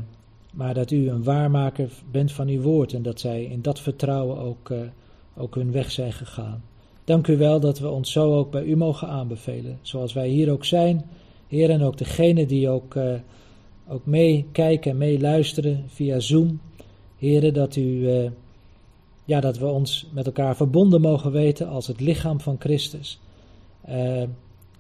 [0.54, 4.38] maar dat u een waarmaker bent van uw woord en dat zij in dat vertrouwen
[4.38, 4.78] ook, eh,
[5.38, 6.64] ook hun weg zijn gegaan.
[7.10, 10.52] Dank u wel dat we ons zo ook bij u mogen aanbevelen, zoals wij hier
[10.52, 11.06] ook zijn.
[11.48, 13.14] Heer, en ook degenen die ook, eh,
[13.88, 16.60] ook meekijken en meeluisteren via Zoom.
[17.18, 18.32] Heren, dat u, eh,
[19.26, 23.20] ja, dat we ons met elkaar verbonden mogen weten als het lichaam van Christus.
[23.82, 24.24] Eh,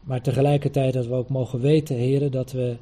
[0.01, 2.75] maar tegelijkertijd dat we ook mogen weten, heren, dat we,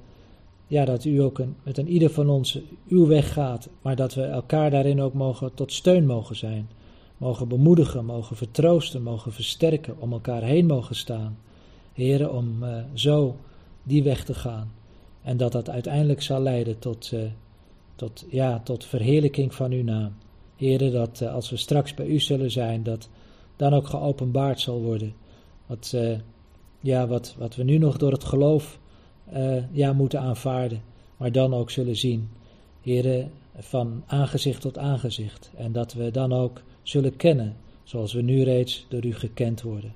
[0.68, 4.24] ja, dat u ook met een ieder van ons uw weg gaat, maar dat we
[4.24, 6.70] elkaar daarin ook mogen tot steun mogen zijn,
[7.18, 11.38] mogen bemoedigen, mogen vertroosten, mogen versterken, om elkaar heen mogen staan,
[11.94, 13.36] heren, om eh, zo
[13.84, 14.72] die weg te gaan.
[15.22, 17.22] En dat dat uiteindelijk zal leiden tot, eh,
[17.96, 20.14] tot, ja, tot verheerlijking van uw naam.
[20.56, 23.10] Heren, dat eh, als we straks bij u zullen zijn, dat
[23.56, 25.14] dan ook geopenbaard zal worden.
[25.66, 25.96] Wat,
[26.80, 28.80] ja, wat, wat we nu nog door het geloof
[29.72, 30.82] ja, moeten aanvaarden,
[31.18, 32.30] maar dan ook zullen zien.
[32.82, 35.52] Heren, van aangezicht tot aangezicht.
[35.56, 39.94] En dat we dan ook zullen kennen, zoals we nu reeds door u gekend worden.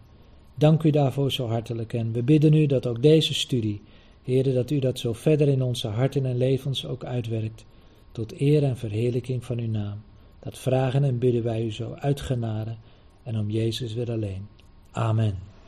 [0.56, 3.82] Dank u daarvoor zo hartelijk en we bidden u dat ook deze studie,
[4.24, 7.66] Heren, dat u dat zo verder in onze harten en levens ook uitwerkt.
[8.12, 10.02] tot eer en verheerlijking van uw naam.
[10.40, 12.76] Dat vragen en bidden wij u zo uit genade
[13.24, 14.48] en om Jezus weer alleen.
[14.92, 15.51] Amen.